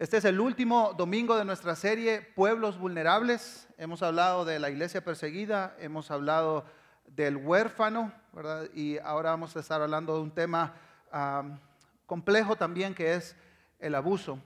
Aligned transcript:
Este 0.00 0.16
es 0.16 0.24
el 0.24 0.40
último 0.40 0.94
domingo 0.96 1.36
de 1.36 1.44
nuestra 1.44 1.76
serie 1.76 2.22
Pueblos 2.22 2.78
Vulnerables. 2.78 3.68
Hemos 3.76 4.02
hablado 4.02 4.46
de 4.46 4.58
la 4.58 4.70
iglesia 4.70 5.04
perseguida, 5.04 5.76
hemos 5.78 6.10
hablado 6.10 6.64
del 7.06 7.36
huérfano, 7.36 8.10
¿verdad? 8.32 8.70
Y 8.72 8.96
ahora 9.00 9.28
vamos 9.28 9.54
a 9.54 9.60
estar 9.60 9.82
hablando 9.82 10.14
de 10.14 10.22
un 10.22 10.30
tema 10.30 10.74
complejo 12.06 12.56
también 12.56 12.94
que 12.94 13.12
es 13.12 13.36
el 13.78 13.94
abuso. 13.94 14.38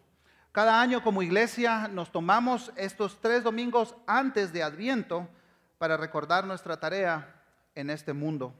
Cada 0.50 0.80
año 0.80 1.04
como 1.04 1.22
iglesia 1.22 1.86
nos 1.86 2.10
tomamos 2.10 2.72
estos 2.74 3.20
tres 3.20 3.44
domingos 3.44 3.94
antes 4.08 4.52
de 4.52 4.64
Adviento 4.64 5.28
para 5.78 5.96
recordar 5.96 6.44
nuestra 6.48 6.80
tarea 6.80 7.32
en 7.76 7.90
este 7.90 8.12
mundo. 8.12 8.52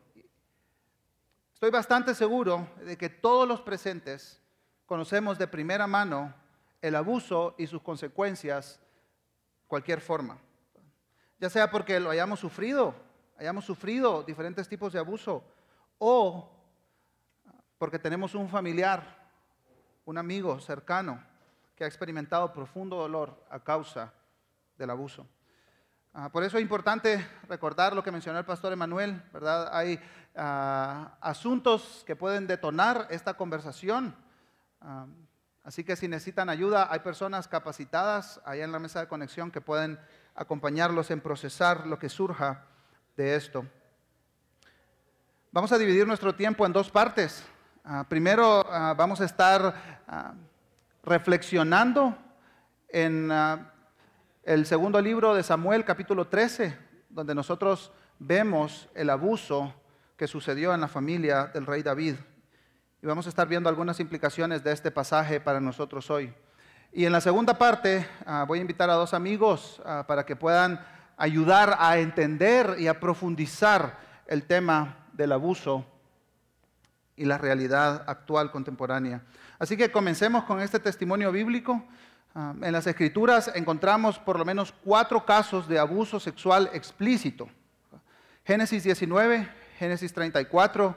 Estoy 1.55 1.73
bastante 1.73 2.15
seguro 2.15 2.69
de 2.85 2.97
que 2.97 3.09
todos 3.09 3.49
los 3.49 3.61
presentes 3.63 4.41
conocemos 4.87 5.39
de 5.39 5.49
primera 5.49 5.89
mano 5.89 6.44
el 6.85 6.97
abuso 6.97 7.55
y 7.57 7.67
sus 7.67 7.81
consecuencias 7.81 8.79
cualquier 9.67 10.03
forma. 10.03 10.37
Ya 11.39 11.49
sea 11.49 11.71
porque 11.71 11.99
lo 11.99 12.11
hayamos 12.11 12.41
sufrido, 12.41 12.95
hayamos 13.39 13.65
sufrido 13.65 14.23
diferentes 14.23 14.69
tipos 14.69 14.93
de 14.93 14.99
abuso, 14.99 15.43
o 15.97 16.51
porque 17.79 17.99
tenemos 17.99 18.35
un 18.35 18.51
familiar, 18.51 19.03
un 20.05 20.19
amigo 20.19 20.61
cercano 20.61 21.25
que 21.75 21.85
ha 21.85 21.87
experimentado 21.87 22.53
profundo 22.53 22.97
dolor 22.97 23.43
a 23.49 23.61
causa 23.61 24.13
del 24.77 24.91
abuso. 24.91 25.27
Ah, 26.13 26.29
por 26.31 26.45
eso 26.45 26.59
es 26.59 26.63
importante 26.63 27.27
recordar 27.49 27.95
lo 27.95 28.03
que 28.03 28.13
mencionó 28.13 28.39
el 28.39 28.45
pastor 28.45 28.75
Emanuel, 28.75 29.23
¿verdad? 29.33 29.75
Hay 29.75 29.99
ah, 30.37 31.17
asuntos 31.23 32.05
que 32.07 32.15
pueden 32.15 32.47
detonar 32.47 33.07
esta 33.09 33.35
conversación. 33.39 34.15
Ah, 34.83 35.07
Así 35.65 35.83
que 35.83 35.97
si 35.97 36.09
necesitan 36.09 36.51
ayuda, 36.51 36.89
hay 36.91 37.01
personas 37.01 37.49
capacitadas 37.49 38.39
allá 38.45 38.65
en 38.65 38.73
la 38.73 38.79
mesa 38.79 39.01
de 39.01 39.09
conexión 39.09 39.51
que 39.51 39.63
pueden 39.63 39.99
acompañarlos 40.35 41.11
en 41.11 41.23
procesar 41.23 41.87
lo 41.87 41.99
que 41.99 42.11
surja 42.11 42.67
de 43.17 43.35
esto. 43.35 43.65
Vamos 45.51 45.73
a 45.73 45.79
dividir 45.79 46.07
nuestro 46.07 46.35
tiempo 46.35 46.67
en 46.67 46.73
dos 46.75 46.91
partes. 46.91 47.43
Ah, 47.83 48.05
primero 48.07 48.67
ah, 48.71 48.95
vamos 48.95 49.23
a 49.23 49.25
estar 49.25 50.03
ah, 50.07 50.35
reflexionando 51.03 52.15
en 52.89 53.33
el 54.43 54.67
segundo 54.67 55.01
libro 55.01 55.35
de 55.35 55.43
Samuel, 55.43 55.85
capítulo 55.85 56.29
13, 56.29 56.77
donde 57.09 57.35
nosotros 57.35 57.91
vemos 58.19 58.89
el 58.95 59.09
abuso 59.09 59.75
que 60.17 60.27
sucedió 60.27 60.75
en 60.75 60.83
la 60.83 60.89
familia 60.89 61.47
del 61.47 61.65
rey 61.65 61.83
David. 61.83 62.17
Y 63.05 63.07
vamos 63.07 63.27
a 63.27 63.29
estar 63.29 63.47
viendo 63.47 63.69
algunas 63.69 64.01
implicaciones 64.01 64.65
de 64.65 64.73
este 64.73 64.91
pasaje 64.91 65.39
para 65.39 65.61
nosotros 65.61 66.09
hoy. 66.11 66.33
Y 66.91 67.05
en 67.05 67.13
la 67.13 67.21
segunda 67.21 67.59
parte 67.59 68.09
ah, 68.25 68.47
voy 68.49 68.61
a 68.61 68.63
invitar 68.63 68.89
a 68.89 68.95
dos 68.95 69.13
amigos 69.13 69.83
ah, 69.85 70.07
para 70.09 70.25
que 70.25 70.37
puedan 70.37 70.83
ayudar 71.19 71.77
a 71.81 71.99
entender 71.99 72.77
y 72.79 72.87
a 72.87 73.01
profundizar 73.01 73.99
el 74.27 74.45
tema 74.45 75.05
del 75.13 75.33
abuso 75.33 75.85
y 77.15 77.27
la 77.27 77.37
realidad 77.37 78.05
actual 78.07 78.51
contemporánea. 78.51 79.21
Así 79.59 79.77
que 79.77 79.93
comencemos 79.93 80.45
con 80.45 80.63
este 80.63 80.81
testimonio 80.81 81.31
bíblico. 81.31 81.85
Ah, 82.35 82.55
en 82.63 82.73
las 82.73 82.87
escrituras 82.87 83.53
encontramos 83.55 84.19
por 84.19 84.39
lo 84.39 84.47
menos 84.47 84.73
cuatro 84.83 85.27
casos 85.27 85.69
de 85.69 85.79
abuso 85.79 86.19
sexual 86.19 86.71
explícito. 86.73 87.51
Génesis 88.47 88.83
19, 88.83 89.47
Génesis 89.79 90.11
34, 90.15 90.97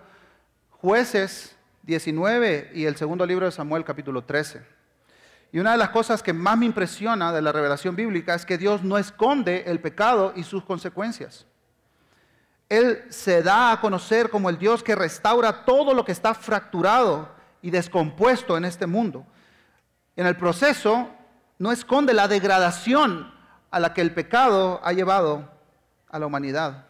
jueces 0.69 1.56
19 1.87 2.71
y 2.73 2.83
el 2.85 2.97
segundo 2.97 3.25
libro 3.25 3.45
de 3.45 3.51
Samuel 3.53 3.85
capítulo 3.85 4.21
13. 4.21 4.61
Y 5.53 5.59
una 5.59 5.71
de 5.71 5.77
las 5.77 5.89
cosas 5.89 6.21
que 6.21 6.33
más 6.33 6.57
me 6.57 6.65
impresiona 6.65 7.31
de 7.31 7.41
la 7.41 7.53
revelación 7.53 7.95
bíblica 7.95 8.35
es 8.35 8.45
que 8.45 8.57
Dios 8.57 8.83
no 8.83 8.97
esconde 8.97 9.63
el 9.67 9.79
pecado 9.79 10.33
y 10.35 10.43
sus 10.43 10.65
consecuencias. 10.65 11.45
Él 12.67 13.05
se 13.07 13.41
da 13.41 13.71
a 13.71 13.79
conocer 13.79 14.29
como 14.29 14.49
el 14.49 14.59
Dios 14.59 14.83
que 14.83 14.95
restaura 14.95 15.63
todo 15.63 15.93
lo 15.93 16.03
que 16.03 16.11
está 16.11 16.33
fracturado 16.33 17.29
y 17.61 17.71
descompuesto 17.71 18.57
en 18.57 18.65
este 18.65 18.85
mundo. 18.85 19.25
En 20.17 20.27
el 20.27 20.35
proceso 20.35 21.09
no 21.57 21.71
esconde 21.71 22.13
la 22.13 22.27
degradación 22.27 23.33
a 23.71 23.79
la 23.79 23.93
que 23.93 24.01
el 24.01 24.13
pecado 24.13 24.81
ha 24.83 24.91
llevado 24.91 25.49
a 26.09 26.19
la 26.19 26.25
humanidad. 26.25 26.86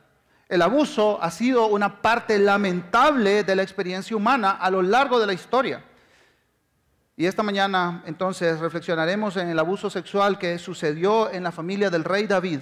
El 0.49 0.61
abuso 0.61 1.21
ha 1.21 1.29
sido 1.29 1.67
una 1.67 2.01
parte 2.01 2.39
lamentable 2.39 3.43
de 3.43 3.55
la 3.55 3.63
experiencia 3.63 4.15
humana 4.15 4.51
a 4.51 4.71
lo 4.71 4.81
largo 4.81 5.19
de 5.19 5.27
la 5.27 5.33
historia. 5.33 5.83
Y 7.17 7.25
esta 7.25 7.43
mañana 7.43 8.03
entonces 8.05 8.59
reflexionaremos 8.59 9.35
en 9.37 9.49
el 9.49 9.59
abuso 9.59 9.89
sexual 9.89 10.37
que 10.37 10.57
sucedió 10.59 11.31
en 11.31 11.43
la 11.43 11.51
familia 11.51 11.89
del 11.89 12.03
rey 12.03 12.27
David 12.27 12.59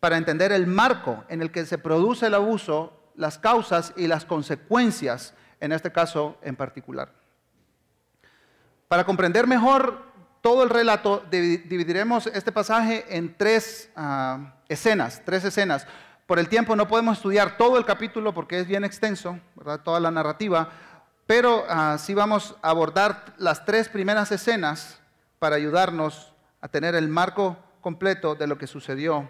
para 0.00 0.16
entender 0.16 0.52
el 0.52 0.66
marco 0.66 1.24
en 1.28 1.42
el 1.42 1.50
que 1.50 1.64
se 1.64 1.78
produce 1.78 2.26
el 2.26 2.34
abuso, 2.34 2.92
las 3.14 3.38
causas 3.38 3.94
y 3.96 4.06
las 4.06 4.24
consecuencias, 4.24 5.34
en 5.60 5.72
este 5.72 5.92
caso 5.92 6.36
en 6.42 6.56
particular. 6.56 7.12
Para 8.88 9.04
comprender 9.04 9.46
mejor 9.46 10.02
todo 10.40 10.62
el 10.62 10.70
relato, 10.70 11.24
dividiremos 11.30 12.26
este 12.28 12.52
pasaje 12.52 13.04
en 13.08 13.36
tres 13.36 13.90
ah, 13.96 14.54
escenas, 14.68 15.22
tres 15.24 15.44
escenas. 15.44 15.86
Por 16.28 16.38
el 16.38 16.50
tiempo 16.50 16.76
no 16.76 16.86
podemos 16.86 17.16
estudiar 17.16 17.56
todo 17.56 17.78
el 17.78 17.86
capítulo 17.86 18.34
porque 18.34 18.60
es 18.60 18.66
bien 18.66 18.84
extenso, 18.84 19.40
toda 19.82 19.98
la 19.98 20.10
narrativa, 20.10 20.68
pero 21.26 21.64
uh, 21.64 21.96
sí 21.96 22.12
vamos 22.12 22.54
a 22.60 22.68
abordar 22.68 23.32
las 23.38 23.64
tres 23.64 23.88
primeras 23.88 24.30
escenas 24.30 25.00
para 25.38 25.56
ayudarnos 25.56 26.34
a 26.60 26.68
tener 26.68 26.94
el 26.94 27.08
marco 27.08 27.56
completo 27.80 28.34
de 28.34 28.46
lo 28.46 28.58
que 28.58 28.66
sucedió 28.66 29.26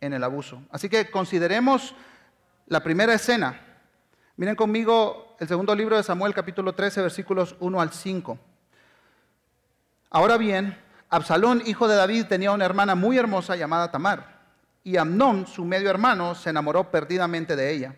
en 0.00 0.12
el 0.12 0.24
abuso. 0.24 0.60
Así 0.72 0.88
que 0.88 1.08
consideremos 1.08 1.94
la 2.66 2.82
primera 2.82 3.14
escena. 3.14 3.60
Miren 4.36 4.56
conmigo 4.56 5.36
el 5.38 5.46
segundo 5.46 5.72
libro 5.76 5.96
de 5.96 6.02
Samuel, 6.02 6.34
capítulo 6.34 6.72
13, 6.72 7.00
versículos 7.02 7.54
1 7.60 7.80
al 7.80 7.92
5. 7.92 8.38
Ahora 10.10 10.36
bien, 10.36 10.76
Absalón, 11.10 11.62
hijo 11.64 11.86
de 11.86 11.94
David, 11.94 12.26
tenía 12.26 12.50
una 12.50 12.64
hermana 12.64 12.96
muy 12.96 13.16
hermosa 13.18 13.54
llamada 13.54 13.92
Tamar 13.92 14.39
y 14.82 14.96
Amnón, 14.96 15.46
su 15.46 15.64
medio 15.64 15.90
hermano, 15.90 16.34
se 16.34 16.50
enamoró 16.50 16.90
perdidamente 16.90 17.54
de 17.56 17.70
ella. 17.72 17.96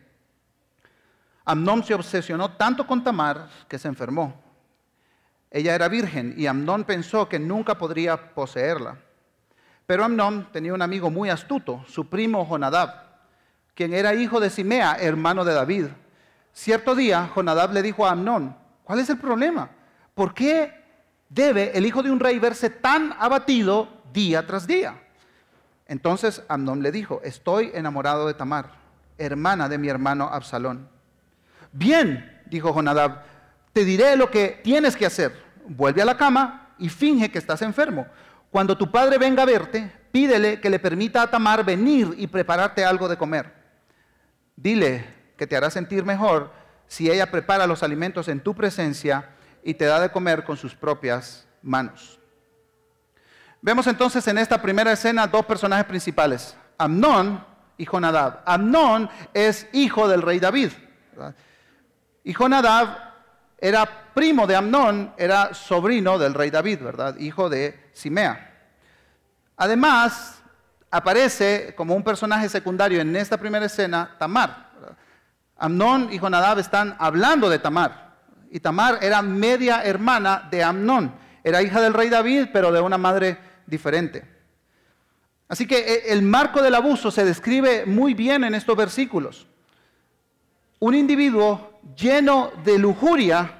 Amnón 1.44 1.84
se 1.84 1.94
obsesionó 1.94 2.53
tanto 2.53 2.87
con 2.87 3.03
Tamar 3.03 3.48
que 3.69 3.78
se 3.78 3.88
enfermó. 3.88 4.41
Ella 5.50 5.75
era 5.75 5.88
virgen 5.88 6.34
y 6.37 6.47
Amnón 6.47 6.84
pensó 6.84 7.28
que 7.28 7.38
nunca 7.38 7.76
podría 7.76 8.34
poseerla. 8.34 8.97
Pero 9.87 10.04
Amnón 10.04 10.48
tenía 10.53 10.72
un 10.72 10.82
amigo 10.82 11.10
muy 11.10 11.28
astuto, 11.28 11.84
su 11.87 12.09
primo 12.09 12.47
Jonadab, 12.47 12.91
quien 13.75 13.93
era 13.93 14.14
hijo 14.14 14.41
de 14.41 14.50
Simea, 14.50 14.97
hermano 15.00 15.44
de 15.44 15.54
David. 15.54 15.87
Cierto 16.53 16.94
día, 16.94 17.31
Jonadab 17.34 17.72
le 17.72 17.82
dijo 17.82 18.06
a 18.06 18.12
Amnón, 18.12 18.56
¿cuál 18.84 19.00
es 19.00 19.10
el 19.10 19.19
problema? 19.19 19.70
¿Por 20.14 20.34
qué 20.34 20.82
debe 21.28 21.76
el 21.76 21.84
hijo 21.87 22.03
de 22.03 22.10
un 22.10 22.20
rey 22.20 22.38
verse 22.38 22.70
tan 22.70 23.14
abatido 23.19 23.88
día 24.12 24.47
tras 24.47 24.66
día? 24.66 25.01
Entonces 25.87 26.43
Amnón 26.48 26.82
le 26.82 26.93
dijo, 26.93 27.20
estoy 27.25 27.70
enamorado 27.75 28.26
de 28.26 28.34
Tamar, 28.34 28.72
hermana 29.19 29.69
de 29.69 29.78
mi 29.78 29.88
hermano 29.88 30.28
Absalón. 30.32 30.88
Bien, 31.72 32.43
dijo 32.47 32.72
Jonadab, 32.72 33.22
te 33.72 33.84
diré 33.84 34.16
lo 34.16 34.31
que 34.31 34.60
tienes 34.62 34.97
que 34.97 35.06
hacer. 35.06 35.32
Vuelve 35.66 36.03
a 36.03 36.06
la 36.06 36.16
cama 36.16 36.75
y 36.78 36.88
finge 36.88 37.31
que 37.31 37.38
estás 37.38 37.62
enfermo. 37.62 38.06
Cuando 38.50 38.76
tu 38.76 38.91
padre 38.91 39.19
venga 39.19 39.43
a 39.43 39.47
verte, 39.47 39.91
pídele 40.12 40.60
que 40.60 40.70
le 40.70 40.78
permita 40.78 41.22
a 41.22 41.31
Tamar 41.31 41.65
venir 41.65 42.14
y 42.19 42.26
prepararte 42.26 42.84
algo 42.84 43.09
de 43.09 43.16
comer. 43.16 43.53
Dile 44.56 45.06
que 45.37 45.47
te 45.47 45.56
hará 45.56 45.70
sentir 45.70 46.04
mejor 46.04 46.53
si 46.87 47.10
ella 47.10 47.31
prepara 47.31 47.66
los 47.66 47.82
alimentos 47.82 48.28
en 48.28 48.41
tu 48.41 48.54
presencia 48.54 49.31
y 49.64 49.75
te 49.75 49.87
da 49.87 50.00
de 50.00 50.10
comer 50.10 50.44
con 50.44 50.56
sus 50.56 50.75
propias 50.75 51.47
manos. 51.62 52.20
Vemos 53.64 53.87
entonces 53.87 54.26
en 54.26 54.38
esta 54.38 54.61
primera 54.61 54.91
escena 54.91 55.29
dos 55.29 55.47
personajes 55.47 55.85
principales, 55.85 56.56
Amnón 56.76 57.47
y 57.79 57.87
Jonadab. 57.87 58.41
Amnón 58.44 59.09
es 59.32 59.69
hijo 59.73 60.09
del 60.09 60.20
rey 60.20 60.41
David. 60.41 60.73
Y 62.25 62.32
Jonadab 62.35 62.88
era 63.59 63.88
primo 64.14 64.49
de 64.49 64.56
Amnón, 64.56 65.14
era 65.17 65.55
sobrino 65.55 66.19
del 66.19 66.35
rey 66.35 66.50
David, 66.50 66.81
¿verdad? 66.82 67.17
Hijo 67.19 67.49
de 67.49 67.88
Simea. 67.93 68.50
Además, 69.56 70.43
aparece 70.91 71.73
como 71.76 71.94
un 71.94 72.03
personaje 72.03 72.49
secundario 72.49 73.00
en 73.00 73.14
esta 73.14 73.37
primera 73.37 73.67
escena 73.67 74.17
Tamar. 74.19 74.73
Amnón 75.56 76.09
y 76.12 76.19
Jonadab 76.19 76.59
están 76.59 76.97
hablando 76.99 77.49
de 77.49 77.61
Tamar. 77.61 78.17
Y 78.50 78.59
Tamar 78.59 78.99
era 79.03 79.23
media 79.23 79.85
hermana 79.85 80.49
de 80.50 80.64
Amnón. 80.64 81.14
Era 81.44 81.62
hija 81.62 81.81
del 81.81 81.94
rey 81.94 82.09
David, 82.09 82.49
pero 82.53 82.73
de 82.73 82.81
una 82.81 82.99
madre 82.99 83.51
diferente. 83.67 84.25
Así 85.49 85.67
que 85.67 85.79
eh, 85.79 86.03
el 86.09 86.23
marco 86.23 86.62
del 86.62 86.75
abuso 86.75 87.11
se 87.11 87.25
describe 87.25 87.85
muy 87.87 88.14
bien 88.14 88.44
en 88.44 88.55
estos 88.55 88.76
versículos. 88.76 89.47
Un 90.79 90.94
individuo 90.94 91.79
lleno 91.97 92.53
de 92.64 92.79
lujuria 92.79 93.59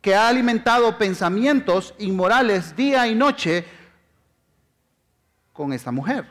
que 0.00 0.14
ha 0.14 0.28
alimentado 0.28 0.96
pensamientos 0.98 1.94
inmorales 1.98 2.76
día 2.76 3.08
y 3.08 3.14
noche 3.14 3.64
con 5.52 5.72
esta 5.72 5.90
mujer. 5.90 6.26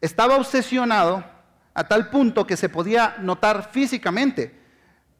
Estaba 0.00 0.36
obsesionado 0.36 1.24
a 1.72 1.88
tal 1.88 2.10
punto 2.10 2.46
que 2.46 2.56
se 2.56 2.68
podía 2.68 3.16
notar 3.20 3.70
físicamente. 3.72 4.65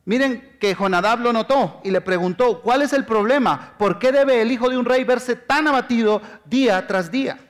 Miren 0.07 0.57
que 0.61 0.73
Jonadab 0.73 1.19
lo 1.19 1.33
notó 1.33 1.81
y 1.83 1.91
le 1.91 2.01
preguntó, 2.01 2.63
¿cuál 2.63 2.83
es 2.83 2.93
el 2.93 3.05
problema? 3.05 3.75
¿Por 3.77 3.99
qué 3.99 4.13
debe 4.13 4.41
el 4.41 4.53
hijo 4.53 4.71
de 4.71 4.79
un 4.79 4.85
rey 4.85 5.03
verse 5.03 5.35
tan 5.35 5.67
abatido 5.67 6.23
día 6.45 6.87
tras 6.87 7.11
día? 7.11 7.41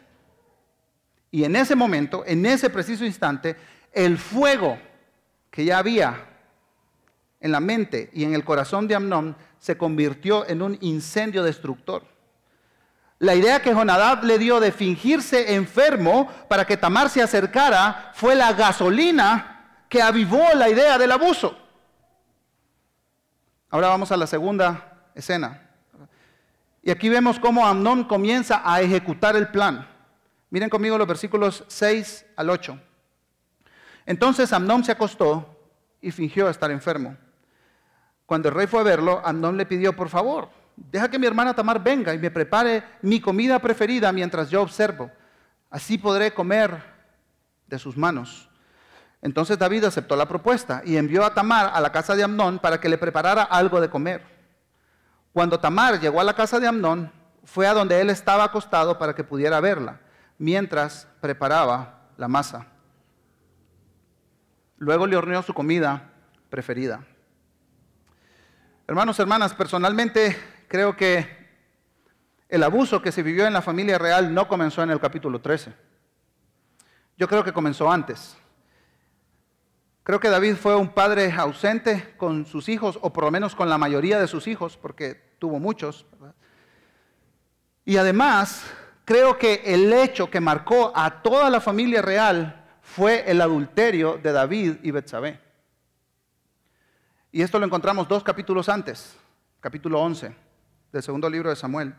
Y 1.31 1.45
en 1.45 1.55
ese 1.55 1.77
momento, 1.77 2.25
en 2.27 2.47
ese 2.47 2.71
preciso 2.71 3.05
instante, 3.05 3.57
el 3.93 4.17
fuego 4.17 4.79
que 5.51 5.67
ya 5.67 5.77
había 5.77 6.17
en 7.41 7.53
la 7.53 7.61
mente 7.61 8.09
y 8.15 8.25
en 8.25 8.33
el 8.33 8.43
corazón 8.43 8.89
de 8.89 8.95
Amnón 8.95 9.37
se 9.59 9.77
convirtió 9.77 10.49
en 10.49 10.63
un 10.63 10.79
incendio 10.81 11.43
destructor. 11.43 12.05
La 13.19 13.35
idea 13.35 13.61
que 13.61 13.75
Jonadab 13.75 14.25
le 14.25 14.39
dio 14.39 14.61
de 14.61 14.73
fingirse 14.73 15.57
enfermo 15.57 16.27
para 16.49 16.65
que 16.65 16.79
Tamar 16.79 17.11
se 17.11 17.21
acercara 17.21 18.13
fue 18.15 18.35
la 18.35 18.55
gasolina 18.55 19.83
que 19.91 20.01
avivó 20.01 20.43
la 20.55 20.71
idea 20.71 20.97
del 20.97 21.13
abuso. 21.13 21.66
Ahora 23.71 23.89
vamos 23.89 24.13
a 24.13 24.17
la 24.17 24.27
segunda 24.27 25.11
escena. 25.15 25.63
Y 26.83 26.91
aquí 26.91 27.09
vemos 27.09 27.41
cómo 27.41 27.67
Amnón 27.67 28.05
comienza 28.05 28.63
a 28.65 28.81
ejecutar 28.81 29.35
el 29.35 29.49
plan. 29.49 29.89
Miren 30.51 30.71
conmigo 30.71 30.97
los 30.97 31.09
versículos 31.09 31.65
6 31.67 32.27
al 32.37 32.51
8. 32.51 32.81
Entonces 34.07 34.53
Amnón 34.53 34.85
se 34.85 34.93
acostó 34.93 35.59
y 36.01 36.13
fingió 36.13 36.49
estar 36.49 36.71
enfermo. 36.71 37.17
Cuando 38.25 38.49
el 38.49 38.55
rey 38.55 38.67
fue 38.69 38.81
a 38.81 38.85
verlo, 38.85 39.21
Amnón 39.25 39.57
le 39.57 39.67
pidió, 39.67 39.95
por 39.95 40.09
favor, 40.09 40.49
deja 40.77 41.11
que 41.11 41.19
mi 41.19 41.27
hermana 41.27 41.55
Tamar 41.55 41.83
venga 41.83 42.15
y 42.15 42.19
me 42.19 42.31
prepare 42.31 42.85
mi 43.03 43.21
comida 43.21 43.59
preferida 43.59 44.13
mientras 44.13 44.49
yo 44.51 44.63
observo. 44.63 45.11
Así 45.71 45.99
podré 45.99 46.33
comer 46.33 46.81
de 47.67 47.79
sus 47.79 47.97
manos. 47.97 48.49
Entonces 49.23 49.59
David 49.59 49.85
aceptó 49.85 50.15
la 50.17 50.29
propuesta 50.29 50.83
y 50.85 50.97
envió 50.97 51.25
a 51.25 51.35
Tamar 51.35 51.71
a 51.73 51.81
la 51.81 51.91
casa 51.91 52.15
de 52.15 52.23
Amnón 52.23 52.59
para 52.59 52.81
que 52.81 52.89
le 52.89 52.99
preparara 52.99 53.43
algo 53.43 53.81
de 53.81 53.91
comer. 53.91 54.23
Cuando 55.33 55.59
Tamar 55.59 56.01
llegó 56.01 56.21
a 56.21 56.25
la 56.25 56.35
casa 56.35 56.61
de 56.61 56.67
Amnón, 56.67 57.13
fue 57.45 57.67
a 57.67 57.75
donde 57.75 58.01
él 58.01 58.11
estaba 58.11 58.45
acostado 58.45 58.99
para 58.99 59.15
que 59.15 59.25
pudiera 59.25 59.61
verla, 59.61 60.01
mientras 60.39 61.09
preparaba 61.21 62.09
la 62.17 62.29
masa. 62.29 62.67
Luego 64.79 65.07
le 65.07 65.17
horneó 65.17 65.43
su 65.43 65.55
comida 65.55 66.11
preferida. 66.51 67.05
Hermanos, 68.87 69.19
hermanas, 69.19 69.55
personalmente 69.55 70.37
creo 70.69 70.97
que 70.97 71.47
el 72.49 72.63
abuso 72.63 73.03
que 73.03 73.13
se 73.13 73.23
vivió 73.23 73.47
en 73.47 73.53
la 73.53 73.63
familia 73.63 73.99
real 73.99 74.33
no 74.33 74.47
comenzó 74.47 74.83
en 74.83 74.91
el 74.91 75.01
capítulo 75.01 75.41
13. 75.41 75.73
Yo 77.17 77.27
creo 77.29 77.43
que 77.43 77.53
comenzó 77.53 77.91
antes. 77.91 78.37
Creo 80.07 80.21
que 80.21 80.31
David 80.31 80.55
fue 80.55 80.77
un 80.77 80.91
padre 80.91 81.33
ausente 81.33 82.15
con 82.17 82.47
sus 82.47 82.69
hijos, 82.69 82.97
o 83.03 83.13
por 83.13 83.25
lo 83.25 83.33
menos 83.33 83.57
con 83.57 83.69
la 83.69 83.77
mayoría 83.77 84.21
de 84.21 84.29
sus 84.29 84.47
hijos, 84.47 84.77
porque 84.77 85.35
tuvo 85.41 85.59
muchos. 85.59 86.07
Y 87.85 87.97
además, 87.97 88.63
creo 89.05 89.37
que 89.37 89.63
el 89.65 89.93
hecho 89.93 90.31
que 90.31 90.39
marcó 90.39 90.93
a 90.95 91.23
toda 91.23 91.51
la 91.51 91.61
familia 91.61 92.03
real 92.03 92.69
fue 92.83 93.29
el 93.29 93.41
adulterio 93.41 94.17
de 94.23 94.31
David 94.31 94.77
y 94.85 94.93
Betsabé. 94.93 95.41
Y 97.33 97.43
esto 97.43 97.59
lo 97.59 97.67
encontramos 97.67 98.07
dos 98.07 98.23
capítulos 98.23 98.69
antes, 98.69 99.17
capítulo 99.59 100.01
11 100.01 100.37
del 100.93 101.03
segundo 101.03 101.29
libro 101.29 101.51
de 101.51 101.57
Samuel. 101.57 101.93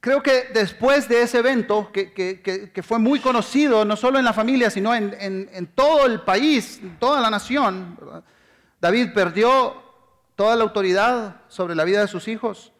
Creo 0.00 0.22
que 0.22 0.44
después 0.54 1.08
de 1.08 1.22
ese 1.22 1.38
evento, 1.38 1.90
que, 1.92 2.82
fue 2.86 2.98
muy 2.98 3.18
conocido 3.18 3.84
no 3.84 3.96
solo 3.96 4.18
en 4.18 4.24
la 4.24 4.32
familia, 4.32 4.70
sino 4.70 4.94
en, 4.94 5.72
todo 5.74 6.06
el 6.06 6.20
país, 6.20 6.78
en 6.80 6.98
toda 6.98 7.20
la 7.20 7.30
nación, 7.30 7.98
David 8.80 9.12
perdió 9.12 9.82
toda 10.36 10.54
la 10.54 10.62
autoridad 10.62 11.40
sobre 11.48 11.74
la 11.74 11.84
vida 11.84 12.00
de 12.00 12.06
sus 12.06 12.28
hijos. 12.28 12.72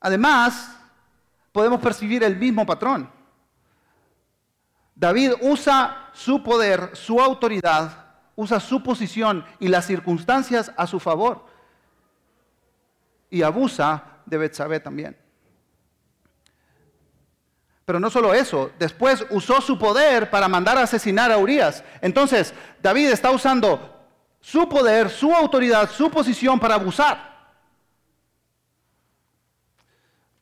Además, 0.00 0.74
podemos 1.52 1.80
percibir 1.80 2.24
el 2.24 2.36
mismo 2.36 2.64
patrón. 2.64 3.10
David 4.94 5.32
usa 5.42 6.08
su 6.14 6.42
poder, 6.42 6.90
su 6.94 7.20
autoridad, 7.20 8.06
usa 8.36 8.58
su 8.58 8.82
posición 8.82 9.44
y 9.60 9.68
las 9.68 9.86
circunstancias 9.86 10.72
a 10.76 10.86
su 10.86 10.98
favor 10.98 11.44
y 13.30 13.42
abusa 13.42 14.22
de 14.24 14.38
Betsabé 14.38 14.80
también. 14.80 15.27
Pero 17.88 17.98
no 17.98 18.10
solo 18.10 18.34
eso, 18.34 18.70
después 18.78 19.24
usó 19.30 19.62
su 19.62 19.78
poder 19.78 20.28
para 20.28 20.46
mandar 20.46 20.76
a 20.76 20.82
asesinar 20.82 21.32
a 21.32 21.38
Urias. 21.38 21.82
Entonces, 22.02 22.52
David 22.82 23.08
está 23.08 23.30
usando 23.30 24.04
su 24.40 24.68
poder, 24.68 25.08
su 25.08 25.32
autoridad, 25.32 25.88
su 25.88 26.10
posición 26.10 26.60
para 26.60 26.74
abusar. 26.74 27.48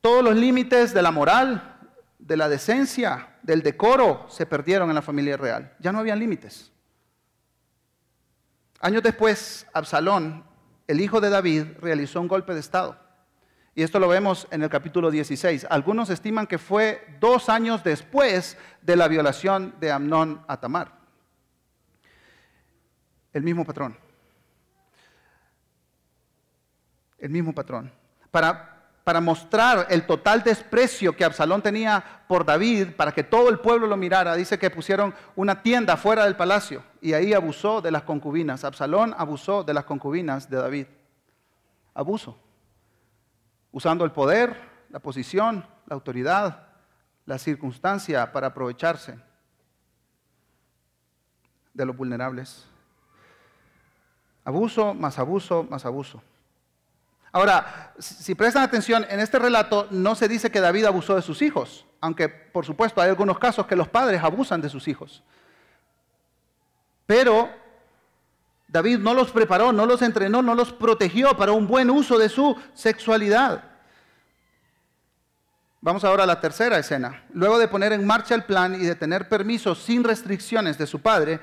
Todos 0.01 0.25
los 0.25 0.35
límites 0.35 0.93
de 0.93 1.01
la 1.03 1.13
moral, 1.13 1.79
de 2.19 2.37
la 2.37 2.49
decencia, 2.49 3.37
del 3.43 3.63
decoro 3.63 4.27
se 4.29 4.45
perdieron 4.45 4.89
en 4.89 4.97
la 4.97 5.03
familia 5.03 5.37
real. 5.37 5.73
Ya 5.79 5.93
no 5.93 6.01
habían 6.01 6.19
límites. 6.19 6.73
Años 8.81 9.05
después, 9.05 9.69
Absalón 9.73 10.45
el 10.89 11.01
hijo 11.01 11.21
de 11.21 11.31
David 11.31 11.67
realizó 11.81 12.21
un 12.21 12.27
golpe 12.27 12.55
de 12.55 12.59
Estado. 12.61 13.06
Y 13.79 13.83
esto 13.83 14.01
lo 14.01 14.09
vemos 14.09 14.49
en 14.51 14.63
el 14.63 14.71
capítulo 14.71 15.11
16. 15.11 15.67
Algunos 15.69 16.09
estiman 16.09 16.47
que 16.47 16.57
fue 16.57 17.07
dos 17.21 17.51
años 17.51 17.85
después 17.85 18.57
de 18.81 18.97
la 18.97 19.07
violación 19.07 19.75
de 19.79 19.93
Amnón 19.93 20.43
a 20.49 20.59
Tamar. 20.59 20.93
El 23.35 23.43
mismo 23.43 23.67
patrón. 23.67 23.95
El 27.19 27.29
mismo 27.29 27.55
patrón. 27.55 27.93
Para, 28.31 28.89
para 29.05 29.21
mostrar 29.21 29.89
el 29.91 30.07
total 30.07 30.43
desprecio 30.43 31.15
que 31.15 31.27
Absalón 31.27 31.61
tenía 31.61 32.23
por 32.27 32.47
David, 32.47 32.93
para 32.97 33.13
que 33.13 33.25
todo 33.25 33.51
el 33.51 33.59
pueblo 33.59 33.87
lo 33.87 33.99
mirara, 33.99 34.37
dice 34.37 34.59
que 34.59 34.71
pusieron 34.71 35.15
una 35.35 35.63
tienda 35.63 35.99
fuera 35.99 36.25
del 36.25 36.35
palacio 36.35 36.83
y 37.03 37.13
ahí 37.13 37.35
abusó 37.35 37.83
de 37.83 37.91
las 37.91 38.05
concubinas. 38.05 38.65
Absalón 38.65 39.15
abusó 39.19 39.65
de 39.65 39.75
las 39.75 39.85
concubinas 39.85 40.49
de 40.49 40.57
David. 40.57 40.87
Abuso. 41.93 42.46
Usando 43.73 44.05
el 44.05 44.13
poder, 44.13 44.57
la 44.91 44.99
posición, 44.99 45.67
la 45.87 45.95
autoridad, 45.95 46.69
la 47.27 47.39
circunstancia 47.39 48.33
para 48.33 48.49
aprovecharse 48.49 49.19
de 51.75 51.85
los 51.85 51.97
vulnerables. 51.97 52.67
Abuso 54.45 54.95
más 54.95 55.19
abuso 55.19 55.65
más 55.65 55.85
abuso. 55.85 56.23
Ahora, 57.33 57.93
si 57.99 58.35
prestan 58.35 58.63
atención, 58.63 59.05
en 59.11 59.21
este 59.21 59.39
relato 59.39 59.89
no 59.91 60.15
se 60.15 60.27
dice 60.27 60.51
que 60.51 60.61
David 60.61 60.87
abusó 60.87 61.17
de 61.17 61.23
sus 61.23 61.43
hijos, 61.43 61.85
aunque 62.01 62.31
por 62.31 62.65
supuesto 62.65 63.01
hay 63.03 63.11
algunos 63.11 63.39
casos 63.39 63.67
que 63.67 63.77
los 63.77 63.89
padres 63.89 64.23
abusan 64.23 64.63
de 64.63 64.71
sus 64.71 64.89
hijos. 64.89 65.23
Pero 67.05 67.51
David 68.69 68.99
no 68.99 69.15
los 69.15 69.31
preparó, 69.31 69.73
no 69.73 69.87
los 69.87 70.03
entrenó, 70.03 70.43
no 70.43 70.55
los 70.55 70.73
protegió 70.73 71.37
para 71.37 71.53
un 71.53 71.67
buen 71.67 71.91
uso 71.91 72.19
de 72.19 72.29
su 72.29 72.57
sexualidad. 72.75 73.65
Vamos 75.81 76.03
ahora 76.05 76.25
a 76.25 76.27
la 76.27 76.41
tercera 76.41 76.79
escena. 76.79 77.23
Luego 77.33 77.59
de 77.59 77.69
poner 77.69 77.93
en 77.93 78.05
marcha 78.05 78.35
el 78.35 78.43
plan 78.43 78.75
y 78.75 78.85
de 78.85 78.97
tener 78.97 79.29
permisos 79.29 79.79
sin 79.79 80.03
restricciones 80.03 80.79
de 80.79 80.87
su 80.87 81.01
padre, 81.01 81.39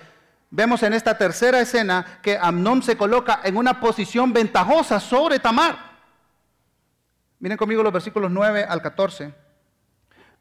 vemos 0.50 0.84
en 0.84 0.94
esta 0.94 1.18
tercera 1.18 1.62
escena 1.62 2.20
que 2.22 2.38
Amnón 2.38 2.84
se 2.84 2.98
coloca 2.98 3.39
en 3.44 3.56
una 3.56 3.80
posición 3.80 4.34
ventajosa 4.34 5.00
sobre 5.00 5.39
Tamar. 5.39 5.94
Miren 7.39 7.58
conmigo 7.58 7.84
los 7.84 7.94
versículos 7.94 8.32
9 8.32 8.65
al 8.65 8.82
14. 8.82 9.34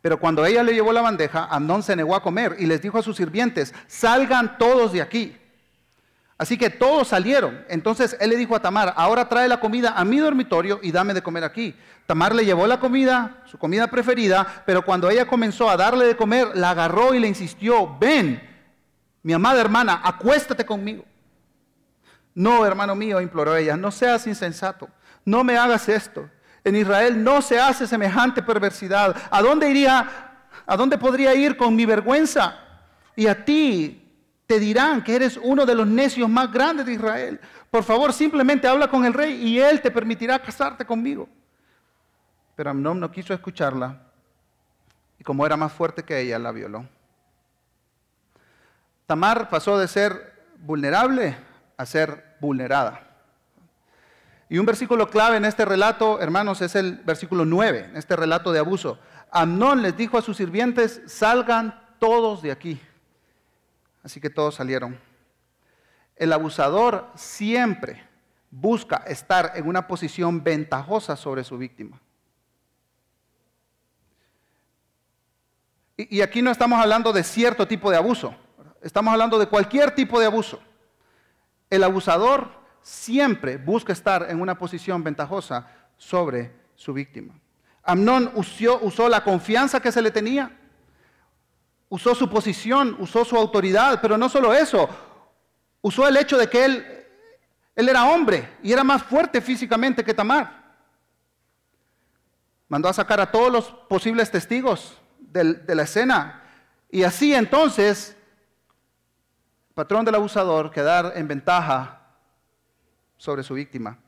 Pero 0.01 0.19
cuando 0.19 0.45
ella 0.45 0.65
le 0.65 0.75
llevó 0.75 0.93
la 0.93 1.01
bandeja, 1.01 1.45
Amnón 1.45 1.85
se 1.85 1.95
negó 1.95 2.17
a 2.17 2.23
comer 2.23 2.57
y 2.59 2.67
les 2.67 2.83
dijo 2.83 2.99
a 2.99 3.03
sus 3.03 3.17
sirvientes, 3.17 3.73
salgan 3.87 4.59
todos 4.59 4.93
de 4.93 5.01
aquí. 5.01 5.37
Así 6.43 6.59
que 6.59 6.71
todos 6.71 7.07
salieron. 7.07 7.65
Entonces 7.69 8.17
él 8.19 8.31
le 8.31 8.37
dijo 8.37 8.57
a 8.57 8.61
Tamar, 8.61 8.95
ahora 8.97 9.29
trae 9.29 9.47
la 9.47 9.61
comida 9.61 9.93
a 9.97 10.05
mi 10.05 10.19
dormitorio 10.19 10.81
y 10.83 10.91
dame 10.91 11.15
de 11.15 11.23
comer 11.23 11.45
aquí. 11.45 11.73
Tamar 12.05 12.35
le 12.35 12.45
llevó 12.45 12.67
la 12.67 12.81
comida, 12.81 13.45
su 13.45 13.59
comida 13.59 13.87
preferida, 13.87 14.65
pero 14.67 14.85
cuando 14.85 15.09
ella 15.09 15.25
comenzó 15.25 15.71
a 15.71 15.77
darle 15.77 16.05
de 16.05 16.17
comer, 16.17 16.49
la 16.57 16.71
agarró 16.71 17.15
y 17.15 17.21
le 17.21 17.29
insistió, 17.29 17.97
ven, 17.97 18.43
mi 19.23 19.33
amada 19.33 19.61
hermana, 19.61 20.01
acuéstate 20.03 20.67
conmigo. 20.67 21.05
No, 22.35 22.67
hermano 22.67 22.97
mío, 22.97 23.21
imploró 23.21 23.55
ella, 23.55 23.77
no 23.77 23.93
seas 23.93 24.27
insensato, 24.27 24.89
no 25.25 25.45
me 25.45 25.57
hagas 25.57 25.89
esto. 25.89 26.29
En 26.65 26.75
Israel 26.75 27.23
no 27.23 27.41
se 27.41 27.61
hace 27.61 27.87
semejante 27.87 28.43
perversidad. 28.43 29.15
¿A 29.31 29.41
dónde 29.43 29.71
iría? 29.71 30.11
¿A 30.67 30.77
dónde 30.77 30.99
podría 30.99 31.37
ir 31.37 31.57
con 31.57 31.77
mi 31.77 31.87
vergüenza? 31.87 32.59
Y 33.15 33.29
a 33.29 33.45
ti 33.45 34.02
te 34.53 34.61
dirán 34.61 35.03
que 35.03 35.17
eres 35.17 35.41
uno 35.43 35.65
de 35.65 35.75
los 35.75 35.87
necios 35.87 36.29
más 36.29 36.53
grandes 36.53 36.85
de 36.85 36.93
Israel. 36.93 37.41
Por 37.71 37.83
favor, 37.85 38.13
simplemente 38.13 38.69
habla 38.69 38.91
con 38.91 39.07
el 39.07 39.15
rey 39.15 39.33
y 39.33 39.59
él 39.59 39.81
te 39.81 39.91
permitirá 39.91 40.39
casarte 40.39 40.85
conmigo. 40.85 41.27
Pero 42.55 42.69
Amnón 42.69 43.01
no 43.01 43.11
quiso 43.11 43.33
escucharla 43.33 43.99
y 45.19 45.25
como 45.25 45.47
era 45.47 45.57
más 45.57 45.73
fuerte 45.73 46.03
que 46.03 46.21
ella, 46.21 46.39
la 46.39 46.53
violó. 46.53 46.85
Tamar 49.07 49.49
pasó 49.49 49.79
de 49.79 49.89
ser 49.89 50.35
vulnerable 50.59 51.35
a 51.79 51.87
ser 51.87 52.37
vulnerada. 52.39 53.01
Y 54.51 54.59
un 54.59 54.67
versículo 54.67 55.09
clave 55.09 55.39
en 55.39 55.47
este 55.47 55.65
relato, 55.65 56.21
hermanos, 56.21 56.61
es 56.61 56.75
el 56.75 56.97
versículo 56.97 57.47
9, 57.47 57.87
en 57.89 57.97
este 57.97 58.17
relato 58.17 58.53
de 58.53 58.59
abuso. 58.59 58.99
Amnón 59.31 59.81
les 59.81 59.97
dijo 59.97 60.19
a 60.19 60.23
sus 60.23 60.37
sirvientes, 60.37 61.01
salgan 61.07 61.81
todos 61.99 62.43
de 62.43 62.53
aquí. 62.53 62.79
Así 64.03 64.21
que 64.21 64.31
todos 64.31 64.55
salieron. 64.55 64.99
El 66.17 66.33
abusador 66.33 67.11
siempre 67.15 68.07
busca 68.51 68.99
estar 69.07 69.53
en 69.55 69.67
una 69.67 69.87
posición 69.87 70.45
ventajosa 70.45 71.17
sobre 71.17 71.43
su 71.43 71.57
víctima. 71.57 72.01
Y, 75.97 76.21
aquí 76.21 76.43
no 76.43 76.51
estamos 76.51 76.81
hablando 76.81 77.13
de 77.13 77.23
cierto 77.23 77.69
tipo 77.69 77.91
de 77.91 77.97
abuso, 77.97 78.35
estamos 78.83 79.13
hablando 79.13 79.39
de 79.39 79.47
cualquier 79.47 79.95
tipo 79.95 80.19
de 80.19 80.27
abuso. 80.27 80.61
El 81.71 81.85
abusador 81.85 82.51
siempre 82.83 83.57
busca 83.57 83.93
estar 83.93 84.27
en 84.29 84.41
una 84.41 84.59
posición 84.59 85.05
ventajosa 85.05 85.69
sobre 85.97 86.53
su 86.75 86.93
víctima. 86.93 87.35
Amnón 87.83 88.33
usó, 88.35 89.09
la 89.09 89.23
confianza 89.25 89.81
que 89.81 89.93
se 89.93 90.03
le 90.03 90.11
tenía, 90.11 90.59
usó 91.93 92.15
su 92.15 92.27
posición, 92.27 92.97
usó 93.01 93.23
su 93.23 93.37
autoridad, 93.37 94.01
pero 94.01 94.17
no 94.17 94.31
solo 94.31 94.55
eso, 94.55 94.89
usó 95.83 96.09
el 96.09 96.17
hecho 96.17 96.39
de 96.39 96.49
que 96.49 96.65
él, 96.65 96.87
él 97.77 97.87
era 97.87 98.07
hombre 98.07 98.57
y 98.63 98.73
era 98.73 98.83
más 98.83 99.03
fuerte 99.03 99.43
físicamente 99.43 100.03
que 100.03 100.15
Tamar. 100.15 100.73
Mandó 102.67 102.89
a 102.89 102.95
sacar 102.95 103.21
a 103.21 103.31
todos 103.31 103.53
los 103.53 103.67
posibles 103.91 104.31
testigos 104.31 104.99
de, 105.19 105.75
la 105.75 105.83
escena 105.83 106.43
y 106.89 107.03
así 107.03 107.35
entonces 107.35 108.17
el 109.69 109.75
patrón 109.75 110.07
del 110.07 110.15
abusador 110.15 110.71
quedar 110.71 111.13
en 111.15 111.29
ventaja 111.29 112.01
sobre 113.19 113.43
su 113.43 113.53
víctima. 113.53 113.99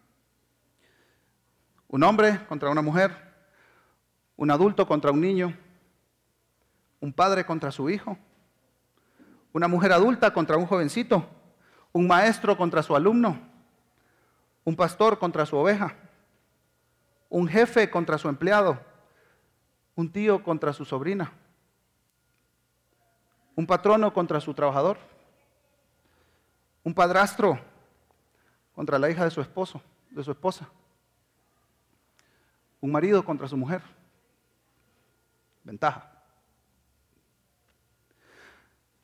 Un 1.88 2.03
hombre 2.03 2.47
contra 2.47 2.71
una 2.71 2.81
mujer, 2.81 3.14
un 4.37 4.50
adulto 4.50 4.87
contra 4.87 5.11
un 5.11 5.21
niño, 5.21 5.55
un 7.04 7.12
padre 7.12 7.44
contra 7.44 7.70
su 7.70 7.90
hijo, 7.90 8.16
una 9.52 9.68
mujer 9.68 9.92
adulta 9.92 10.32
contra 10.32 10.56
un 10.56 10.64
jovencito, 10.64 11.28
un 11.92 12.06
maestro 12.06 12.56
contra 12.56 12.82
su 12.82 12.96
alumno, 12.96 13.38
un 14.64 14.75
pastor 14.75 15.18
contra 15.18 15.44
su 15.44 15.54
oveja, 15.54 15.94
un 17.28 17.46
jefe 17.46 17.90
contra 17.90 18.16
su 18.16 18.26
empleado, 18.30 18.80
un 19.94 20.11
tío 20.11 20.42
contra 20.42 20.73
su 20.73 20.87
sobrina, 20.87 21.30
un 23.54 23.66
patrono 23.66 24.14
contra 24.14 24.40
su 24.40 24.54
trabajador, 24.54 24.96
un 26.82 26.94
padrastro 26.94 27.61
contra 28.75 28.99
la 28.99 29.11
hija 29.11 29.25
de 29.25 29.30
su 29.30 29.42
esposo, 29.42 29.82
de 30.08 30.25
su 30.25 30.30
esposa, 30.30 30.70
un 32.80 32.90
marido 32.90 33.23
contra 33.23 33.46
su 33.46 33.58
mujer. 33.58 33.82
Ventaja. 35.64 36.13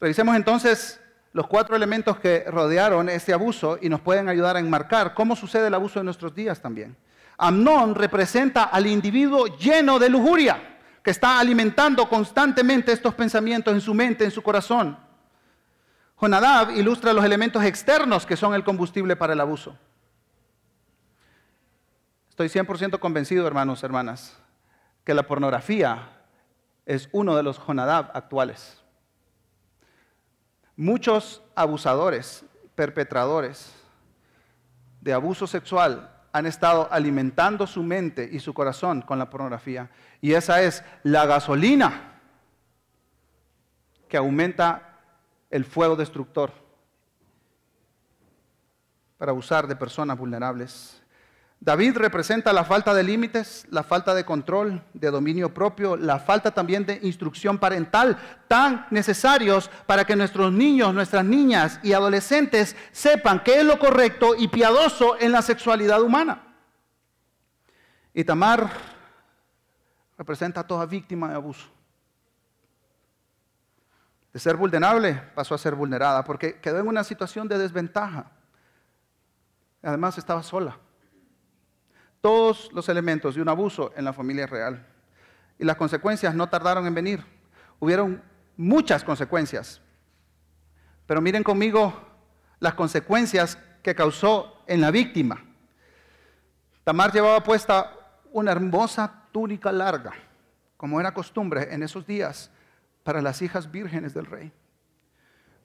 Revisemos 0.00 0.34
entonces 0.34 1.00
los 1.32 1.46
cuatro 1.46 1.76
elementos 1.76 2.18
que 2.18 2.44
rodearon 2.48 3.08
este 3.08 3.32
abuso 3.32 3.78
y 3.80 3.88
nos 3.88 4.00
pueden 4.00 4.28
ayudar 4.28 4.56
a 4.56 4.60
enmarcar 4.60 5.14
cómo 5.14 5.36
sucede 5.36 5.68
el 5.68 5.74
abuso 5.74 6.00
en 6.00 6.06
nuestros 6.06 6.34
días 6.34 6.60
también. 6.60 6.96
Amnón 7.36 7.94
representa 7.94 8.64
al 8.64 8.86
individuo 8.86 9.46
lleno 9.58 9.98
de 9.98 10.08
lujuria, 10.08 10.78
que 11.02 11.10
está 11.10 11.38
alimentando 11.38 12.08
constantemente 12.08 12.92
estos 12.92 13.14
pensamientos 13.14 13.72
en 13.72 13.80
su 13.80 13.94
mente, 13.94 14.24
en 14.24 14.30
su 14.30 14.42
corazón. 14.42 14.98
Jonadab 16.16 16.70
ilustra 16.72 17.12
los 17.12 17.24
elementos 17.24 17.64
externos 17.64 18.26
que 18.26 18.36
son 18.36 18.54
el 18.54 18.64
combustible 18.64 19.16
para 19.16 19.32
el 19.32 19.40
abuso. 19.40 19.76
Estoy 22.28 22.48
100% 22.48 22.98
convencido, 22.98 23.46
hermanos, 23.46 23.82
hermanas, 23.84 24.36
que 25.04 25.14
la 25.14 25.22
pornografía 25.22 26.08
es 26.84 27.08
uno 27.12 27.36
de 27.36 27.42
los 27.42 27.58
Jonadab 27.58 28.10
actuales. 28.14 28.79
Muchos 30.80 31.42
abusadores, 31.54 32.42
perpetradores 32.74 33.70
de 35.02 35.12
abuso 35.12 35.46
sexual 35.46 36.10
han 36.32 36.46
estado 36.46 36.88
alimentando 36.90 37.66
su 37.66 37.82
mente 37.82 38.26
y 38.32 38.40
su 38.40 38.54
corazón 38.54 39.02
con 39.02 39.18
la 39.18 39.28
pornografía. 39.28 39.90
Y 40.22 40.32
esa 40.32 40.62
es 40.62 40.82
la 41.02 41.26
gasolina 41.26 42.14
que 44.08 44.16
aumenta 44.16 45.00
el 45.50 45.66
fuego 45.66 45.96
destructor 45.96 46.50
para 49.18 49.32
abusar 49.32 49.66
de 49.66 49.76
personas 49.76 50.16
vulnerables. 50.16 50.99
David 51.62 51.98
representa 51.98 52.54
la 52.54 52.64
falta 52.64 52.94
de 52.94 53.02
límites, 53.02 53.66
la 53.68 53.82
falta 53.82 54.14
de 54.14 54.24
control, 54.24 54.82
de 54.94 55.10
dominio 55.10 55.52
propio, 55.52 55.94
la 55.94 56.18
falta 56.18 56.52
también 56.52 56.86
de 56.86 56.98
instrucción 57.02 57.58
parental, 57.58 58.16
tan 58.48 58.86
necesarios 58.90 59.70
para 59.84 60.06
que 60.06 60.16
nuestros 60.16 60.50
niños, 60.54 60.94
nuestras 60.94 61.22
niñas 61.22 61.78
y 61.82 61.92
adolescentes 61.92 62.74
sepan 62.92 63.42
qué 63.44 63.60
es 63.60 63.64
lo 63.66 63.78
correcto 63.78 64.34
y 64.38 64.48
piadoso 64.48 65.20
en 65.20 65.32
la 65.32 65.42
sexualidad 65.42 66.00
humana. 66.00 66.42
Y 68.14 68.24
Tamar 68.24 68.70
representa 70.16 70.60
a 70.60 70.66
toda 70.66 70.86
víctima 70.86 71.28
de 71.28 71.34
abuso. 71.34 71.68
De 74.32 74.40
ser 74.40 74.56
vulnerable 74.56 75.12
pasó 75.34 75.54
a 75.54 75.58
ser 75.58 75.74
vulnerada 75.74 76.24
porque 76.24 76.58
quedó 76.58 76.78
en 76.78 76.88
una 76.88 77.04
situación 77.04 77.48
de 77.48 77.58
desventaja. 77.58 78.30
Además 79.82 80.16
estaba 80.16 80.42
sola 80.42 80.78
todos 82.20 82.70
los 82.72 82.88
elementos 82.88 83.34
de 83.34 83.42
un 83.42 83.48
abuso 83.48 83.92
en 83.96 84.04
la 84.04 84.12
familia 84.12 84.46
real. 84.46 84.86
Y 85.58 85.64
las 85.64 85.76
consecuencias 85.76 86.34
no 86.34 86.48
tardaron 86.48 86.86
en 86.86 86.94
venir. 86.94 87.24
Hubieron 87.78 88.22
muchas 88.56 89.04
consecuencias. 89.04 89.80
Pero 91.06 91.20
miren 91.20 91.42
conmigo 91.42 91.92
las 92.60 92.74
consecuencias 92.74 93.58
que 93.82 93.94
causó 93.94 94.62
en 94.66 94.80
la 94.80 94.90
víctima. 94.90 95.42
Tamar 96.84 97.12
llevaba 97.12 97.42
puesta 97.42 97.96
una 98.32 98.52
hermosa 98.52 99.24
túnica 99.32 99.72
larga, 99.72 100.12
como 100.76 101.00
era 101.00 101.12
costumbre 101.14 101.72
en 101.74 101.82
esos 101.82 102.06
días 102.06 102.50
para 103.02 103.22
las 103.22 103.42
hijas 103.42 103.70
vírgenes 103.70 104.14
del 104.14 104.26
rey. 104.26 104.52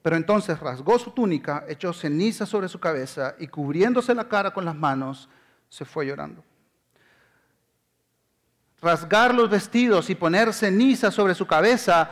Pero 0.02 0.16
entonces 0.16 0.58
rasgó 0.60 0.98
su 0.98 1.10
túnica, 1.10 1.64
echó 1.68 1.92
ceniza 1.92 2.46
sobre 2.46 2.68
su 2.68 2.78
cabeza 2.78 3.34
y 3.38 3.48
cubriéndose 3.48 4.14
la 4.14 4.28
cara 4.28 4.52
con 4.52 4.64
las 4.64 4.74
manos, 4.74 5.28
se 5.76 5.84
fue 5.84 6.06
llorando. 6.06 6.42
Rasgar 8.80 9.34
los 9.34 9.50
vestidos 9.50 10.08
y 10.08 10.14
poner 10.14 10.54
ceniza 10.54 11.10
sobre 11.10 11.34
su 11.34 11.46
cabeza 11.46 12.08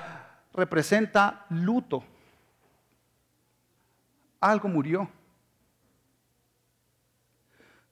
representa 0.53 1.47
luto. 1.49 2.05
Algo 4.39 4.69
murió. 4.69 5.09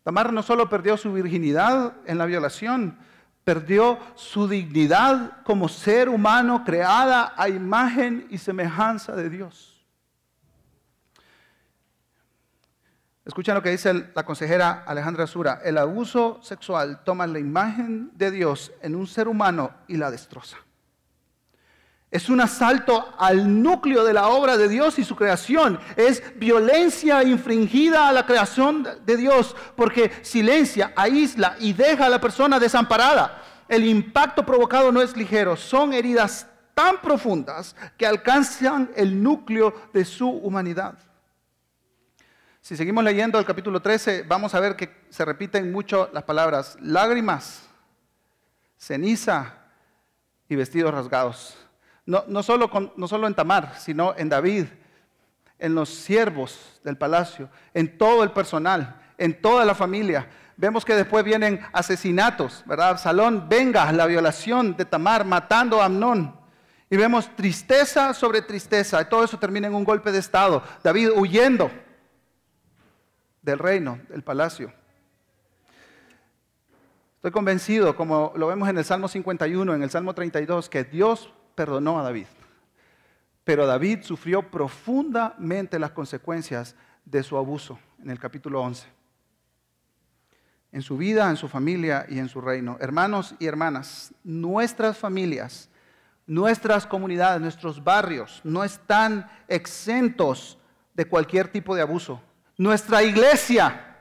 Tamar 0.03 0.31
no 0.31 0.43
solo 0.43 0.69
perdió 0.69 0.99
su 0.99 1.11
virginidad 1.11 1.95
en 2.05 2.19
la 2.19 2.27
violación, 2.27 2.99
perdió 3.43 3.99
su 4.15 4.49
dignidad 4.49 5.43
como 5.43 5.71
ser 5.71 6.11
humano 6.11 6.65
creada 6.65 7.33
a 7.35 7.49
imagen 7.49 8.27
y 8.29 8.37
semejanza 8.37 9.17
de 9.17 9.31
Dios. 9.31 9.72
Escuchen 13.25 13.55
lo 13.55 13.63
que 13.63 13.71
dice 13.71 14.11
la 14.15 14.25
consejera 14.25 14.83
Alejandra 14.85 15.29
Sura. 15.29 15.61
El 15.65 15.79
abuso 15.79 16.41
sexual 16.43 17.05
toma 17.05 17.27
la 17.27 17.39
imagen 17.39 18.11
de 18.15 18.33
Dios 18.33 18.73
en 18.83 18.97
un 18.97 19.07
ser 19.07 19.29
humano 19.29 19.71
y 19.87 19.97
la 19.97 20.11
destroza. 20.11 20.57
Es 22.11 22.29
un 22.29 22.41
asalto 22.41 23.15
al 23.19 23.63
núcleo 23.63 24.05
de 24.05 24.13
la 24.13 24.29
obra 24.29 24.59
de 24.59 24.69
Dios 24.69 24.99
y 24.99 25.05
su 25.05 25.15
creación. 25.17 25.79
Es 25.97 26.23
violencia 26.39 27.23
infringida 27.23 28.09
a 28.09 28.13
la 28.13 28.27
creación 28.27 28.87
de 29.07 29.17
Dios 29.17 29.57
porque 29.77 30.13
silencia, 30.23 30.93
aísla 30.97 31.57
y 31.61 31.73
deja 31.73 32.07
a 32.07 32.11
la 32.11 32.21
persona 32.21 32.59
desamparada. 32.59 33.41
El 33.69 33.87
impacto 33.87 34.45
provocado 34.45 34.93
no 34.93 35.01
es 35.01 35.17
ligero. 35.17 35.57
Son 35.57 35.95
heridas 35.95 36.47
tan 36.75 37.01
profundas 37.01 37.77
que 37.97 38.07
alcanzan 38.07 38.91
el 38.97 39.23
núcleo 39.23 39.73
de 39.95 40.05
su 40.05 40.29
humanidad. 40.29 40.99
Si 42.63 42.77
seguimos 42.77 43.03
leyendo 43.03 43.41
el 43.41 43.45
capítulo 43.45 43.83
13, 43.83 44.23
vamos 44.23 44.55
a 44.55 44.61
ver 44.61 44.77
que 44.77 44.89
se 45.11 45.25
repiten 45.25 45.73
mucho 45.73 46.09
las 46.13 46.23
palabras 46.23 46.77
lágrimas, 46.81 47.69
ceniza 48.79 49.55
y 50.49 50.55
vestidos 50.55 50.95
rasgados. 50.95 51.57
No, 52.07 52.23
no, 52.29 52.41
solo, 52.45 52.71
no 52.97 53.09
solo 53.09 53.27
en 53.27 53.35
Tamar, 53.35 53.75
sino 53.81 54.15
en 54.17 54.29
David, 54.29 54.67
en 55.59 55.75
los 55.75 55.89
siervos 55.89 56.81
del 56.85 56.97
palacio, 56.97 57.51
en 57.75 57.99
todo 57.99 58.23
el 58.23 58.31
personal, 58.31 58.95
en 59.19 59.43
toda 59.43 59.65
la 59.65 59.75
familia. 59.75 60.29
Vemos 60.57 60.85
que 60.85 60.95
después 60.95 61.25
vienen 61.25 61.61
asesinatos, 61.73 62.63
¿verdad? 62.65 62.97
Salón, 62.97 63.49
venga, 63.49 63.91
la 63.91 64.07
violación 64.07 64.77
de 64.77 64.85
Tamar, 64.85 65.25
matando 65.25 65.83
a 65.83 65.87
Amnón. 65.87 66.39
Y 66.89 66.97
vemos 66.97 67.29
tristeza 67.35 68.15
sobre 68.15 68.41
tristeza. 68.41 69.03
Y 69.03 69.07
todo 69.07 69.25
eso 69.25 69.37
termina 69.37 69.67
en 69.67 69.75
un 69.75 69.83
golpe 69.83 70.13
de 70.13 70.21
estado. 70.21 70.63
David 70.85 71.11
huyendo 71.17 71.69
del 73.43 73.59
reino, 73.59 73.99
del 74.09 74.23
palacio. 74.23 74.73
Estoy 77.17 77.31
convencido, 77.31 77.95
como 77.95 78.33
lo 78.37 78.49
vemos 78.49 78.69
en 78.69 78.79
el 78.79 78.85
Salmo 78.85 79.07
51, 79.07 79.75
en 79.75 79.83
el 79.83 79.91
Salmo 79.91 80.15
32, 80.15 80.69
que 80.69 80.85
Dios 80.85 81.33
perdonó 81.55 82.01
a 82.01 82.03
David. 82.03 82.27
Pero 83.45 83.67
David 83.67 84.01
sufrió 84.03 84.51
profundamente 84.51 85.79
las 85.79 85.91
consecuencias 85.91 86.75
de 87.05 87.23
su 87.23 87.37
abuso 87.37 87.79
en 88.03 88.11
el 88.11 88.19
capítulo 88.19 88.61
11. 88.63 88.87
En 90.73 90.83
su 90.83 90.97
vida, 90.97 91.29
en 91.29 91.37
su 91.37 91.49
familia 91.49 92.07
y 92.09 92.19
en 92.19 92.29
su 92.29 92.41
reino. 92.41 92.77
Hermanos 92.81 93.35
y 93.39 93.47
hermanas, 93.47 94.15
nuestras 94.25 94.97
familias, 94.97 95.69
nuestras 96.27 96.87
comunidades, 96.87 97.41
nuestros 97.41 97.85
barrios 97.85 98.41
no 98.43 98.65
están 98.65 99.31
exentos 99.49 100.59
de 100.95 101.07
cualquier 101.07 101.49
tipo 101.49 101.75
de 101.75 101.83
abuso. 101.83 102.21
Nuestra 102.59 103.03
iglesia 103.03 103.97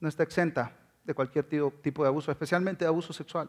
no 0.00 0.08
está 0.08 0.22
exenta 0.22 0.72
de 1.04 1.14
cualquier 1.14 1.44
tipo 1.80 2.02
de 2.02 2.08
abuso, 2.08 2.30
especialmente 2.30 2.84
de 2.84 2.88
abuso 2.88 3.12
sexual. 3.12 3.48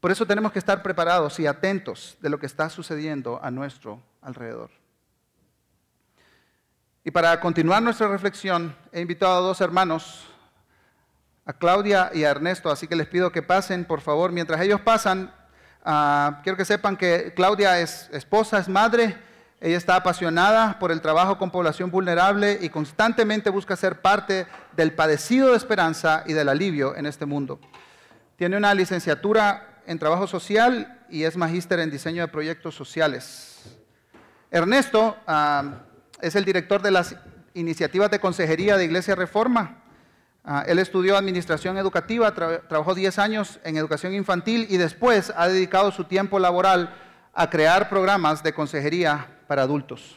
Por 0.00 0.10
eso 0.10 0.26
tenemos 0.26 0.52
que 0.52 0.58
estar 0.58 0.82
preparados 0.82 1.40
y 1.40 1.46
atentos 1.46 2.16
de 2.20 2.28
lo 2.28 2.38
que 2.38 2.46
está 2.46 2.68
sucediendo 2.68 3.40
a 3.42 3.50
nuestro 3.50 4.02
alrededor. 4.20 4.70
Y 7.04 7.10
para 7.10 7.38
continuar 7.40 7.82
nuestra 7.82 8.08
reflexión, 8.08 8.76
he 8.92 9.00
invitado 9.00 9.36
a 9.36 9.40
dos 9.40 9.60
hermanos, 9.60 10.26
a 11.44 11.52
Claudia 11.52 12.10
y 12.14 12.24
a 12.24 12.30
Ernesto, 12.30 12.70
así 12.70 12.88
que 12.88 12.96
les 12.96 13.06
pido 13.06 13.30
que 13.30 13.42
pasen, 13.42 13.84
por 13.84 14.00
favor. 14.00 14.32
Mientras 14.32 14.60
ellos 14.60 14.80
pasan, 14.80 15.32
ah, 15.84 16.40
quiero 16.42 16.56
que 16.56 16.64
sepan 16.64 16.96
que 16.96 17.32
Claudia 17.34 17.80
es 17.80 18.08
esposa, 18.10 18.58
es 18.58 18.68
madre, 18.68 19.16
ella 19.64 19.78
está 19.78 19.96
apasionada 19.96 20.78
por 20.78 20.92
el 20.92 21.00
trabajo 21.00 21.38
con 21.38 21.50
población 21.50 21.90
vulnerable 21.90 22.58
y 22.60 22.68
constantemente 22.68 23.48
busca 23.48 23.76
ser 23.76 24.02
parte 24.02 24.46
del 24.76 24.92
padecido 24.92 25.52
de 25.52 25.56
esperanza 25.56 26.22
y 26.26 26.34
del 26.34 26.50
alivio 26.50 26.94
en 26.94 27.06
este 27.06 27.24
mundo. 27.24 27.58
Tiene 28.36 28.58
una 28.58 28.74
licenciatura 28.74 29.80
en 29.86 29.98
trabajo 29.98 30.26
social 30.26 31.06
y 31.08 31.22
es 31.22 31.38
magíster 31.38 31.80
en 31.80 31.90
diseño 31.90 32.20
de 32.20 32.28
proyectos 32.28 32.74
sociales. 32.74 33.62
Ernesto 34.50 35.16
ah, 35.26 35.76
es 36.20 36.36
el 36.36 36.44
director 36.44 36.82
de 36.82 36.90
las 36.90 37.16
iniciativas 37.54 38.10
de 38.10 38.20
consejería 38.20 38.76
de 38.76 38.84
Iglesia 38.84 39.14
Reforma. 39.14 39.78
Ah, 40.44 40.62
él 40.66 40.78
estudió 40.78 41.16
administración 41.16 41.78
educativa, 41.78 42.34
trabajó 42.34 42.94
10 42.94 43.18
años 43.18 43.58
en 43.64 43.78
educación 43.78 44.12
infantil 44.12 44.66
y 44.68 44.76
después 44.76 45.32
ha 45.34 45.48
dedicado 45.48 45.90
su 45.90 46.04
tiempo 46.04 46.38
laboral 46.38 46.94
a 47.34 47.50
crear 47.50 47.88
programas 47.88 48.42
de 48.42 48.54
consejería 48.54 49.40
para 49.48 49.62
adultos. 49.62 50.16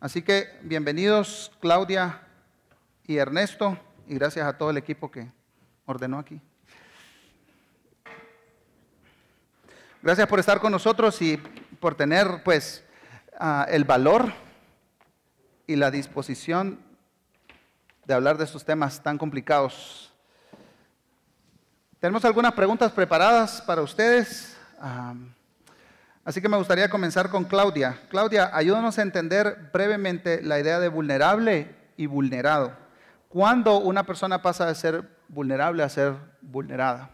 Así 0.00 0.20
que 0.20 0.58
bienvenidos 0.62 1.50
Claudia 1.60 2.20
y 3.06 3.16
Ernesto 3.16 3.78
y 4.06 4.14
gracias 4.14 4.46
a 4.46 4.58
todo 4.58 4.68
el 4.68 4.76
equipo 4.76 5.10
que 5.10 5.32
ordenó 5.86 6.18
aquí. 6.18 6.40
Gracias 10.02 10.26
por 10.26 10.40
estar 10.40 10.60
con 10.60 10.72
nosotros 10.72 11.22
y 11.22 11.38
por 11.80 11.94
tener 11.94 12.42
pues 12.44 12.84
ah, 13.38 13.66
el 13.70 13.84
valor 13.84 14.32
y 15.66 15.76
la 15.76 15.90
disposición 15.90 16.80
de 18.04 18.12
hablar 18.12 18.36
de 18.36 18.44
estos 18.44 18.64
temas 18.64 19.02
tan 19.02 19.16
complicados. 19.16 20.12
Tenemos 21.98 22.24
algunas 22.24 22.52
preguntas 22.52 22.92
preparadas 22.92 23.62
para 23.62 23.80
ustedes. 23.80 24.56
Ah, 24.78 25.14
Así 26.24 26.40
que 26.40 26.48
me 26.48 26.56
gustaría 26.56 26.88
comenzar 26.88 27.30
con 27.30 27.44
Claudia. 27.44 28.00
Claudia, 28.08 28.50
ayúdanos 28.52 28.96
a 28.98 29.02
entender 29.02 29.70
brevemente 29.72 30.40
la 30.40 30.60
idea 30.60 30.78
de 30.78 30.88
vulnerable 30.88 31.74
y 31.96 32.06
vulnerado. 32.06 32.76
¿Cuándo 33.28 33.78
una 33.78 34.06
persona 34.06 34.40
pasa 34.40 34.66
de 34.66 34.74
ser 34.76 35.08
vulnerable 35.28 35.82
a 35.82 35.88
ser 35.88 36.14
vulnerada? 36.40 37.10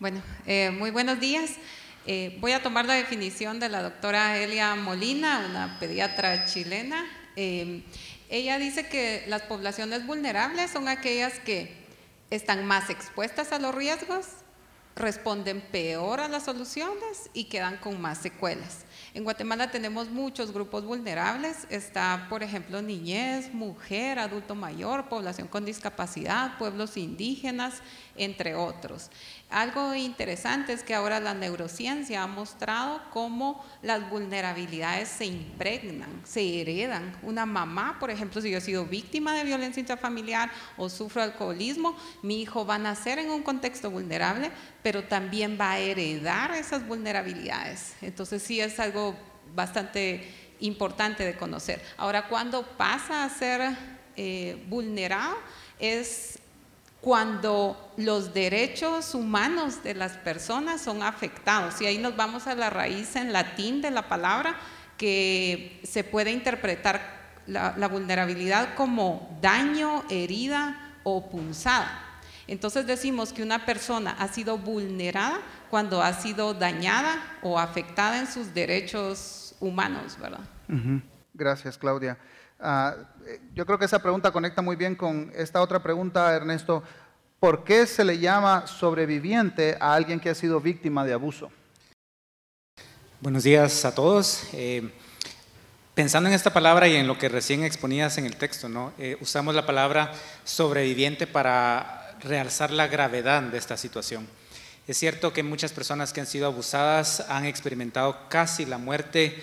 Bueno, 0.00 0.20
eh, 0.44 0.70
muy 0.70 0.90
buenos 0.90 1.20
días. 1.20 1.52
Eh, 2.04 2.36
voy 2.40 2.52
a 2.52 2.62
tomar 2.62 2.84
la 2.84 2.94
definición 2.94 3.60
de 3.60 3.68
la 3.68 3.82
doctora 3.82 4.38
Elia 4.38 4.74
Molina, 4.74 5.46
una 5.48 5.78
pediatra 5.78 6.46
chilena. 6.46 7.04
Eh, 7.36 7.84
ella 8.28 8.58
dice 8.58 8.88
que 8.88 9.24
las 9.28 9.42
poblaciones 9.42 10.06
vulnerables 10.06 10.70
son 10.70 10.88
aquellas 10.88 11.38
que 11.40 11.76
están 12.30 12.64
más 12.66 12.90
expuestas 12.90 13.52
a 13.52 13.58
los 13.58 13.74
riesgos, 13.74 14.26
responden 14.96 15.60
peor 15.60 16.20
a 16.20 16.28
las 16.28 16.44
soluciones 16.44 17.30
y 17.34 17.44
quedan 17.44 17.76
con 17.76 18.00
más 18.00 18.18
secuelas. 18.18 18.86
En 19.12 19.24
Guatemala 19.24 19.70
tenemos 19.70 20.08
muchos 20.08 20.52
grupos 20.52 20.84
vulnerables. 20.84 21.66
Está, 21.68 22.26
por 22.30 22.42
ejemplo, 22.42 22.80
niñez, 22.80 23.52
mujer, 23.52 24.18
adulto 24.18 24.54
mayor, 24.54 25.08
población 25.08 25.48
con 25.48 25.66
discapacidad, 25.66 26.56
pueblos 26.58 26.96
indígenas, 26.96 27.82
entre 28.16 28.54
otros. 28.54 29.10
Algo 29.50 29.94
interesante 29.94 30.72
es 30.72 30.82
que 30.82 30.94
ahora 30.94 31.20
la 31.20 31.34
neurociencia 31.34 32.22
ha 32.22 32.26
mostrado 32.26 33.00
cómo 33.10 33.64
las 33.82 34.08
vulnerabilidades 34.10 35.08
se 35.08 35.26
impregnan, 35.26 36.22
se 36.24 36.60
heredan. 36.60 37.16
Una 37.22 37.46
mamá, 37.46 37.98
por 38.00 38.10
ejemplo, 38.10 38.40
si 38.40 38.50
yo 38.50 38.58
he 38.58 38.62
sido 38.62 38.86
víctima 38.86 39.34
de 39.34 39.44
violencia 39.44 39.80
intrafamiliar 39.80 40.50
o 40.76 40.88
sufro 40.88 41.22
alcoholismo, 41.22 41.96
mi 42.22 42.42
hijo 42.42 42.66
va 42.66 42.74
a 42.76 42.78
nacer 42.78 43.18
en 43.18 43.30
un 43.30 43.42
contexto 43.42 43.90
vulnerable, 43.90 44.50
pero 44.86 45.02
también 45.02 45.58
va 45.60 45.72
a 45.72 45.78
heredar 45.80 46.52
esas 46.52 46.86
vulnerabilidades. 46.86 47.96
Entonces 48.02 48.40
sí 48.40 48.60
es 48.60 48.78
algo 48.78 49.16
bastante 49.52 50.32
importante 50.60 51.24
de 51.24 51.34
conocer. 51.34 51.82
Ahora, 51.96 52.28
cuando 52.28 52.62
pasa 52.62 53.24
a 53.24 53.28
ser 53.28 53.76
eh, 54.14 54.64
vulnerado 54.68 55.38
es 55.80 56.38
cuando 57.00 57.92
los 57.96 58.32
derechos 58.32 59.12
humanos 59.16 59.82
de 59.82 59.94
las 59.94 60.12
personas 60.12 60.82
son 60.82 61.02
afectados. 61.02 61.80
Y 61.80 61.86
ahí 61.86 61.98
nos 61.98 62.14
vamos 62.14 62.46
a 62.46 62.54
la 62.54 62.70
raíz 62.70 63.16
en 63.16 63.32
latín 63.32 63.82
de 63.82 63.90
la 63.90 64.08
palabra, 64.08 64.54
que 64.96 65.80
se 65.82 66.04
puede 66.04 66.30
interpretar 66.30 67.42
la, 67.48 67.88
vulnerabilidad 67.88 68.76
como 68.76 69.36
daño, 69.42 70.04
herida 70.10 71.00
o 71.02 71.28
punzada. 71.28 72.05
Entonces 72.48 72.86
decimos 72.86 73.32
que 73.32 73.42
una 73.42 73.66
persona 73.66 74.16
ha 74.18 74.28
sido 74.28 74.56
vulnerada 74.58 75.40
cuando 75.68 76.02
ha 76.02 76.12
sido 76.12 76.54
dañada 76.54 77.38
o 77.42 77.58
afectada 77.58 78.18
en 78.18 78.26
sus 78.26 78.54
derechos 78.54 79.54
humanos, 79.58 80.16
¿verdad? 80.20 80.40
Gracias, 81.34 81.76
Claudia. 81.76 82.16
Ah, 82.60 82.94
yo 83.54 83.66
creo 83.66 83.78
que 83.78 83.84
esa 83.84 83.98
pregunta 83.98 84.30
conecta 84.30 84.62
muy 84.62 84.76
bien 84.76 84.94
con 84.94 85.30
esta 85.34 85.60
otra 85.60 85.82
pregunta, 85.82 86.34
Ernesto. 86.34 86.82
¿Por 87.40 87.64
qué 87.64 87.86
se 87.86 88.04
le 88.04 88.18
llama 88.18 88.66
sobreviviente 88.66 89.76
a 89.80 89.94
alguien 89.94 90.20
que 90.20 90.30
ha 90.30 90.34
sido 90.34 90.60
víctima 90.60 91.04
de 91.04 91.12
abuso? 91.12 91.50
Buenos 93.20 93.42
días 93.42 93.84
a 93.84 93.94
todos. 93.94 94.48
Eh, 94.52 94.90
pensando 95.94 96.28
en 96.28 96.34
esta 96.34 96.52
palabra 96.52 96.88
y 96.88 96.96
en 96.96 97.06
lo 97.06 97.18
que 97.18 97.28
recién 97.28 97.64
exponías 97.64 98.16
en 98.18 98.26
el 98.26 98.36
texto, 98.36 98.68
¿no? 98.68 98.92
Eh, 98.98 99.16
usamos 99.20 99.54
la 99.54 99.66
palabra 99.66 100.12
sobreviviente 100.44 101.26
para 101.26 102.05
realzar 102.20 102.70
la 102.70 102.86
gravedad 102.86 103.42
de 103.42 103.58
esta 103.58 103.76
situación. 103.76 104.26
Es 104.86 104.98
cierto 104.98 105.32
que 105.32 105.42
muchas 105.42 105.72
personas 105.72 106.12
que 106.12 106.20
han 106.20 106.26
sido 106.26 106.46
abusadas 106.46 107.20
han 107.28 107.44
experimentado 107.44 108.28
casi 108.28 108.66
la 108.66 108.78
muerte 108.78 109.42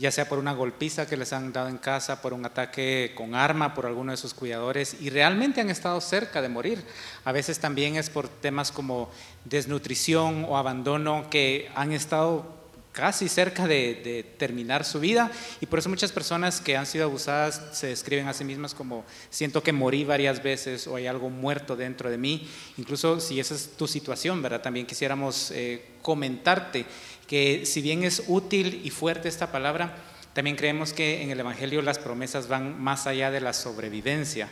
ya 0.00 0.10
sea 0.10 0.26
por 0.26 0.38
una 0.38 0.54
golpiza 0.54 1.06
que 1.06 1.18
les 1.18 1.34
han 1.34 1.52
dado 1.52 1.68
en 1.68 1.76
casa, 1.76 2.22
por 2.22 2.32
un 2.32 2.46
ataque 2.46 3.12
con 3.14 3.34
arma, 3.34 3.74
por 3.74 3.84
alguno 3.84 4.12
de 4.12 4.16
sus 4.16 4.32
cuidadores, 4.32 4.96
y 4.98 5.10
realmente 5.10 5.60
han 5.60 5.68
estado 5.68 6.00
cerca 6.00 6.40
de 6.40 6.48
morir. 6.48 6.82
A 7.22 7.32
veces 7.32 7.58
también 7.58 7.96
es 7.96 8.08
por 8.08 8.26
temas 8.26 8.72
como 8.72 9.10
desnutrición 9.44 10.46
o 10.48 10.56
abandono 10.56 11.28
que 11.28 11.70
han 11.74 11.92
estado 11.92 12.59
casi 12.92 13.28
cerca 13.28 13.66
de, 13.66 14.34
terminar 14.36 14.84
su 14.84 15.00
vida 15.00 15.30
y 15.60 15.66
por 15.66 15.78
eso 15.78 15.88
muchas 15.88 16.12
personas 16.12 16.60
que 16.60 16.76
han 16.76 16.86
sido 16.86 17.04
abusadas 17.04 17.62
se 17.72 17.88
describen 17.88 18.28
a 18.28 18.34
sí 18.34 18.44
mismas 18.44 18.74
como 18.74 19.04
siento 19.30 19.62
que 19.62 19.72
morí 19.72 20.04
varias 20.04 20.42
veces 20.42 20.86
o 20.86 20.96
hay 20.96 21.06
algo 21.06 21.30
muerto 21.30 21.76
dentro 21.76 22.10
de 22.10 22.18
mí. 22.18 22.48
Incluso 22.78 23.20
si 23.20 23.38
esa 23.38 23.54
es 23.54 23.70
tu 23.76 23.86
situación, 23.86 24.42
¿verdad? 24.42 24.62
También 24.62 24.86
quisiéramos 24.86 25.50
eh, 25.52 25.84
comentarte 26.02 26.84
que 27.26 27.64
si 27.64 27.80
bien 27.80 28.02
es 28.02 28.24
útil 28.26 28.80
y 28.84 28.90
fuerte 28.90 29.28
esta 29.28 29.52
palabra, 29.52 29.96
también 30.32 30.56
creemos 30.56 30.92
que 30.92 31.22
en 31.22 31.30
el 31.30 31.40
Evangelio 31.40 31.82
las 31.82 31.98
promesas 31.98 32.48
van 32.48 32.80
más 32.80 33.06
allá 33.06 33.30
de 33.30 33.40
la 33.40 33.52
sobrevivencia. 33.52 34.48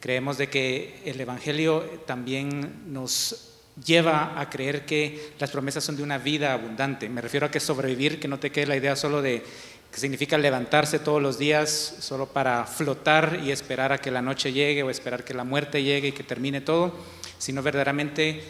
Creemos 0.00 0.38
de 0.38 0.48
que 0.48 1.00
el 1.04 1.20
Evangelio 1.20 1.80
también 2.06 2.92
nos 2.92 3.51
lleva 3.84 4.38
a 4.38 4.50
creer 4.50 4.84
que 4.84 5.32
las 5.38 5.50
promesas 5.50 5.84
son 5.84 5.96
de 5.96 6.02
una 6.02 6.18
vida 6.18 6.52
abundante. 6.52 7.08
Me 7.08 7.20
refiero 7.20 7.46
a 7.46 7.50
que 7.50 7.60
sobrevivir, 7.60 8.20
que 8.20 8.28
no 8.28 8.38
te 8.38 8.50
quede 8.50 8.66
la 8.66 8.76
idea 8.76 8.96
solo 8.96 9.22
de 9.22 9.42
que 9.90 10.00
significa 10.00 10.38
levantarse 10.38 10.98
todos 10.98 11.20
los 11.20 11.38
días 11.38 11.96
solo 12.00 12.26
para 12.26 12.64
flotar 12.64 13.40
y 13.44 13.50
esperar 13.50 13.92
a 13.92 13.98
que 13.98 14.10
la 14.10 14.22
noche 14.22 14.52
llegue 14.52 14.82
o 14.82 14.88
esperar 14.88 15.22
que 15.22 15.34
la 15.34 15.44
muerte 15.44 15.82
llegue 15.82 16.08
y 16.08 16.12
que 16.12 16.22
termine 16.22 16.62
todo, 16.62 16.94
sino 17.38 17.62
verdaderamente 17.62 18.42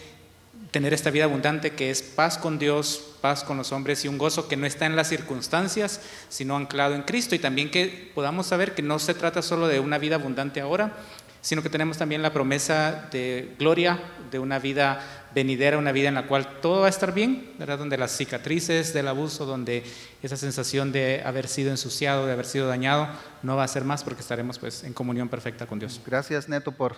tener 0.70 0.94
esta 0.94 1.10
vida 1.10 1.24
abundante 1.24 1.72
que 1.72 1.90
es 1.90 2.00
paz 2.02 2.38
con 2.38 2.58
Dios, 2.58 3.16
paz 3.20 3.42
con 3.42 3.56
los 3.56 3.72
hombres 3.72 4.04
y 4.04 4.08
un 4.08 4.18
gozo 4.18 4.48
que 4.48 4.56
no 4.56 4.66
está 4.66 4.86
en 4.86 4.94
las 4.94 5.08
circunstancias, 5.08 6.00
sino 6.28 6.56
anclado 6.56 6.94
en 6.94 7.02
Cristo. 7.02 7.34
Y 7.34 7.40
también 7.40 7.70
que 7.70 8.10
podamos 8.14 8.46
saber 8.46 8.74
que 8.74 8.82
no 8.82 8.98
se 8.98 9.14
trata 9.14 9.42
solo 9.42 9.66
de 9.66 9.80
una 9.80 9.98
vida 9.98 10.16
abundante 10.16 10.60
ahora, 10.60 10.96
sino 11.42 11.60
que 11.60 11.68
tenemos 11.68 11.98
también 11.98 12.22
la 12.22 12.32
promesa 12.32 13.08
de 13.10 13.54
gloria, 13.58 13.98
de 14.30 14.38
una 14.38 14.60
vida 14.60 15.00
venidera, 15.34 15.76
una 15.76 15.90
vida 15.90 16.08
en 16.08 16.14
la 16.14 16.28
cual 16.28 16.60
todo 16.60 16.82
va 16.82 16.86
a 16.86 16.90
estar 16.90 17.12
bien, 17.12 17.52
¿verdad? 17.58 17.78
Donde 17.78 17.98
las 17.98 18.16
cicatrices 18.16 18.94
del 18.94 19.08
abuso, 19.08 19.44
donde 19.44 19.82
esa 20.22 20.36
sensación 20.36 20.92
de 20.92 21.20
haber 21.24 21.48
sido 21.48 21.70
ensuciado, 21.70 22.26
de 22.26 22.32
haber 22.32 22.46
sido 22.46 22.68
dañado, 22.68 23.08
no 23.42 23.56
va 23.56 23.64
a 23.64 23.68
ser 23.68 23.84
más 23.84 24.04
porque 24.04 24.20
estaremos 24.20 24.60
pues 24.60 24.84
en 24.84 24.92
comunión 24.92 25.28
perfecta 25.28 25.66
con 25.66 25.80
Dios. 25.80 26.00
Gracias, 26.06 26.48
Neto, 26.48 26.70
por 26.70 26.96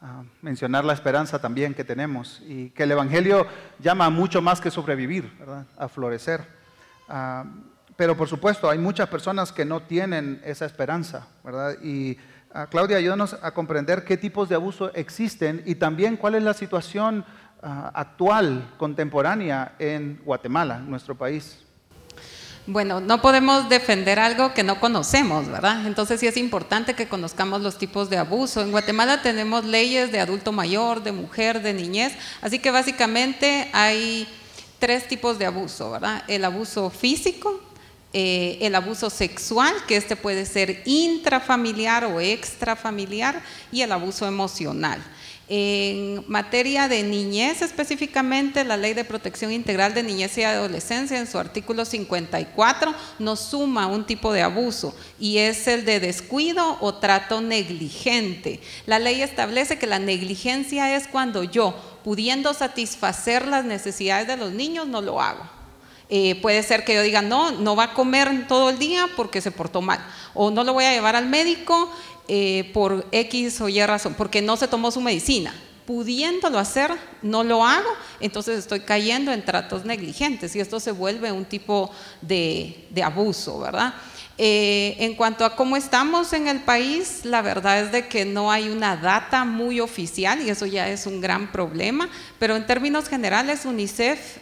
ah, 0.00 0.22
mencionar 0.40 0.86
la 0.86 0.94
esperanza 0.94 1.38
también 1.38 1.74
que 1.74 1.84
tenemos 1.84 2.40
y 2.46 2.70
que 2.70 2.84
el 2.84 2.92
Evangelio 2.92 3.46
llama 3.80 4.08
mucho 4.08 4.40
más 4.40 4.62
que 4.62 4.70
sobrevivir. 4.70 5.30
A 5.76 5.88
florecer. 5.88 6.42
Ah, 7.06 7.44
pero 7.96 8.16
por 8.16 8.28
supuesto, 8.28 8.70
hay 8.70 8.78
muchas 8.78 9.08
personas 9.08 9.52
que 9.52 9.66
no 9.66 9.82
tienen 9.82 10.40
esa 10.44 10.64
esperanza, 10.64 11.28
¿verdad? 11.44 11.76
Y 11.82 12.16
Claudia, 12.70 12.98
ayúdanos 12.98 13.36
a 13.42 13.50
comprender 13.52 14.04
qué 14.04 14.16
tipos 14.16 14.48
de 14.48 14.54
abuso 14.54 14.94
existen 14.94 15.62
y 15.66 15.74
también 15.74 16.16
cuál 16.16 16.36
es 16.36 16.42
la 16.44 16.54
situación 16.54 17.24
ah, 17.60 17.90
actual, 17.92 18.72
contemporánea 18.76 19.74
en 19.80 20.20
Guatemala, 20.24 20.78
nuestro 20.78 21.16
país. 21.16 21.58
Bueno, 22.66 23.00
no 23.00 23.20
podemos 23.20 23.68
defender 23.68 24.18
algo 24.18 24.54
que 24.54 24.62
no 24.62 24.80
conocemos, 24.80 25.48
¿verdad? 25.48 25.86
Entonces 25.86 26.20
sí 26.20 26.26
es 26.26 26.36
importante 26.36 26.94
que 26.94 27.08
conozcamos 27.08 27.60
los 27.60 27.76
tipos 27.76 28.08
de 28.08 28.16
abuso. 28.16 28.62
En 28.62 28.70
Guatemala 28.70 29.20
tenemos 29.20 29.66
leyes 29.66 30.12
de 30.12 30.20
adulto 30.20 30.50
mayor, 30.50 31.02
de 31.02 31.12
mujer, 31.12 31.60
de 31.60 31.74
niñez, 31.74 32.16
así 32.40 32.60
que 32.60 32.70
básicamente 32.70 33.68
hay 33.74 34.26
tres 34.78 35.08
tipos 35.08 35.38
de 35.38 35.46
abuso, 35.46 35.90
¿verdad? 35.90 36.22
El 36.26 36.44
abuso 36.44 36.88
físico, 36.88 37.60
eh, 38.16 38.58
el 38.60 38.76
abuso 38.76 39.10
sexual, 39.10 39.74
que 39.88 39.96
este 39.96 40.14
puede 40.14 40.46
ser 40.46 40.82
intrafamiliar 40.84 42.04
o 42.04 42.20
extrafamiliar, 42.20 43.42
y 43.72 43.82
el 43.82 43.90
abuso 43.90 44.24
emocional. 44.24 45.02
En 45.48 46.24
materia 46.28 46.86
de 46.86 47.02
niñez 47.02 47.60
específicamente, 47.60 48.64
la 48.64 48.76
Ley 48.76 48.94
de 48.94 49.04
Protección 49.04 49.52
Integral 49.52 49.92
de 49.92 50.04
Niñez 50.04 50.38
y 50.38 50.44
Adolescencia 50.44 51.18
en 51.18 51.26
su 51.26 51.38
artículo 51.38 51.84
54 51.84 52.94
nos 53.18 53.40
suma 53.40 53.88
un 53.88 54.06
tipo 54.06 54.32
de 54.32 54.42
abuso 54.42 54.96
y 55.18 55.38
es 55.38 55.66
el 55.66 55.84
de 55.84 55.98
descuido 55.98 56.78
o 56.80 56.94
trato 56.94 57.40
negligente. 57.40 58.60
La 58.86 59.00
ley 59.00 59.22
establece 59.22 59.76
que 59.76 59.88
la 59.88 59.98
negligencia 59.98 60.94
es 60.94 61.08
cuando 61.08 61.42
yo, 61.42 61.74
pudiendo 62.04 62.54
satisfacer 62.54 63.46
las 63.46 63.64
necesidades 63.64 64.28
de 64.28 64.36
los 64.36 64.52
niños, 64.52 64.86
no 64.86 65.02
lo 65.02 65.20
hago. 65.20 65.63
Eh, 66.10 66.38
puede 66.42 66.62
ser 66.62 66.84
que 66.84 66.94
yo 66.94 67.02
diga, 67.02 67.22
no, 67.22 67.50
no 67.52 67.76
va 67.76 67.84
a 67.84 67.94
comer 67.94 68.46
todo 68.46 68.70
el 68.70 68.78
día 68.78 69.08
porque 69.16 69.40
se 69.40 69.50
portó 69.50 69.80
mal. 69.80 70.04
O 70.34 70.50
no 70.50 70.64
lo 70.64 70.74
voy 70.74 70.84
a 70.84 70.92
llevar 70.92 71.16
al 71.16 71.26
médico 71.26 71.90
eh, 72.28 72.70
por 72.72 73.06
X 73.12 73.60
o 73.60 73.68
Y 73.68 73.84
razón, 73.84 74.14
porque 74.14 74.42
no 74.42 74.56
se 74.56 74.68
tomó 74.68 74.90
su 74.90 75.00
medicina. 75.00 75.54
Pudiéndolo 75.86 76.58
hacer, 76.58 76.90
no 77.20 77.44
lo 77.44 77.64
hago, 77.64 77.88
entonces 78.20 78.58
estoy 78.58 78.80
cayendo 78.80 79.32
en 79.32 79.44
tratos 79.44 79.84
negligentes 79.84 80.56
y 80.56 80.60
esto 80.60 80.80
se 80.80 80.92
vuelve 80.92 81.30
un 81.30 81.44
tipo 81.44 81.90
de, 82.22 82.88
abuso, 83.04 83.60
¿verdad? 83.60 83.92
Eh, 84.38 84.96
en 85.00 85.14
cuanto 85.14 85.44
a 85.44 85.54
cómo 85.54 85.76
estamos 85.76 86.32
en 86.32 86.48
el 86.48 86.60
país, 86.60 87.20
la 87.24 87.42
verdad 87.42 87.80
es 87.80 87.92
de 87.92 88.08
que 88.08 88.24
no 88.24 88.50
hay 88.50 88.70
una 88.70 88.96
data 88.96 89.44
muy 89.44 89.78
oficial 89.80 90.40
y 90.40 90.48
eso 90.48 90.64
ya 90.64 90.88
es 90.88 91.06
un 91.06 91.20
gran 91.20 91.52
problema, 91.52 92.08
pero 92.38 92.56
en 92.56 92.66
términos 92.66 93.06
generales 93.06 93.66
UNICEF 93.66 94.38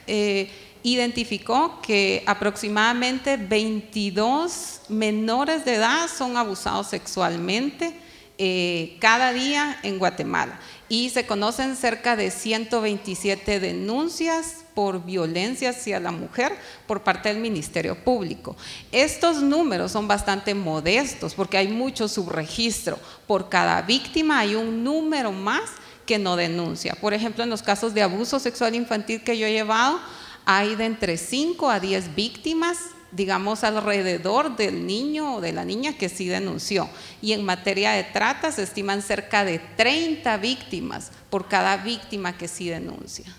identificó 0.83 1.81
que 1.81 2.23
aproximadamente 2.27 3.37
22 3.37 4.83
menores 4.89 5.65
de 5.65 5.77
edad 5.77 6.09
son 6.09 6.37
abusados 6.37 6.89
sexualmente 6.89 7.95
eh, 8.39 8.97
cada 8.99 9.33
día 9.33 9.79
en 9.83 9.99
Guatemala 9.99 10.59
y 10.89 11.11
se 11.11 11.27
conocen 11.27 11.77
cerca 11.77 12.17
de 12.17 12.31
127 12.31 13.61
denuncias 13.61 14.65
por 14.75 15.05
violencia 15.05 15.71
hacia 15.71 16.01
la 16.01 16.11
mujer 16.11 16.53
por 16.87 17.03
parte 17.03 17.29
del 17.29 17.39
Ministerio 17.39 17.95
Público. 18.03 18.57
Estos 18.91 19.43
números 19.43 19.93
son 19.93 20.09
bastante 20.09 20.55
modestos 20.55 21.35
porque 21.35 21.57
hay 21.57 21.69
mucho 21.69 22.09
subregistro. 22.09 22.99
Por 23.27 23.49
cada 23.49 23.81
víctima 23.83 24.41
hay 24.41 24.55
un 24.55 24.83
número 24.83 25.31
más 25.31 25.71
que 26.07 26.19
no 26.19 26.37
denuncia. 26.37 26.95
Por 27.01 27.15
ejemplo, 27.15 27.45
en 27.45 27.51
los 27.51 27.63
casos 27.63 27.95
de 27.95 28.03
abuso 28.03 28.39
sexual 28.39 28.75
infantil 28.75 29.23
que 29.23 29.39
yo 29.39 29.47
he 29.47 29.53
llevado, 29.53 30.01
hay 30.45 30.77
de 30.77 30.87
entre 30.87 31.17
5 31.17 31.71
a 31.71 31.81
10 31.81 32.15
víctimas, 32.15 32.79
digamos, 33.13 33.65
alrededor 33.65 34.57
del 34.57 34.87
niño 34.87 35.37
o 35.37 35.41
de 35.41 35.53
la 35.53 35.65
niña 35.65 35.97
que 35.97 36.09
sí 36.09 36.29
denunció. 36.29 36.89
Y 37.21 37.33
en 37.33 37.45
materia 37.45 37.93
de 37.93 38.05
trata 38.05 38.51
se 38.53 38.63
estiman 38.63 39.03
cerca 39.03 39.45
de 39.45 39.59
30 39.59 40.37
víctimas 40.39 41.13
por 41.31 41.49
cada 41.49 41.77
víctima 41.77 42.37
que 42.37 42.49
sí 42.49 42.69
denuncia. 42.69 43.33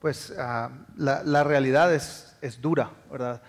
Pues 0.00 0.32
ah, 0.38 0.70
la, 0.96 1.44
realidad 1.44 1.94
es, 1.94 2.60
dura, 2.60 2.90
¿verdad? 3.10 3.40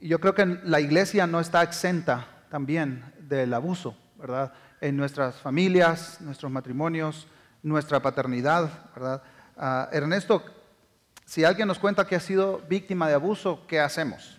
yo 0.00 0.20
creo 0.20 0.34
que 0.34 0.60
la 0.64 0.80
iglesia 0.80 1.26
no 1.26 1.40
está 1.40 1.62
exenta 1.62 2.28
también 2.50 3.04
del 3.18 3.52
abuso, 3.52 3.96
¿verdad? 4.16 4.52
En 4.80 4.96
nuestras 4.96 5.36
familias, 5.36 6.20
nuestros 6.20 6.52
matrimonios, 6.52 7.26
nuestra 7.62 8.00
paternidad, 8.00 8.70
¿verdad? 8.94 9.22
Ah, 9.56 9.88
Ernesto, 9.92 10.42
si 11.24 11.44
alguien 11.44 11.68
nos 11.68 11.78
cuenta 11.78 12.06
que 12.06 12.16
ha 12.16 12.20
sido 12.20 12.62
víctima 12.68 13.08
de 13.08 13.14
abuso, 13.14 13.64
¿qué 13.66 13.80
hacemos? 13.80 14.38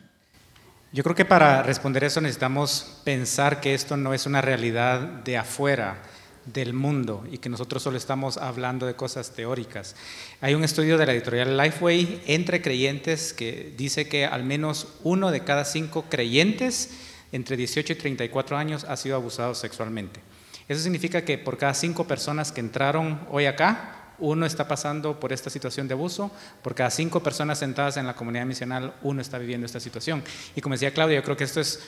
Yo 0.91 1.04
creo 1.04 1.15
que 1.15 1.25
para 1.25 1.63
responder 1.63 2.04
eso 2.04 2.21
necesitamos 2.21 3.01
pensar 3.04 3.60
que 3.60 3.73
esto 3.73 3.97
no 3.97 4.13
es 4.13 4.25
una 4.25 4.41
realidad 4.41 4.99
de 4.99 5.38
afuera 5.38 5.97
del 6.45 6.73
mundo 6.73 7.25
y 7.30 7.39
que 7.39 7.49
nosotros 7.49 7.82
solo 7.82 7.97
estamos 7.97 8.38
hablando 8.38 8.86
de 8.86 8.95
cosas 8.95 9.32
teóricas. 9.32 9.95
Hay 10.41 10.54
un 10.54 10.63
estudio 10.63 10.97
de 10.97 11.06
la 11.06 11.13
editorial 11.13 11.58
Lifeway 11.58 12.21
entre 12.28 12.62
creyentes 12.62 13.34
que 13.34 13.73
dice 13.75 14.08
que 14.08 14.25
al 14.25 14.43
menos 14.43 14.88
uno 15.04 15.32
de 15.32 15.43
cada 15.43 15.65
cinco 15.65 16.06
creyentes 16.10 16.91
entre 17.32 17.58
18 17.58 17.93
y 17.93 17.95
34 17.95 18.58
años 18.58 18.86
ha 18.86 18.95
sido 18.95 19.15
abusado 19.15 19.56
sexualmente. 19.56 20.21
Eso 20.67 20.82
significa 20.82 21.23
que 21.23 21.38
por 21.38 21.58
cada 21.58 21.73
cinco 21.73 22.06
personas 22.06 22.51
que 22.51 22.62
entraron 22.62 23.19
hoy 23.30 23.47
acá, 23.47 24.05
uno 24.19 24.45
está 24.45 24.67
pasando 24.67 25.19
por 25.19 25.34
esta 25.34 25.49
situación 25.49 25.88
de 25.88 25.93
abuso, 25.93 26.32
por 26.62 26.75
cada 26.75 26.89
cinco 26.89 27.21
personas 27.21 27.60
sentadas 27.60 27.97
en 27.97 28.08
la 28.08 28.15
comunidad 28.15 28.45
misional, 28.45 28.93
uno 29.04 29.21
está 29.21 29.38
viviendo 29.38 29.65
esta 29.65 29.80
situación. 29.80 30.23
Y 30.56 30.62
como 30.62 30.73
decía 30.73 30.93
Claudia, 30.93 31.17
yo 31.17 31.23
creo 31.23 31.38
que 31.38 31.43
esto 31.43 31.62
es, 31.62 31.82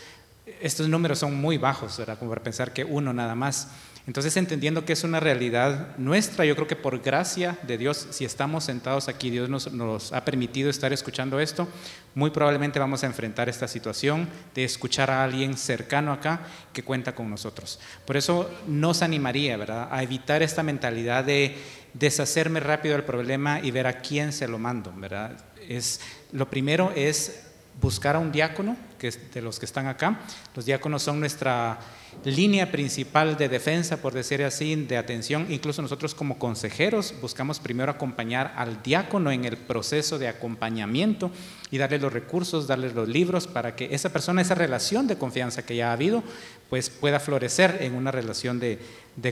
estos 0.62 0.88
números 0.88 1.20
son 1.20 1.36
muy 1.36 1.58
bajos, 1.58 1.98
¿verdad? 1.98 2.18
como 2.18 2.32
para 2.32 2.44
pensar 2.44 2.74
que 2.74 2.84
uno 2.84 3.14
nada 3.14 3.36
más. 3.36 3.70
Entonces, 4.08 4.38
entendiendo 4.38 4.86
que 4.86 4.94
es 4.94 5.04
una 5.04 5.20
realidad 5.20 5.90
nuestra, 5.98 6.46
yo 6.46 6.56
creo 6.56 6.66
que 6.66 6.78
por 6.78 7.02
gracia 7.02 7.58
de 7.64 7.78
Dios, 7.78 8.08
si 8.12 8.24
estamos 8.24 8.64
sentados 8.64 9.10
aquí, 9.10 9.30
Dios 9.30 9.50
nos, 9.50 9.74
nos, 9.74 10.14
ha 10.14 10.24
permitido 10.24 10.70
estar 10.70 10.94
escuchando 10.94 11.42
esto, 11.42 11.68
muy 12.16 12.30
probablemente 12.30 12.80
vamos 12.80 13.04
a 13.04 13.08
enfrentar 13.08 13.50
esta 13.50 13.68
situación 13.68 14.30
de 14.56 14.64
escuchar 14.64 15.12
a 15.12 15.26
alguien 15.26 15.58
cercano 15.58 16.14
acá 16.14 16.40
que 16.72 16.84
cuenta 16.84 17.14
con 17.14 17.30
nosotros. 17.30 17.82
Por 18.06 18.16
eso 18.16 18.50
nos 18.66 19.02
animaría, 19.02 19.58
¿verdad?, 19.58 19.90
a 19.92 20.02
evitar 20.02 20.42
esta 20.42 20.64
mentalidad 20.64 21.26
de 21.26 21.58
deshacerme 21.94 22.60
rápido 22.60 22.96
del 22.96 23.06
problema 23.06 23.60
y 23.62 23.72
ver 23.72 23.88
a 23.88 24.02
quién 24.02 24.32
se 24.32 24.48
lo 24.48 24.60
mando, 24.60 24.94
¿verdad? 24.96 25.38
Es, 25.68 26.02
lo 26.32 26.50
primero 26.50 26.92
es 26.96 27.44
buscar 27.82 28.16
a 28.16 28.20
un 28.20 28.32
diácono, 28.32 28.76
que 28.98 29.12
de 29.12 29.42
los 29.42 29.60
que 29.60 29.66
están 29.66 29.88
acá. 29.88 30.20
Los 30.56 30.66
diáconos 30.66 31.04
son 31.04 31.20
nuestra 31.20 31.80
línea 32.24 32.72
principal 32.72 33.38
de 33.38 33.50
defensa, 33.50 33.98
por 33.98 34.14
decir 34.14 34.44
así, 34.44 34.76
de 34.76 34.98
atención. 34.98 35.46
Incluso 35.50 35.82
nosotros 35.82 36.16
como 36.16 36.40
consejeros 36.40 37.14
buscamos 37.22 37.60
primero 37.60 37.92
acompañar 37.92 38.54
al 38.56 38.82
diácono 38.82 39.32
en 39.32 39.46
el 39.46 39.58
proceso 39.58 40.18
de 40.18 40.28
acompañamiento 40.28 41.32
y 41.70 41.78
darle 41.78 42.00
los 42.00 42.14
recursos, 42.14 42.68
darle 42.68 42.94
los 42.94 43.08
libros 43.08 43.48
para 43.48 43.76
que 43.76 43.94
esa 43.94 44.12
persona, 44.12 44.42
esa 44.42 44.56
relación 44.56 45.08
de 45.08 45.18
confianza 45.18 45.66
que 45.66 45.76
ya 45.76 45.90
ha 45.90 45.94
habido, 45.94 46.24
pues 46.70 46.90
pueda 46.90 47.20
florecer 47.20 47.78
en 47.82 47.96
una 47.96 48.12
relación 48.12 48.60
de, 48.60 48.80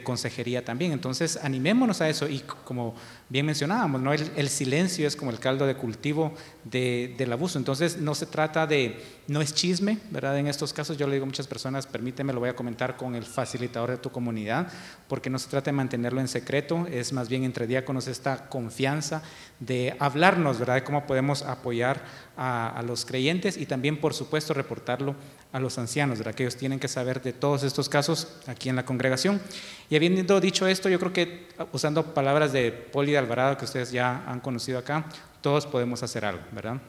consejería 0.04 0.65
también. 0.65 0.91
Entonces, 0.91 1.39
animémonos 1.43 2.02
a 2.02 2.10
eso 2.10 2.28
y 2.28 2.39
como 2.39 2.95
bien 3.30 3.45
mencionábamos, 3.45 4.02
¿no? 4.02 4.13
el, 4.13 4.50
silencio 4.50 5.08
es 5.08 5.15
como 5.15 5.30
el 5.32 5.39
caldo 5.39 5.67
de 5.67 5.76
cultivo 5.76 6.34
del 6.63 7.32
abuso. 7.32 7.60
Entonces, 7.60 7.98
no 7.98 8.15
se 8.15 8.26
trata 8.26 8.65
de 8.65 9.00
no 9.28 9.43
chisme, 9.43 10.00
¿verdad? 10.10 10.38
En 10.39 10.48
estos 10.48 10.74
casos 10.74 10.98
yo 10.98 11.08
le 11.08 11.13
digo 11.13 11.24
a 11.24 11.28
muchas 11.28 11.48
personas, 11.48 11.86
permíteme, 11.86 12.34
lo 12.34 12.39
voy 12.39 12.50
a 12.50 12.56
comentar 12.56 12.98
con 12.98 13.15
el 13.15 13.24
facilitador 13.24 13.91
de 13.91 13.98
tu 13.98 14.12
comunidad, 14.12 14.67
porque 15.08 15.30
no 15.30 15.38
se 15.38 15.50
trata 15.50 15.65
de 15.65 15.74
mantenerlo 15.74 16.19
en 16.19 16.28
secreto, 16.28 16.88
es 16.91 17.13
más 17.13 17.30
bien 17.30 17.43
entre 17.43 17.67
diáconos 17.67 18.08
esta 18.08 18.50
confianza 18.50 19.21
de 19.60 19.95
hablarnos, 20.00 20.60
¿verdad? 20.60 20.76
De 20.76 20.84
cómo 20.84 21.06
podemos 21.06 21.43
apoyar 21.43 22.04
a, 22.38 22.84
los 22.86 23.06
creyentes 23.06 23.58
y 23.58 23.65
también, 23.65 24.00
por 24.00 24.13
supuesto, 24.13 24.54
reportarlo 24.54 25.15
a 25.52 25.60
los 25.60 25.78
ancianos, 25.78 26.17
¿verdad? 26.17 26.36
Que 26.36 26.43
ellos 26.43 26.58
tienen 26.58 26.80
que 26.80 26.88
saber 26.88 27.21
de 27.21 27.34
todos 27.34 27.63
estos 27.63 27.89
casos 27.89 28.28
aquí 28.48 28.69
en 28.69 28.76
la 28.76 28.86
congregación. 28.86 29.41
Y 29.89 29.95
habiendo 29.95 30.39
dicho 30.41 30.67
esto, 30.67 30.89
yo 30.89 31.00
creo 31.00 31.13
que 31.13 31.48
usando 31.71 32.13
palabras 32.13 32.52
de 32.52 32.71
Poli 32.71 33.15
Alvarado, 33.15 33.58
que 33.58 33.65
ustedes 33.65 33.91
ya 33.91 34.24
han 34.28 34.39
conocido 34.41 34.80
acá, 34.80 35.06
todos 35.41 35.65
podemos 35.65 36.04
hacer 36.04 36.26
algo, 36.26 36.43
¿verdad? 36.52 36.82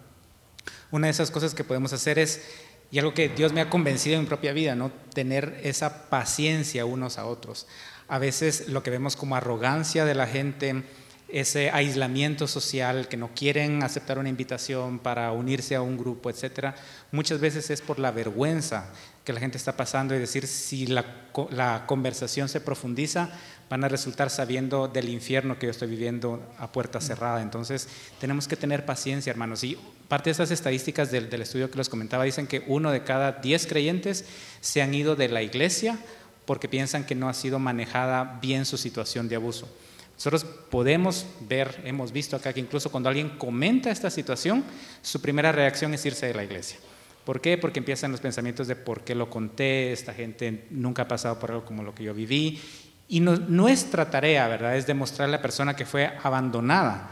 Una 0.90 1.06
de 1.06 1.12
esas 1.12 1.30
cosas 1.30 1.54
que 1.54 1.64
podemos 1.64 1.92
hacer 1.92 2.18
es, 2.18 2.44
y 2.90 2.98
algo 2.98 3.14
que 3.14 3.28
Dios 3.28 3.52
me 3.52 3.60
ha 3.60 3.70
convencido 3.70 4.16
en 4.16 4.22
mi 4.22 4.26
propia 4.26 4.52
vida, 4.52 4.74
¿no? 4.74 4.90
Tener 5.12 5.60
esa 5.62 6.08
paciencia 6.08 6.84
unos 6.86 7.18
a 7.18 7.26
otros. 7.26 7.66
A 8.08 8.18
veces 8.18 8.68
lo 8.68 8.82
que 8.82 8.90
vemos 8.90 9.16
como 9.16 9.36
arrogancia 9.36 10.04
de 10.04 10.14
la 10.14 10.26
gente, 10.26 10.84
ese 11.28 11.70
aislamiento 11.70 12.46
social, 12.46 13.08
que 13.08 13.16
no 13.16 13.30
quieren 13.34 13.82
aceptar 13.82 14.18
una 14.18 14.28
invitación 14.28 15.00
para 15.00 15.32
unirse 15.32 15.74
a 15.74 15.82
un 15.82 15.96
grupo, 15.96 16.30
etcétera, 16.30 16.76
muchas 17.10 17.40
veces 17.40 17.70
es 17.70 17.80
por 17.80 17.98
la 17.98 18.12
vergüenza 18.12 18.92
que 19.24 19.32
la 19.32 19.40
gente 19.40 19.58
está 19.58 19.76
pasando 19.76 20.14
y 20.14 20.20
decir 20.20 20.46
si 20.46 20.86
la, 20.86 21.04
la, 21.50 21.84
conversación 21.86 22.48
se 22.48 22.60
profundiza, 22.60 23.30
van 23.68 23.82
a 23.82 23.88
resultar 23.88 24.30
sabiendo 24.30 24.86
del 24.86 25.08
infierno 25.08 25.58
que 25.58 25.66
yo 25.66 25.72
estoy 25.72 25.88
viviendo 25.88 26.40
a 26.58 26.70
puerta 26.70 27.00
cerrada. 27.00 27.42
Entonces, 27.42 27.88
tenemos 28.20 28.46
que 28.46 28.54
tener 28.54 28.86
paciencia, 28.86 29.30
hermanos. 29.30 29.64
Y 29.64 29.76
parte 30.06 30.30
de 30.30 30.32
estas 30.32 30.52
estadísticas 30.52 31.10
del, 31.10 31.28
del 31.28 31.42
estudio 31.42 31.68
que 31.72 31.78
les 31.78 31.88
comentaba 31.88 32.22
dicen 32.22 32.46
que 32.46 32.62
uno 32.68 32.92
de 32.92 33.02
cada 33.02 33.32
diez 33.32 33.66
creyentes 33.66 34.26
se 34.60 34.80
han 34.80 34.94
ido 34.94 35.16
de 35.16 35.28
la 35.28 35.42
iglesia 35.42 35.98
porque 36.44 36.68
piensan 36.68 37.04
que 37.04 37.16
no 37.16 37.28
ha 37.28 37.34
sido 37.34 37.58
manejada 37.58 38.38
bien 38.40 38.64
su 38.64 38.76
situación 38.76 39.28
de 39.28 39.34
abuso. 39.34 39.68
Nosotros 40.16 40.44
podemos 40.44 41.26
ver, 41.40 41.80
hemos 41.84 42.10
visto 42.10 42.36
acá 42.36 42.52
que 42.52 42.60
incluso 42.60 42.90
cuando 42.90 43.08
alguien 43.08 43.30
comenta 43.38 43.90
esta 43.90 44.10
situación, 44.10 44.64
su 45.02 45.20
primera 45.20 45.52
reacción 45.52 45.92
es 45.94 46.04
irse 46.06 46.26
de 46.26 46.34
la 46.34 46.42
iglesia. 46.42 46.78
¿Por 47.24 47.40
qué? 47.40 47.58
Porque 47.58 47.80
empiezan 47.80 48.12
los 48.12 48.20
pensamientos 48.20 48.66
de 48.66 48.76
por 48.76 49.02
qué 49.02 49.14
lo 49.14 49.28
conté, 49.28 49.92
esta 49.92 50.14
gente 50.14 50.66
nunca 50.70 51.02
ha 51.02 51.08
pasado 51.08 51.38
por 51.38 51.50
algo 51.50 51.64
como 51.64 51.82
lo 51.82 51.94
que 51.94 52.04
yo 52.04 52.14
viví. 52.14 52.60
Y 53.08 53.20
nuestra 53.20 54.10
tarea, 54.10 54.48
¿verdad?, 54.48 54.76
es 54.76 54.86
demostrar 54.86 55.28
a 55.28 55.32
la 55.32 55.42
persona 55.42 55.76
que 55.76 55.84
fue 55.84 56.10
abandonada 56.22 57.10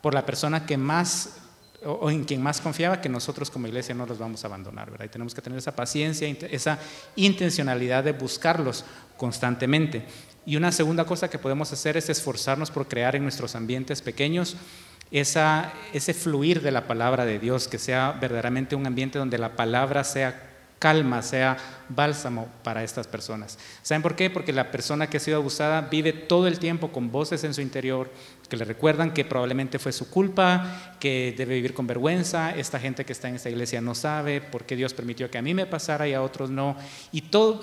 por 0.00 0.14
la 0.14 0.24
persona 0.24 0.64
que 0.64 0.76
más 0.76 1.42
o, 1.84 2.10
en 2.10 2.24
quien 2.24 2.42
más 2.42 2.60
confiaba 2.60 3.00
que 3.00 3.08
nosotros 3.08 3.50
como 3.50 3.66
iglesia 3.66 3.94
no 3.94 4.06
los 4.06 4.18
vamos 4.18 4.42
a 4.44 4.46
abandonar, 4.46 4.90
¿verdad? 4.90 5.06
Y 5.06 5.08
tenemos 5.08 5.34
que 5.34 5.42
tener 5.42 5.58
esa 5.58 5.76
paciencia, 5.76 6.28
esa 6.50 6.78
intencionalidad 7.16 8.02
de 8.02 8.12
buscarlos 8.12 8.84
constantemente. 9.16 10.04
Y 10.46 10.56
una 10.56 10.70
segunda 10.70 11.04
cosa 11.04 11.28
que 11.28 11.40
podemos 11.40 11.72
hacer 11.72 11.96
es 11.96 12.08
esforzarnos 12.08 12.70
por 12.70 12.86
crear 12.86 13.16
en 13.16 13.24
nuestros 13.24 13.56
ambientes 13.56 14.00
pequeños 14.00 14.56
esa, 15.10 15.72
ese 15.92 16.14
fluir 16.14 16.62
de 16.62 16.70
la 16.70 16.86
palabra 16.86 17.24
de 17.24 17.40
Dios, 17.40 17.66
que 17.66 17.78
sea 17.78 18.12
verdaderamente 18.12 18.76
un 18.76 18.86
ambiente 18.86 19.18
donde 19.18 19.38
la 19.38 19.56
palabra 19.56 20.04
sea 20.04 20.40
calma, 20.78 21.22
sea 21.22 21.56
bálsamo 21.88 22.48
para 22.62 22.82
estas 22.82 23.06
personas. 23.06 23.58
¿Saben 23.82 24.02
por 24.02 24.16
qué? 24.16 24.30
Porque 24.30 24.52
la 24.52 24.70
persona 24.70 25.08
que 25.08 25.16
ha 25.16 25.20
sido 25.20 25.36
abusada 25.36 25.82
vive 25.82 26.12
todo 26.12 26.46
el 26.46 26.58
tiempo 26.58 26.92
con 26.92 27.10
voces 27.10 27.44
en 27.44 27.54
su 27.54 27.60
interior 27.60 28.10
que 28.46 28.56
le 28.56 28.64
recuerdan 28.64 29.12
que 29.12 29.24
probablemente 29.24 29.78
fue 29.78 29.92
su 29.92 30.08
culpa, 30.08 30.94
que 31.00 31.34
debe 31.36 31.54
vivir 31.54 31.74
con 31.74 31.86
vergüenza, 31.86 32.54
esta 32.54 32.78
gente 32.78 33.04
que 33.04 33.12
está 33.12 33.28
en 33.28 33.36
esta 33.36 33.50
iglesia 33.50 33.80
no 33.80 33.94
sabe 33.94 34.40
por 34.40 34.64
qué 34.64 34.76
Dios 34.76 34.94
permitió 34.94 35.30
que 35.30 35.38
a 35.38 35.42
mí 35.42 35.54
me 35.54 35.66
pasara 35.66 36.08
y 36.08 36.14
a 36.14 36.22
otros 36.22 36.50
no. 36.50 36.76
Y 37.12 37.22
todo, 37.22 37.62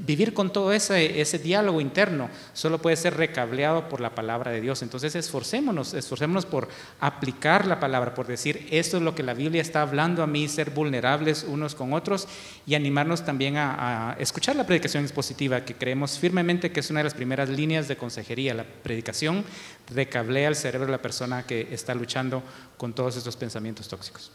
vivir 0.00 0.34
con 0.34 0.52
todo 0.52 0.72
ese, 0.72 1.20
ese 1.20 1.38
diálogo 1.38 1.80
interno 1.80 2.28
solo 2.52 2.78
puede 2.78 2.96
ser 2.96 3.16
recableado 3.16 3.88
por 3.88 4.00
la 4.00 4.14
palabra 4.14 4.50
de 4.50 4.60
Dios. 4.60 4.82
Entonces 4.82 5.14
esforcémonos, 5.14 5.94
esforcémonos 5.94 6.46
por 6.46 6.68
aplicar 7.00 7.66
la 7.66 7.80
palabra, 7.80 8.14
por 8.14 8.26
decir 8.26 8.66
esto 8.70 8.96
es 8.96 9.02
lo 9.02 9.14
que 9.14 9.22
la 9.22 9.34
Biblia 9.34 9.62
está 9.62 9.82
hablando 9.82 10.22
a 10.22 10.26
mí, 10.26 10.48
ser 10.48 10.70
vulnerables 10.70 11.44
unos 11.44 11.74
con 11.74 11.92
otros 11.92 12.28
y 12.66 12.74
animarnos 12.74 13.24
también 13.24 13.56
a 13.56 13.63
a, 13.64 14.16
escuchar 14.18 14.56
la 14.56 14.66
predicación 14.66 15.04
expositiva, 15.04 15.64
que 15.64 15.74
creemos 15.74 16.18
firmemente 16.18 16.70
que 16.70 16.80
es 16.80 16.90
una 16.90 17.00
de 17.00 17.04
las 17.04 17.14
primeras 17.14 17.48
líneas 17.48 17.88
de 17.88 17.96
consejería. 17.96 18.54
La 18.54 18.64
predicación 18.64 19.44
recablea 19.94 20.48
el 20.48 20.56
cerebro 20.56 20.86
de 20.86 20.92
la 20.92 21.02
persona 21.02 21.44
que 21.44 21.68
está 21.72 21.94
luchando 21.94 22.42
con 22.76 22.92
todos 22.92 23.16
estos 23.16 23.36
pensamientos 23.36 23.88
tóxicos. 23.88 24.32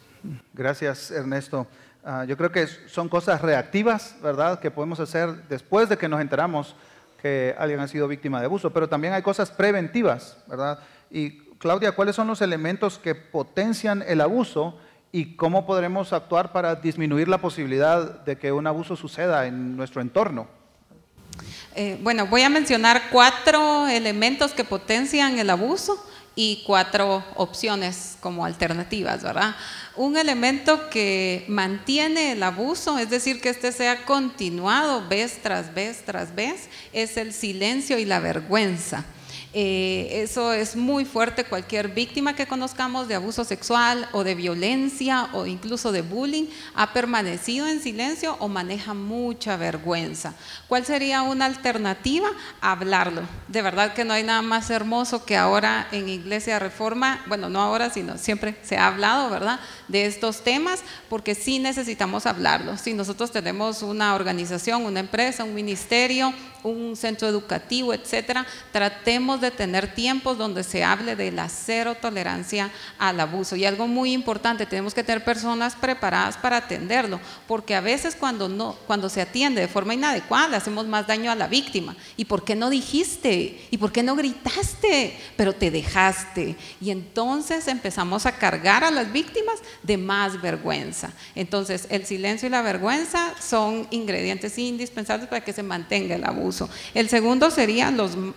Gracias, 0.54 1.12
Ernesto. 1.12 1.68
Ah, 2.04 2.26
yo 2.26 2.38
creo 2.38 2.52
que 2.52 2.68
son 2.88 3.10
cosas 3.10 3.42
reactivas, 3.42 4.16
¿verdad?, 4.22 4.60
que 4.60 4.72
podemos 4.72 5.00
hacer 5.00 5.48
después 5.48 5.90
de 5.90 5.98
que 5.98 6.08
nos 6.08 6.22
enteramos 6.22 6.76
que 7.22 7.54
alguien 7.58 7.80
ha 7.82 7.88
sido 7.88 8.08
víctima 8.08 8.40
de 8.40 8.46
abuso, 8.46 8.72
pero 8.72 8.88
también 8.88 9.14
hay 9.14 9.22
cosas 9.22 9.52
preventivas, 9.52 10.38
¿verdad? 10.48 10.80
Y 11.12 11.40
Claudia, 11.60 11.92
¿cuáles 11.92 12.16
son 12.16 12.28
los 12.28 12.42
elementos 12.42 12.98
que 12.98 13.16
potencian 13.16 14.04
el 14.08 14.22
abuso? 14.22 14.80
Y 15.12 15.36
cómo 15.36 15.66
podremos 15.66 16.14
actuar 16.14 16.52
para 16.52 16.76
disminuir 16.76 17.28
la 17.28 17.40
posibilidad 17.40 18.22
de 18.22 18.38
que 18.38 18.52
un 18.52 18.68
abuso 18.68 18.96
suceda 18.96 19.48
en 19.48 19.76
nuestro 19.76 20.02
entorno. 20.02 20.48
Eh, 21.76 21.98
bueno, 22.02 22.28
voy 22.28 22.42
a 22.42 22.50
mencionar 22.50 23.04
cuatro 23.12 23.88
elementos 23.88 24.52
que 24.52 24.64
potencian 24.64 25.40
el 25.40 25.50
abuso 25.50 26.04
y 26.36 26.64
cuatro 26.66 27.24
opciones 27.36 28.18
como 28.22 28.46
alternativas, 28.46 29.24
¿verdad? 29.24 29.56
Un 29.96 30.16
elemento 30.18 30.90
que 30.90 31.44
mantiene 31.48 32.34
el 32.34 32.44
abuso, 32.44 32.98
es 32.98 33.10
decir, 33.10 33.42
que 33.42 33.50
este 33.50 33.72
sea 33.72 34.06
continuado 34.06 35.08
vez 35.08 35.42
tras 35.42 35.74
vez 35.74 36.04
tras 36.06 36.34
vez, 36.34 36.70
es 36.94 37.18
el 37.18 37.34
silencio 37.34 37.98
y 37.98 38.06
la 38.06 38.20
vergüenza. 38.20 39.06
Eh, 39.52 40.22
eso 40.22 40.54
es 40.54 40.76
muy 40.76 41.06
fuerte. 41.06 41.44
Cualquier 41.44 41.88
víctima 41.90 42.36
que 42.36 42.46
conozcamos 42.46 43.08
de 43.08 43.16
abuso 43.16 43.44
sexual 43.44 44.08
o 44.12 44.24
de 44.24 44.36
violencia 44.36 45.30
o 45.34 45.48
incluso 45.48 45.92
de 45.92 46.02
bullying 46.02 46.46
ha 46.76 46.94
permanecido 46.94 47.68
en 47.68 47.82
silencio 47.82 48.36
o 48.40 48.48
maneja 48.48 48.94
mucha 48.94 49.58
vergüenza. 49.58 50.36
¿Cuál 50.68 50.86
sería 50.86 51.24
una 51.24 51.46
alternativa? 51.46 52.28
Hablarlo. 52.62 53.24
De 53.48 53.64
verdad 53.64 53.94
que 53.94 54.06
no 54.06 54.14
hay 54.14 54.24
nada 54.24 54.44
más 54.44 54.70
hermoso 54.70 55.26
que 55.26 55.36
ahora 55.36 55.88
en 55.92 56.10
Iglesia 56.10 56.60
Reforma, 56.60 57.24
bueno, 57.26 57.50
no 57.50 57.60
ahora, 57.60 57.90
sino 57.90 58.20
siempre 58.20 58.56
se 58.62 58.78
ha 58.78 58.88
hablado, 58.88 59.32
¿verdad? 59.32 59.60
De 59.88 60.06
estos 60.06 60.44
temas, 60.44 60.82
porque 61.10 61.34
sí 61.34 61.58
necesitamos 61.58 62.28
hablarlo. 62.28 62.78
Si 62.78 62.94
nosotros 62.94 63.32
tenemos 63.32 63.82
una 63.82 64.14
organización, 64.14 64.86
una 64.86 65.00
empresa, 65.00 65.44
un 65.44 65.56
ministerio, 65.56 66.34
un 66.64 66.96
centro 66.96 67.28
educativo, 67.28 67.94
etcétera, 67.94 68.46
tratemos 68.72 69.42
de 69.42 69.52
tener 69.52 69.94
tiempos 69.94 70.38
donde 70.38 70.64
se 70.64 70.84
hable 70.84 71.16
de 71.16 71.32
la 71.32 71.50
cero 71.50 71.96
tolerancia 72.00 72.72
al 72.98 73.20
abuso. 73.20 73.56
Y 73.56 73.66
algo 73.66 73.88
muy 73.88 74.14
importante, 74.14 74.66
tenemos 74.66 74.94
que 74.94 75.04
tener 75.04 75.24
personas 75.24 75.76
preparadas 75.76 76.38
para 76.38 76.58
atenderlo, 76.58 77.20
porque 77.48 77.76
a 77.76 77.82
veces 77.82 78.16
cuando 78.16 78.50
no 78.50 78.76
cuando 78.88 79.10
se 79.10 79.22
atiende 79.22 79.62
de 79.62 79.68
forma 79.68 79.94
inadecuada 79.94 80.58
hacemos 80.58 80.88
más 80.88 81.08
daño 81.08 81.32
a 81.32 81.36
la 81.36 81.48
víctima. 81.48 81.96
¿Y 82.18 82.26
por 82.26 82.44
qué 82.44 82.56
no 82.56 82.70
dijiste? 82.70 83.68
¿Y 83.70 83.78
por 83.78 83.92
qué 83.92 84.04
no 84.04 84.16
gritaste? 84.16 85.18
Pero 85.36 85.54
te 85.54 85.72
dejaste. 85.72 86.56
Y 86.82 86.92
entonces 86.92 87.68
empezamos 87.68 88.26
a 88.26 88.34
cargar 88.34 88.84
a 88.84 88.92
las 88.92 89.12
víctimas 89.12 89.60
de 89.84 89.98
más 89.98 90.42
vergüenza. 90.42 91.12
Entonces, 91.36 91.88
el 91.90 92.06
silencio 92.06 92.48
y 92.48 92.52
la 92.52 92.62
vergüenza 92.62 93.34
son 93.40 93.88
ingredientes 93.92 94.58
indispensables 94.58 95.28
para 95.28 95.44
que 95.44 95.54
se 95.54 95.64
mantenga 95.64 96.16
el 96.16 96.26
abuso. 96.26 96.49
El 96.94 97.10
segundo 97.10 97.52
sería 97.52 97.94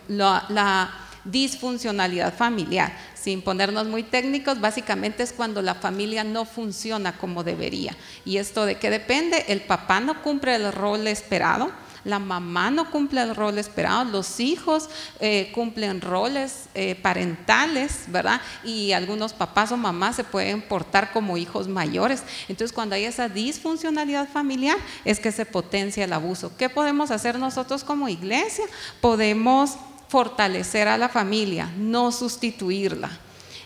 la, 0.08 0.98
disfuncionalidad 1.24 2.34
familiar. 2.34 2.92
Sin 3.14 3.42
ponernos 3.42 3.86
muy 3.86 4.02
técnicos, 4.02 4.60
básicamente 4.60 5.22
es 5.22 5.32
cuando 5.32 5.62
la 5.62 5.76
familia 5.76 6.24
no 6.24 6.44
funciona 6.44 7.16
como 7.16 7.44
debería. 7.44 7.96
¿Y 8.24 8.38
esto 8.38 8.66
de 8.66 8.74
qué 8.74 8.90
depende? 8.90 9.44
El 9.46 9.60
papá 9.60 10.00
no 10.00 10.20
cumple 10.20 10.56
el 10.56 10.72
rol 10.72 11.06
esperado, 11.06 11.70
la 12.04 12.18
mamá 12.18 12.70
no 12.70 12.90
cumple 12.90 13.22
el 13.22 13.34
rol 13.34 13.58
esperado, 13.58 14.04
los 14.04 14.40
hijos 14.40 14.88
eh, 15.20 15.52
cumplen 15.54 16.00
roles 16.00 16.68
eh, 16.74 16.96
parentales, 16.96 18.04
¿verdad? 18.08 18.40
Y 18.64 18.92
algunos 18.92 19.32
papás 19.32 19.70
o 19.70 19.76
mamás 19.76 20.16
se 20.16 20.24
pueden 20.24 20.62
portar 20.62 21.12
como 21.12 21.36
hijos 21.36 21.68
mayores. 21.68 22.24
Entonces, 22.48 22.72
cuando 22.72 22.96
hay 22.96 23.04
esa 23.04 23.28
disfuncionalidad 23.28 24.28
familiar, 24.28 24.76
es 25.04 25.20
que 25.20 25.30
se 25.30 25.46
potencia 25.46 26.04
el 26.04 26.12
abuso. 26.12 26.56
¿Qué 26.56 26.68
podemos 26.68 27.10
hacer 27.12 27.38
nosotros 27.38 27.84
como 27.84 28.08
iglesia? 28.08 28.64
Podemos 29.00 29.76
fortalecer 30.08 30.88
a 30.88 30.98
la 30.98 31.08
familia, 31.08 31.70
no 31.78 32.10
sustituirla. 32.10 33.10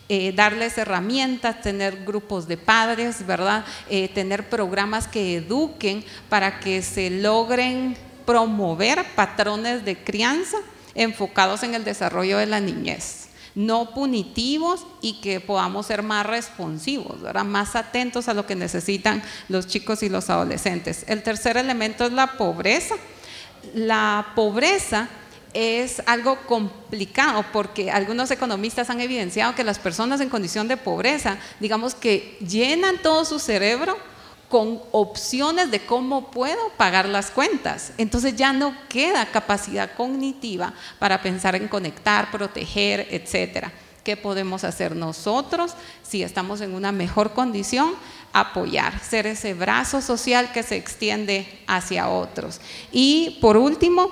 Eh, 0.09 0.33
darles 0.37 0.79
herramientas, 0.79 1.63
tener 1.63 2.05
grupos 2.05 2.47
de 2.47 2.57
padres, 2.57 3.27
¿verdad? 3.27 3.65
tener 4.15 4.49
programas 4.49 5.09
que 5.09 5.37
eduquen 5.37 6.05
para 6.29 6.61
que 6.61 6.81
se 6.81 7.11
logren 7.11 7.97
promover 8.27 9.05
patrones 9.15 9.85
de 9.85 9.97
crianza 9.97 10.59
enfocados 10.95 11.63
en 11.63 11.75
el 11.75 11.85
desarrollo 11.85 12.39
de 12.39 12.47
la 12.47 12.61
niñez. 12.61 13.23
no 13.55 13.95
punitivos 13.95 14.87
y 15.01 15.23
que 15.23 15.41
podamos 15.41 15.87
ser 15.87 16.03
más 16.03 16.27
responsivos, 16.27 17.17
más 17.47 17.75
atentos 17.75 18.29
a 18.29 18.35
lo 18.35 18.45
que 18.45 18.55
necesitan 18.55 19.23
los 19.49 19.67
chicos 19.67 20.03
y 20.03 20.11
los 20.11 20.29
adolescentes. 20.29 21.07
El 21.09 21.23
tercer 21.23 21.57
elemento 21.57 22.05
es 22.05 22.13
la 22.13 22.37
pobreza. 22.37 22.97
La 23.73 24.33
pobreza 24.35 25.09
es 25.55 26.03
algo 26.05 26.37
complicado 26.47 27.47
porque 27.51 27.91
algunos 27.91 28.31
economistas 28.31 28.91
han 28.91 29.01
evidenciado 29.01 29.55
que 29.55 29.65
las 29.65 29.79
personas 29.79 30.21
en 30.21 30.29
condición 30.29 30.69
de 30.69 30.77
pobreza, 30.77 31.39
digamos 31.59 31.95
que 31.95 32.37
llenan 32.47 33.01
todo 33.03 33.25
su 33.25 33.39
cerebro 33.39 33.97
con 34.49 34.81
opciones 34.93 35.71
de 35.71 35.81
cómo 35.81 36.31
puedo 36.31 36.69
pagar 36.77 37.09
las 37.09 37.31
cuentas. 37.31 37.93
Entonces 37.99 38.37
ya 38.37 38.53
no 38.53 38.75
queda 38.89 39.27
capacidad 39.27 39.93
cognitiva 39.97 40.73
para 40.99 41.23
pensar 41.23 41.57
en 41.57 41.69
conectar, 41.69 42.31
proteger, 42.31 43.09
etcétera. 43.11 43.73
¿Qué 44.05 44.17
podemos 44.17 44.63
hacer 44.63 44.95
nosotros 44.95 45.75
si 46.05 46.23
estamos 46.23 46.61
en 46.61 46.75
una 46.75 46.93
mejor 46.93 47.33
condición? 47.33 47.95
Apoyar, 48.33 49.01
ser 49.01 49.27
ese 49.27 49.53
brazo 49.53 50.01
social 50.01 50.53
que 50.53 50.63
se 50.63 50.77
extiende 50.77 51.65
hacia 51.67 52.09
otros. 52.09 52.61
Y 52.93 53.39
por 53.41 53.57
último, 53.57 54.11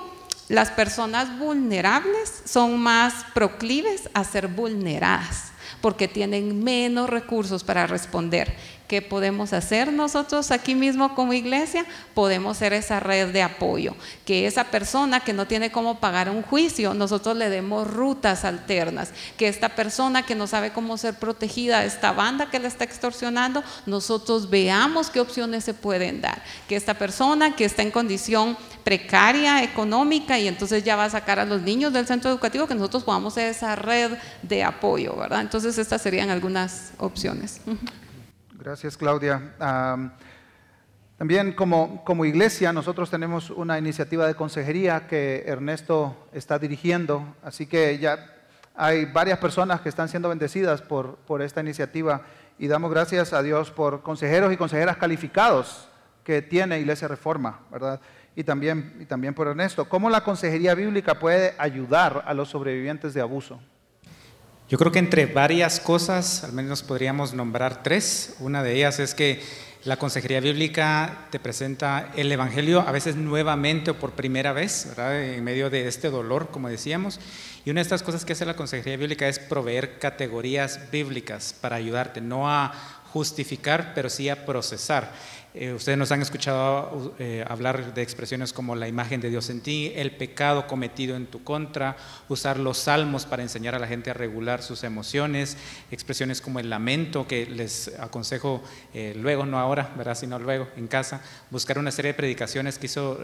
las 0.49 0.69
personas 0.69 1.39
vulnerables 1.39 2.43
son 2.43 2.77
más 2.77 3.25
proclives 3.33 4.09
a 4.13 4.25
ser 4.25 4.49
vulneradas 4.49 5.53
porque 5.81 6.07
tienen 6.07 6.63
menos 6.63 7.09
recursos 7.09 7.63
para 7.63 7.87
responder. 7.87 8.55
¿Qué 8.87 9.01
podemos 9.01 9.51
hacer 9.51 9.91
nosotros 9.91 10.51
aquí 10.51 10.75
mismo 10.75 11.15
como 11.15 11.33
iglesia? 11.33 11.85
Podemos 12.13 12.57
ser 12.57 12.71
esa 12.73 12.99
red 12.99 13.29
de 13.29 13.41
apoyo. 13.41 13.95
Que 14.25 14.45
esa 14.45 14.65
persona 14.65 15.21
que 15.21 15.33
no 15.33 15.47
tiene 15.47 15.71
cómo 15.71 15.99
pagar 15.99 16.29
un 16.29 16.43
juicio, 16.43 16.93
nosotros 16.93 17.35
le 17.35 17.49
demos 17.49 17.87
rutas 17.87 18.45
alternas. 18.45 19.11
Que 19.37 19.47
esta 19.47 19.69
persona 19.69 20.23
que 20.23 20.35
no 20.35 20.45
sabe 20.45 20.71
cómo 20.71 20.97
ser 20.97 21.15
protegida, 21.15 21.83
esta 21.83 22.11
banda 22.11 22.51
que 22.51 22.59
le 22.59 22.67
está 22.67 22.83
extorsionando, 22.83 23.63
nosotros 23.87 24.51
veamos 24.51 25.09
qué 25.09 25.19
opciones 25.19 25.63
se 25.63 25.73
pueden 25.73 26.21
dar. 26.21 26.43
Que 26.67 26.75
esta 26.75 26.93
persona 26.93 27.55
que 27.55 27.65
está 27.65 27.81
en 27.81 27.89
condición 27.89 28.55
precaria 28.83 29.63
económica 29.63 30.37
y 30.37 30.47
entonces 30.47 30.83
ya 30.83 30.95
va 30.95 31.05
a 31.05 31.09
sacar 31.09 31.39
a 31.39 31.45
los 31.45 31.63
niños 31.63 31.91
del 31.91 32.05
centro 32.05 32.29
educativo, 32.29 32.67
que 32.67 32.75
nosotros 32.75 33.03
podamos 33.03 33.33
ser 33.33 33.49
esa 33.49 33.75
red 33.75 34.11
de 34.43 34.63
apoyo, 34.63 35.15
¿verdad? 35.15 35.41
Entonces 35.41 35.79
estas 35.79 36.03
serían 36.03 36.29
algunas 36.29 36.91
opciones. 36.99 37.61
Gracias, 38.57 38.95
Claudia. 38.95 39.53
también 41.17 41.53
como, 41.53 42.03
como 42.05 42.25
iglesia 42.25 42.71
nosotros 42.71 43.09
tenemos 43.09 43.49
una 43.49 43.77
iniciativa 43.77 44.25
de 44.27 44.35
consejería 44.35 45.07
que 45.07 45.43
Ernesto 45.45 46.27
está 46.31 46.57
dirigiendo, 46.57 47.35
así 47.43 47.65
que 47.65 47.99
ya 47.99 48.33
hay 48.73 49.05
varias 49.05 49.39
personas 49.39 49.81
que 49.81 49.89
están 49.89 50.07
siendo 50.07 50.29
bendecidas 50.29 50.81
por, 50.81 51.15
por 51.17 51.41
esta 51.41 51.61
iniciativa 51.61 52.21
y 52.57 52.67
damos 52.67 52.91
gracias 52.91 53.33
a 53.33 53.43
Dios 53.43 53.71
por 53.71 54.01
consejeros 54.01 54.53
y 54.53 54.57
consejeras 54.57 54.97
calificados 54.97 55.89
que 56.23 56.41
tiene 56.41 56.79
Iglesia 56.79 57.07
Reforma, 57.09 57.59
¿verdad? 57.69 57.99
Y 58.35 58.43
también, 58.43 58.95
y 58.99 59.05
también 59.05 59.33
por 59.33 59.47
Ernesto. 59.47 59.87
¿Cómo 59.87 60.09
la 60.09 60.23
consejería 60.23 60.73
bíblica 60.75 61.19
puede 61.19 61.55
ayudar 61.57 62.23
a 62.25 62.33
los 62.33 62.49
sobrevivientes 62.49 63.13
de 63.13 63.21
abuso? 63.21 63.59
Yo 64.67 64.79
creo 64.79 64.91
que 64.91 64.97
entre 64.97 65.27
varias 65.27 65.79
cosas, 65.79 66.43
al 66.43 66.51
menos 66.51 66.81
podríamos 66.81 67.35
nombrar 67.35 67.83
tres. 67.83 68.35
Una 68.39 68.63
de 68.63 68.73
ellas 68.73 68.97
es 68.97 69.13
que 69.13 69.39
la 69.83 69.97
consejería 69.97 70.39
bíblica 70.39 71.27
te 71.29 71.39
presenta 71.39 72.11
el 72.15 72.31
Evangelio 72.31 72.81
a 72.81 72.91
veces 72.91 73.15
nuevamente 73.15 73.91
o 73.91 73.99
por 73.99 74.13
primera 74.13 74.53
vez, 74.53 74.87
¿verdad? 74.89 75.23
en 75.23 75.43
medio 75.43 75.69
de 75.69 75.87
este 75.87 76.09
dolor, 76.09 76.49
como 76.49 76.67
decíamos. 76.67 77.19
Y 77.63 77.69
una 77.69 77.77
de 77.81 77.83
estas 77.83 78.01
cosas 78.01 78.25
que 78.25 78.33
hace 78.33 78.47
la 78.47 78.55
consejería 78.55 78.97
bíblica 78.97 79.27
es 79.27 79.37
proveer 79.37 79.99
categorías 79.99 80.89
bíblicas 80.91 81.53
para 81.61 81.75
ayudarte, 81.75 82.19
no 82.19 82.49
a 82.49 82.73
justificar, 83.13 83.93
pero 83.93 84.09
sí 84.09 84.29
a 84.29 84.47
procesar. 84.47 85.13
Eh, 85.57 85.71
ustedes 85.71 85.97
nos 85.97 86.11
han 86.11 86.21
escuchado 86.21 87.15
eh, 87.17 87.45
hablar 87.47 87.93
de 87.93 88.01
expresiones 88.01 88.51
como 88.51 88.75
la 88.75 88.89
imagen 88.89 89.21
de 89.21 89.29
Dios 89.29 89.49
en 89.49 89.61
ti, 89.61 89.89
el 89.95 90.11
pecado 90.11 90.67
cometido 90.67 91.15
en 91.15 91.27
tu 91.27 91.45
contra, 91.45 91.95
usar 92.27 92.59
los 92.59 92.77
salmos 92.77 93.25
para 93.25 93.41
enseñar 93.41 93.73
a 93.73 93.79
la 93.79 93.87
gente 93.87 94.09
a 94.09 94.13
regular 94.13 94.61
sus 94.61 94.83
emociones, 94.83 95.55
expresiones 95.91 96.41
como 96.41 96.59
el 96.59 96.69
lamento, 96.69 97.25
que 97.25 97.45
les 97.45 97.89
aconsejo 97.99 98.61
eh, 98.93 99.13
luego, 99.15 99.45
no 99.45 99.57
ahora, 99.57 99.93
¿verdad? 99.95 100.15
sino 100.15 100.37
luego 100.39 100.67
en 100.75 100.87
casa, 100.87 101.21
buscar 101.51 101.79
una 101.79 101.91
serie 101.91 102.11
de 102.11 102.17
predicaciones 102.17 102.77
que 102.77 102.87
hizo 102.87 103.17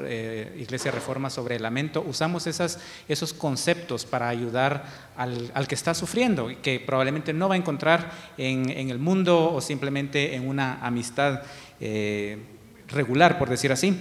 Iglesia 0.58 0.92
Reforma 0.92 1.30
sobre 1.30 1.58
el 1.58 1.64
lamento. 1.64 2.02
Usamos 2.02 2.48
esos 2.48 3.34
conceptos 3.34 4.06
para 4.06 4.30
ayudar 4.30 4.86
al, 5.18 5.52
al, 5.54 5.68
que 5.68 5.76
está 5.76 5.94
sufriendo, 5.94 6.50
que 6.62 6.80
probablemente 6.80 7.34
no 7.34 7.50
va 7.50 7.56
a 7.56 7.58
encontrar 7.58 8.10
en, 8.38 8.70
en 8.70 8.90
el 8.90 9.00
mundo 9.00 9.52
o 9.54 9.60
simplemente 9.60 10.34
en 10.34 10.48
una 10.48 10.80
amistad. 10.82 11.42
Eh, 11.82 12.38
regular, 12.88 13.38
por 13.38 13.50
decir 13.50 13.72
así. 13.72 14.00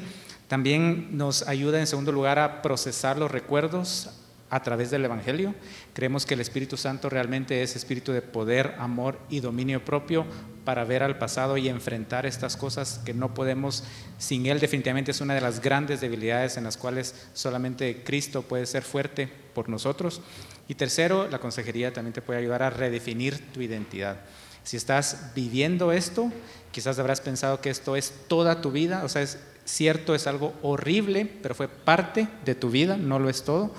También 0.48 1.16
nos 1.16 1.46
ayuda 1.48 1.80
en 1.80 1.86
segundo 1.86 2.12
lugar 2.12 2.38
a 2.38 2.62
procesar 2.62 3.18
los 3.18 3.30
recuerdos 3.30 4.10
a 4.50 4.62
través 4.62 4.90
del 4.90 5.04
Evangelio. 5.04 5.54
Creemos 5.94 6.26
que 6.26 6.34
el 6.34 6.40
Espíritu 6.40 6.76
Santo 6.76 7.08
realmente 7.08 7.62
es 7.62 7.76
espíritu 7.76 8.12
de 8.12 8.20
poder, 8.20 8.74
amor 8.78 9.18
y 9.30 9.40
dominio 9.40 9.84
propio 9.84 10.26
para 10.64 10.84
ver 10.84 11.02
al 11.02 11.18
pasado 11.18 11.56
y 11.56 11.68
enfrentar 11.68 12.26
estas 12.26 12.56
cosas 12.56 13.00
que 13.04 13.14
no 13.14 13.32
podemos 13.32 13.84
sin 14.18 14.46
Él. 14.46 14.58
Definitivamente 14.58 15.12
es 15.12 15.20
una 15.20 15.34
de 15.34 15.40
las 15.40 15.60
grandes 15.60 16.00
debilidades 16.00 16.56
en 16.56 16.64
las 16.64 16.76
cuales 16.76 17.28
solamente 17.32 18.02
Cristo 18.04 18.42
puede 18.42 18.66
ser 18.66 18.82
fuerte 18.82 19.28
por 19.54 19.68
nosotros. 19.68 20.20
Y 20.68 20.74
tercero, 20.74 21.28
la 21.28 21.38
consejería 21.38 21.92
también 21.92 22.12
te 22.12 22.22
puede 22.22 22.40
ayudar 22.40 22.62
a 22.62 22.70
redefinir 22.70 23.52
tu 23.52 23.60
identidad. 23.60 24.20
Si 24.62 24.76
estás 24.76 25.32
viviendo 25.34 25.92
esto, 25.92 26.30
quizás 26.72 26.98
habrás 26.98 27.20
pensado 27.20 27.60
que 27.60 27.70
esto 27.70 27.96
es 27.96 28.12
toda 28.28 28.60
tu 28.60 28.70
vida, 28.70 29.04
o 29.04 29.08
sea, 29.08 29.22
es 29.22 29.38
cierto, 29.64 30.14
es 30.14 30.26
algo 30.26 30.54
horrible, 30.62 31.30
pero 31.42 31.54
fue 31.54 31.68
parte 31.68 32.28
de 32.44 32.54
tu 32.54 32.70
vida, 32.70 32.96
no 32.96 33.18
lo 33.18 33.28
es 33.28 33.44
todo. 33.44 33.72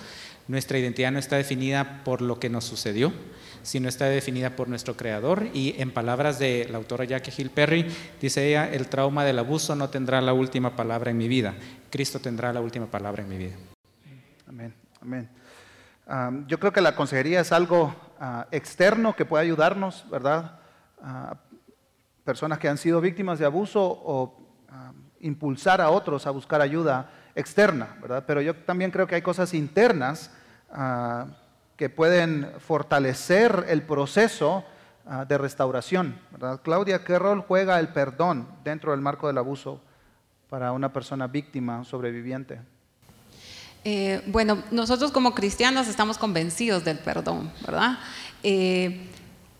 Nuestra 0.48 0.78
identidad 0.78 1.12
no 1.12 1.20
está 1.20 1.38
definida 1.38 2.04
por 2.04 2.22
lo 2.22 2.40
que 2.40 2.50
nos 2.50 2.66
sucedió, 2.66 3.14
sino 3.64 3.88
está 3.88 4.06
definida 4.06 4.56
por 4.56 4.68
nuestro 4.68 4.98
creador. 4.98 5.48
Y 5.54 5.76
en 5.78 5.92
palabras 5.92 6.40
de 6.40 6.68
la 6.70 6.78
autora 6.78 7.06
Jackie 7.06 7.32
Hill 7.38 7.52
Perry, 7.52 7.86
dice 8.20 8.48
ella, 8.48 8.70
el 8.72 8.88
trauma 8.88 9.24
del 9.24 9.40
abuso 9.40 9.76
no 9.76 9.90
tendrá 9.90 10.20
la 10.22 10.34
última 10.34 10.76
palabra 10.76 11.12
en 11.12 11.18
mi 11.18 11.28
vida, 11.28 11.54
Cristo 11.90 12.20
tendrá 12.20 12.52
la 12.54 12.62
última 12.62 12.88
palabra 12.88 13.24
en 13.24 13.30
mi 13.30 13.38
vida. 13.38 13.56
Amén, 14.48 14.74
amén. 15.02 15.30
yo 16.48 16.60
creo 16.60 16.74
que 16.74 16.82
la 16.82 16.96
consejería 16.96 17.40
es 17.42 17.52
algo 17.52 17.96
ah, 18.20 18.48
externo 18.52 19.16
que 19.16 19.26
puede 19.26 19.44
ayudarnos, 19.44 20.06
¿verdad? 20.10 20.61
Personas 22.24 22.60
que 22.60 22.70
han 22.70 22.78
sido 22.78 23.02
víctimas 23.02 23.40
de 23.40 23.46
abuso 23.46 23.82
o 23.82 24.38
impulsar 25.20 25.82
a 25.82 25.90
otros 25.90 26.28
a 26.28 26.32
buscar 26.32 26.62
ayuda 26.62 27.10
externa, 27.36 27.96
¿verdad? 28.02 28.24
Pero 28.26 28.42
yo 28.42 28.56
también 28.56 28.92
creo 28.92 29.08
que 29.08 29.16
hay 29.16 29.22
cosas 29.22 29.54
internas 29.54 30.32
que 31.76 31.90
pueden 31.90 32.52
fortalecer 32.60 33.66
el 33.70 33.84
proceso 33.84 34.64
de 35.28 35.38
restauración, 35.38 36.20
¿verdad? 36.32 36.62
Claudia, 36.64 37.04
¿qué 37.04 37.18
rol 37.18 37.44
juega 37.48 37.80
el 37.80 37.90
perdón 37.90 38.48
dentro 38.64 38.92
del 38.92 39.02
marco 39.02 39.28
del 39.28 39.38
abuso 39.38 39.82
para 40.50 40.72
una 40.72 40.94
persona 40.94 41.28
víctima 41.28 41.84
sobreviviente? 41.84 42.60
Eh, 43.84 44.22
bueno, 44.28 44.62
nosotros 44.70 45.12
como 45.12 45.34
cristianos 45.34 45.88
estamos 45.88 46.18
convencidos 46.20 46.84
del 46.84 47.00
perdón, 47.00 47.52
¿verdad? 47.66 47.98
Eh, 48.44 49.10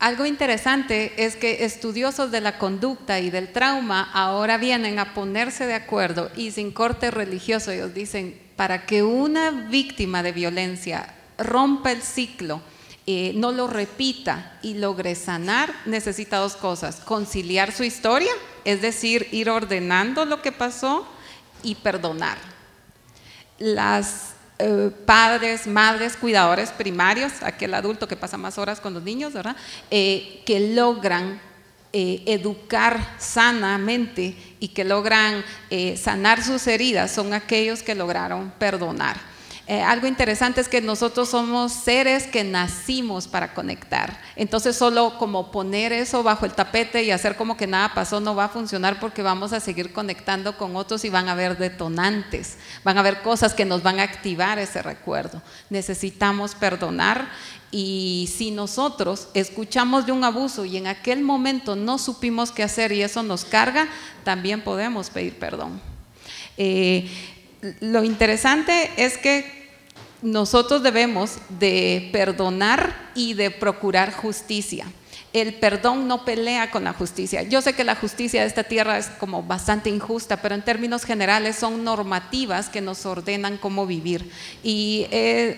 algo 0.02 0.26
interesante 0.26 1.14
es 1.24 1.36
que 1.36 1.64
estudiosos 1.64 2.32
de 2.32 2.42
la 2.42 2.58
conducta 2.58 3.20
y 3.20 3.30
del 3.30 3.54
trauma 3.54 4.10
ahora 4.14 4.58
vienen 4.58 4.98
a 4.98 5.14
ponerse 5.14 5.68
de 5.68 5.76
acuerdo 5.76 6.32
y 6.36 6.50
sin 6.50 6.72
corte 6.72 7.12
religioso 7.12 7.70
ellos 7.70 7.94
dicen, 7.94 8.42
para 8.56 8.88
que 8.88 9.04
una 9.04 9.52
víctima 9.52 10.24
de 10.24 10.32
violencia 10.32 11.14
rompa 11.38 11.92
el 11.92 12.02
ciclo, 12.02 12.64
eh, 13.06 13.34
no 13.36 13.52
lo 13.52 13.68
repita 13.68 14.58
y 14.64 14.74
logre 14.74 15.14
sanar, 15.14 15.72
necesita 15.86 16.38
dos 16.38 16.56
cosas, 16.56 16.96
conciliar 16.96 17.72
su 17.72 17.84
historia, 17.84 18.32
es 18.66 18.82
decir, 18.82 19.28
ir 19.32 19.52
ordenando 19.52 20.26
lo 20.26 20.42
que 20.42 20.52
pasó 20.52 21.08
y 21.62 21.76
perdonar. 21.76 22.40
Las 23.60 24.34
eh, 24.62 24.92
padres, 25.06 25.66
madres, 25.68 26.16
cuidadores 26.16 26.70
primarios, 26.70 27.34
aquel 27.42 27.74
adulto 27.74 28.08
que 28.08 28.16
pasa 28.16 28.38
más 28.38 28.58
horas 28.58 28.80
con 28.80 28.94
los 28.94 29.04
niños, 29.04 29.34
¿verdad? 29.34 29.56
Eh, 29.90 30.42
que 30.46 30.74
logran 30.74 31.42
eh, 31.94 32.24
educar 32.26 33.16
sanamente 33.18 34.36
y 34.60 34.70
que 34.70 34.84
logran 34.84 35.44
sanar 35.98 36.44
sus 36.44 36.68
heridas, 36.68 37.12
son 37.12 37.34
aquellos 37.34 37.84
que 37.84 37.96
lograron 37.96 38.52
perdonar. 38.60 39.31
Eh, 39.72 39.82
algo 39.82 40.06
interesante 40.06 40.60
es 40.60 40.68
que 40.68 40.82
nosotros 40.82 41.30
somos 41.30 41.72
seres 41.72 42.28
que 42.28 42.44
nacimos 42.44 43.30
para 43.30 43.54
conectar. 43.54 44.20
Entonces 44.36 44.76
solo 44.76 45.18
como 45.18 45.50
poner 45.50 45.94
eso 45.94 46.24
bajo 46.24 46.46
el 46.46 46.52
tapete 46.52 47.04
y 47.04 47.12
hacer 47.12 47.38
como 47.38 47.56
que 47.56 47.68
nada 47.68 47.94
pasó 47.94 48.20
no 48.20 48.36
va 48.36 48.44
a 48.44 48.50
funcionar 48.50 49.00
porque 49.00 49.22
vamos 49.22 49.54
a 49.54 49.62
seguir 49.62 49.94
conectando 49.94 50.58
con 50.58 50.76
otros 50.76 51.06
y 51.06 51.10
van 51.10 51.30
a 51.30 51.32
haber 51.32 51.58
detonantes, 51.58 52.58
van 52.84 52.98
a 52.98 53.00
haber 53.00 53.22
cosas 53.22 53.54
que 53.54 53.64
nos 53.64 53.82
van 53.82 54.02
a 54.02 54.04
activar 54.04 54.60
ese 54.60 54.82
recuerdo. 54.82 55.42
Necesitamos 55.70 56.54
perdonar 56.54 57.30
y 57.72 58.30
si 58.36 58.52
nosotros 58.52 59.30
escuchamos 59.34 60.06
de 60.06 60.12
un 60.12 60.26
abuso 60.26 60.66
y 60.66 60.76
en 60.76 60.88
aquel 60.88 61.22
momento 61.22 61.78
no 61.78 61.98
supimos 61.98 62.52
qué 62.52 62.64
hacer 62.64 62.92
y 62.92 63.04
eso 63.04 63.24
nos 63.24 63.46
carga, 63.46 63.88
también 64.26 64.66
podemos 64.66 65.10
pedir 65.10 65.40
perdón. 65.40 65.80
Eh, 66.58 67.10
lo 67.80 68.04
interesante 68.04 68.92
es 68.98 69.18
que 69.18 69.61
nosotros 70.22 70.84
debemos 70.84 71.38
de 71.50 72.10
perdonar 72.12 73.12
y 73.16 73.34
de 73.34 73.52
procurar 73.52 74.14
justicia 74.14 74.86
el 75.34 75.54
perdón 75.54 76.08
no 76.08 76.26
pelea 76.26 76.72
con 76.72 76.84
la 76.84 76.92
justicia. 76.94 77.44
Yo 77.44 77.62
sé 77.62 77.74
que 77.74 77.86
la 77.86 77.96
justicia 77.96 78.42
de 78.42 78.48
esta 78.48 78.64
tierra 78.64 78.98
es 78.98 79.08
como 79.08 79.44
bastante 79.44 79.90
injusta, 79.90 80.42
pero 80.42 80.56
en 80.56 80.62
términos 80.62 81.06
generales 81.06 81.56
son 81.56 81.84
normativas 81.86 82.68
que 82.68 82.82
nos 82.82 83.06
ordenan 83.06 83.58
cómo 83.58 83.88
vivir. 83.88 84.30
Y 84.62 85.08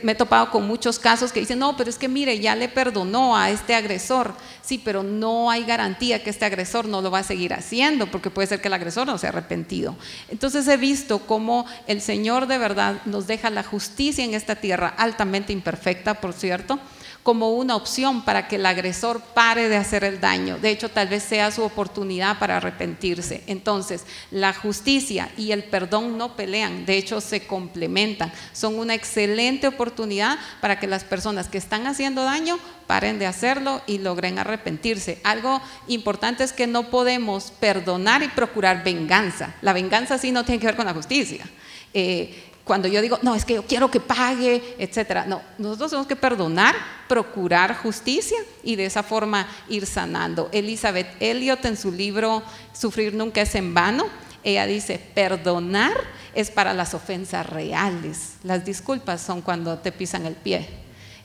me 0.03 0.11
he 0.11 0.15
topado 0.15 0.51
con 0.51 0.67
muchos 0.67 0.99
casos 0.99 1.31
que 1.31 1.39
dicen, 1.39 1.59
no, 1.59 1.75
pero 1.75 1.89
es 1.89 1.97
que 1.97 2.07
mire, 2.07 2.39
ya 2.39 2.55
le 2.55 2.69
perdonó 2.69 3.35
a 3.35 3.49
este 3.49 3.73
agresor. 3.73 4.35
Sí, 4.61 4.77
pero 4.77 5.01
no 5.01 5.49
hay 5.49 5.63
garantía 5.63 6.23
que 6.23 6.29
este 6.29 6.45
agresor 6.45 6.87
no 6.87 7.01
lo 7.01 7.09
va 7.09 7.19
a 7.19 7.23
seguir 7.23 7.53
haciendo, 7.53 8.11
porque 8.11 8.29
puede 8.29 8.47
ser 8.47 8.61
que 8.61 8.67
el 8.67 8.73
agresor 8.75 9.07
no 9.07 9.17
se 9.17 9.25
ha 9.25 9.29
arrepentido. 9.29 9.95
Entonces 10.29 10.67
he 10.67 10.77
visto 10.77 11.19
cómo 11.19 11.65
el 11.87 11.99
Señor 11.99 12.47
de 12.47 12.59
verdad 12.59 13.01
nos 13.05 13.27
deja 13.27 13.49
la 13.49 13.63
justicia 13.63 14.23
en 14.23 14.35
esta 14.35 14.55
tierra, 14.55 14.93
altamente 14.97 15.51
imperfecta, 15.51 16.13
por 16.13 16.33
cierto 16.33 16.79
como 17.23 17.51
una 17.51 17.77
opción 17.77 18.23
para 18.23 18.47
que 18.47 18.57
el 18.57 18.65
agresor 18.65 19.21
pare 19.21 19.69
de 19.69 19.77
hacer 19.77 20.03
el 20.03 20.19
daño. 20.19 20.57
De 20.57 20.69
hecho, 20.69 20.89
tal 20.89 21.07
vez 21.07 21.23
sea 21.23 21.51
su 21.51 21.63
oportunidad 21.63 22.37
para 22.37 22.57
arrepentirse. 22.57 23.43
Entonces, 23.47 24.05
la 24.29 24.53
justicia 24.53 25.31
y 25.37 25.51
el 25.51 25.63
perdón 25.63 26.17
no 26.17 26.35
pelean, 26.35 26.85
de 26.85 26.97
hecho 26.97 27.21
se 27.21 27.47
complementan. 27.47 28.31
Son 28.51 28.77
una 28.77 28.93
excelente 28.93 29.67
oportunidad 29.67 30.37
para 30.59 30.79
que 30.79 30.87
las 30.87 31.05
personas 31.05 31.47
que 31.47 31.57
están 31.57 31.87
haciendo 31.87 32.23
daño 32.23 32.59
paren 32.87 33.19
de 33.19 33.25
hacerlo 33.25 33.81
y 33.87 33.99
logren 33.99 34.37
arrepentirse. 34.37 35.19
Algo 35.23 35.61
importante 35.87 36.43
es 36.43 36.51
que 36.51 36.67
no 36.67 36.89
podemos 36.89 37.51
perdonar 37.59 38.21
y 38.21 38.27
procurar 38.27 38.83
venganza. 38.83 39.55
La 39.61 39.71
venganza 39.71 40.17
sí 40.17 40.31
no 40.31 40.43
tiene 40.43 40.59
que 40.59 40.67
ver 40.67 40.75
con 40.75 40.85
la 40.85 40.93
justicia. 40.93 41.45
Eh, 41.93 42.52
cuando 42.63 42.87
yo 42.87 43.01
digo, 43.01 43.19
no, 43.21 43.35
es 43.35 43.43
que 43.43 43.55
yo 43.55 43.65
quiero 43.65 43.91
que 43.91 43.99
pague, 43.99 44.75
etcétera. 44.77 45.25
No, 45.25 45.41
nosotros 45.57 45.91
tenemos 45.91 46.07
que 46.07 46.15
perdonar, 46.15 46.75
procurar 47.09 47.75
justicia 47.75 48.37
y 48.63 48.75
de 48.75 48.85
esa 48.85 49.03
forma 49.03 49.47
ir 49.67 49.85
sanando. 49.85 50.49
Elizabeth 50.53 51.07
Elliot 51.19 51.63
en 51.65 51.75
su 51.75 51.91
libro 51.91 52.41
Sufrir 52.73 53.13
nunca 53.13 53.41
es 53.41 53.53
en 53.55 53.73
vano, 53.73 54.05
ella 54.43 54.65
dice, 54.65 54.99
perdonar 55.13 55.93
es 56.33 56.51
para 56.51 56.73
las 56.73 56.93
ofensas 56.93 57.47
reales. 57.49 58.35
Las 58.43 58.65
disculpas 58.65 59.21
son 59.21 59.41
cuando 59.41 59.79
te 59.79 59.91
pisan 59.91 60.25
el 60.25 60.35
pie. 60.35 60.67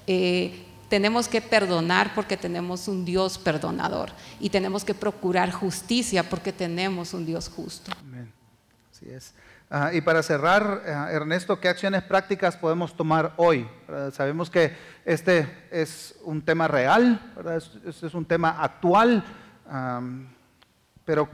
Eh, 0.07 0.65
tenemos 0.89 1.29
que 1.29 1.41
perdonar 1.41 2.15
porque 2.15 2.37
tenemos 2.37 2.89
un 2.89 3.05
Dios 3.05 3.39
perdonador 3.39 4.11
y 4.41 4.51
tenemos 4.51 4.85
que 4.85 4.95
procurar 4.95 5.53
justicia 5.53 6.29
porque 6.29 6.53
tenemos 6.53 7.13
un 7.13 7.27
Dios 7.27 7.49
justo. 7.49 7.93
Amén. 8.01 8.33
Así 8.93 9.11
es. 9.11 9.35
Ah, 9.71 9.91
y 9.93 10.01
para 10.01 10.23
cerrar, 10.23 10.83
eh, 10.87 11.15
Ernesto, 11.15 11.61
¿qué 11.61 11.69
acciones 11.69 12.03
prácticas 12.03 12.57
podemos 12.57 12.97
tomar 12.97 13.35
hoy? 13.37 13.69
Sabemos 14.13 14.49
que 14.49 14.75
este 15.05 15.47
es 15.71 16.15
un 16.23 16.41
tema 16.41 16.69
real, 16.69 17.21
este 17.87 18.07
es 18.07 18.15
un 18.15 18.25
tema 18.25 18.63
actual, 18.63 19.23
pero 21.05 21.29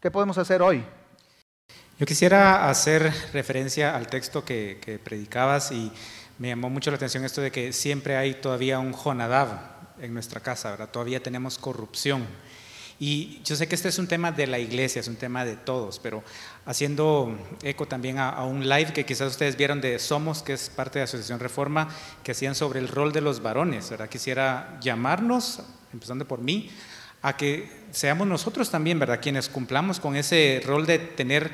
¿qué 0.00 0.10
podemos 0.10 0.38
hacer 0.38 0.60
hoy? 0.60 0.84
Yo 2.00 2.06
quisiera 2.06 2.68
hacer 2.68 3.12
referencia 3.32 3.94
al 3.94 4.08
texto 4.08 4.44
que, 4.44 4.78
que, 4.80 4.98
predicabas 4.98 5.70
y 5.70 5.92
me 6.38 6.48
llamó 6.48 6.70
mucho 6.70 6.90
la 6.90 6.96
atención 6.96 7.24
esto 7.24 7.40
de 7.40 7.52
que 7.52 7.72
siempre 7.72 8.16
hay 8.16 8.34
todavía 8.34 8.80
un 8.80 8.92
Jonadab 8.92 9.48
en 10.00 10.14
nuestra 10.14 10.40
casa, 10.40 10.72
¿verdad? 10.72 10.90
Todavía 10.90 11.22
tenemos 11.22 11.58
corrupción. 11.58 12.26
Y 13.00 13.40
yo 13.44 13.54
sé 13.54 13.68
que 13.68 13.76
este 13.76 13.88
es 13.88 13.98
un 13.98 14.08
tema 14.08 14.32
de 14.32 14.48
la 14.48 14.58
iglesia, 14.58 15.00
es 15.00 15.06
un 15.06 15.16
tema 15.16 15.44
de 15.44 15.56
todos, 15.56 16.00
pero 16.00 16.24
haciendo 16.66 17.36
eco 17.62 17.86
también 17.86 18.18
a, 18.18 18.42
un 18.44 18.68
live 18.68 18.92
que 18.92 19.06
quizás 19.06 19.30
ustedes 19.30 19.56
vieron 19.56 19.80
de 19.80 20.00
Somos, 20.00 20.42
que 20.42 20.54
es 20.54 20.68
parte 20.68 20.98
de 20.98 21.04
Asociación 21.04 21.38
Reforma, 21.38 21.88
que 22.24 22.32
hacían 22.32 22.56
sobre 22.56 22.80
el 22.80 22.88
rol 22.88 23.12
de 23.12 23.20
los 23.20 23.40
varones. 23.40 23.88
¿verdad? 23.90 24.08
Quisiera 24.08 24.78
llamarnos, 24.80 25.60
empezando 25.92 26.26
por 26.26 26.40
mí, 26.40 26.70
a 27.22 27.36
que 27.36 27.70
seamos 27.92 28.26
nosotros 28.26 28.70
también, 28.70 28.98
¿verdad? 28.98 29.20
Quienes 29.20 29.48
cumplamos 29.48 30.00
con 30.00 30.16
ese 30.16 30.60
rol 30.64 30.86
de 30.86 30.98
tener 30.98 31.52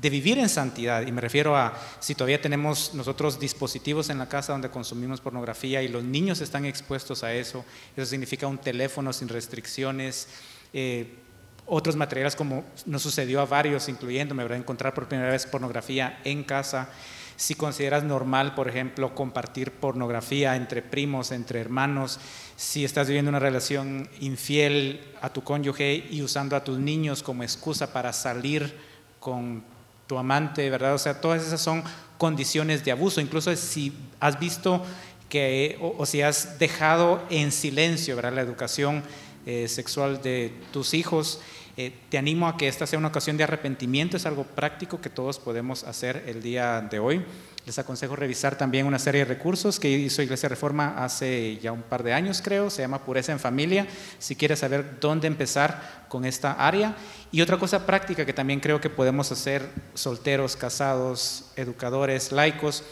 de 0.00 0.08
vivir 0.08 0.38
en 0.38 0.48
santidad, 0.48 1.06
y 1.06 1.12
me 1.12 1.20
refiero 1.20 1.54
a 1.54 1.74
si 2.00 2.14
todavía 2.14 2.40
tenemos 2.40 2.94
nosotros 2.94 3.38
dispositivos 3.38 4.08
en 4.08 4.18
la 4.18 4.28
casa 4.28 4.52
donde 4.52 4.70
consumimos 4.70 5.20
pornografía 5.20 5.82
y 5.82 5.88
los 5.88 6.02
niños 6.02 6.40
están 6.40 6.64
expuestos 6.64 7.22
a 7.22 7.34
eso, 7.34 7.64
eso 7.94 8.06
significa 8.06 8.46
un 8.46 8.56
teléfono 8.56 9.12
sin 9.12 9.28
restricciones, 9.28 10.28
eh, 10.72 11.18
otros 11.66 11.96
materiales 11.96 12.36
como 12.36 12.64
nos 12.86 13.02
sucedió 13.02 13.40
a 13.40 13.46
varios, 13.46 13.88
incluyéndome, 13.88 14.42
¿verdad? 14.42 14.58
encontrar 14.58 14.94
por 14.94 15.08
primera 15.08 15.30
vez 15.30 15.46
pornografía 15.46 16.20
en 16.24 16.44
casa. 16.44 16.88
Si 17.36 17.54
consideras 17.54 18.04
normal, 18.04 18.54
por 18.54 18.68
ejemplo, 18.68 19.14
compartir 19.14 19.72
pornografía 19.72 20.54
entre 20.54 20.82
primos, 20.82 21.32
entre 21.32 21.60
hermanos, 21.60 22.20
si 22.56 22.84
estás 22.84 23.08
viviendo 23.08 23.30
una 23.30 23.38
relación 23.38 24.08
infiel 24.20 25.00
a 25.20 25.30
tu 25.30 25.42
cónyuge 25.42 26.06
y 26.10 26.22
usando 26.22 26.56
a 26.56 26.64
tus 26.64 26.78
niños 26.78 27.22
como 27.22 27.42
excusa 27.42 27.92
para 27.92 28.12
salir 28.12 28.76
con 29.18 29.64
tu 30.06 30.18
amante, 30.18 30.68
¿verdad? 30.68 30.94
O 30.94 30.98
sea, 30.98 31.20
todas 31.20 31.42
esas 31.42 31.60
son 31.60 31.82
condiciones 32.18 32.84
de 32.84 32.92
abuso. 32.92 33.20
Incluso 33.20 33.54
si 33.56 33.92
has 34.20 34.38
visto 34.38 34.84
que, 35.28 35.78
o, 35.80 35.94
o 35.98 36.06
si 36.06 36.22
has 36.22 36.58
dejado 36.58 37.22
en 37.30 37.50
silencio, 37.50 38.14
¿verdad? 38.14 38.34
La 38.34 38.42
educación 38.42 39.02
eh, 39.46 39.68
sexual 39.68 40.22
de 40.22 40.52
tus 40.72 40.94
hijos. 40.94 41.40
Eh, 41.76 41.92
te 42.10 42.18
animo 42.18 42.48
a 42.48 42.56
que 42.58 42.68
esta 42.68 42.86
sea 42.86 42.98
una 42.98 43.08
ocasión 43.08 43.36
de 43.36 43.44
arrepentimiento, 43.44 44.16
es 44.16 44.26
algo 44.26 44.44
práctico 44.44 45.00
que 45.00 45.08
todos 45.08 45.38
podemos 45.38 45.84
hacer 45.84 46.24
el 46.26 46.42
día 46.42 46.82
de 46.82 46.98
hoy. 46.98 47.24
Les 47.64 47.78
aconsejo 47.78 48.16
revisar 48.16 48.58
también 48.58 48.86
una 48.86 48.98
serie 48.98 49.20
de 49.20 49.34
recursos 49.34 49.78
que 49.78 49.88
hizo 49.88 50.20
Iglesia 50.20 50.48
Reforma 50.48 50.96
hace 51.02 51.58
ya 51.62 51.70
un 51.70 51.82
par 51.82 52.02
de 52.02 52.12
años, 52.12 52.42
creo, 52.42 52.70
se 52.70 52.82
llama 52.82 53.04
Pureza 53.04 53.30
en 53.30 53.38
Familia, 53.38 53.86
si 54.18 54.34
quieres 54.34 54.58
saber 54.58 54.98
dónde 55.00 55.28
empezar 55.28 56.06
con 56.08 56.24
esta 56.24 56.52
área. 56.52 56.96
Y 57.30 57.40
otra 57.40 57.58
cosa 57.58 57.86
práctica 57.86 58.26
que 58.26 58.32
también 58.32 58.58
creo 58.58 58.80
que 58.80 58.90
podemos 58.90 59.30
hacer 59.30 59.70
solteros, 59.94 60.56
casados, 60.56 61.52
educadores, 61.54 62.32
laicos, 62.32 62.82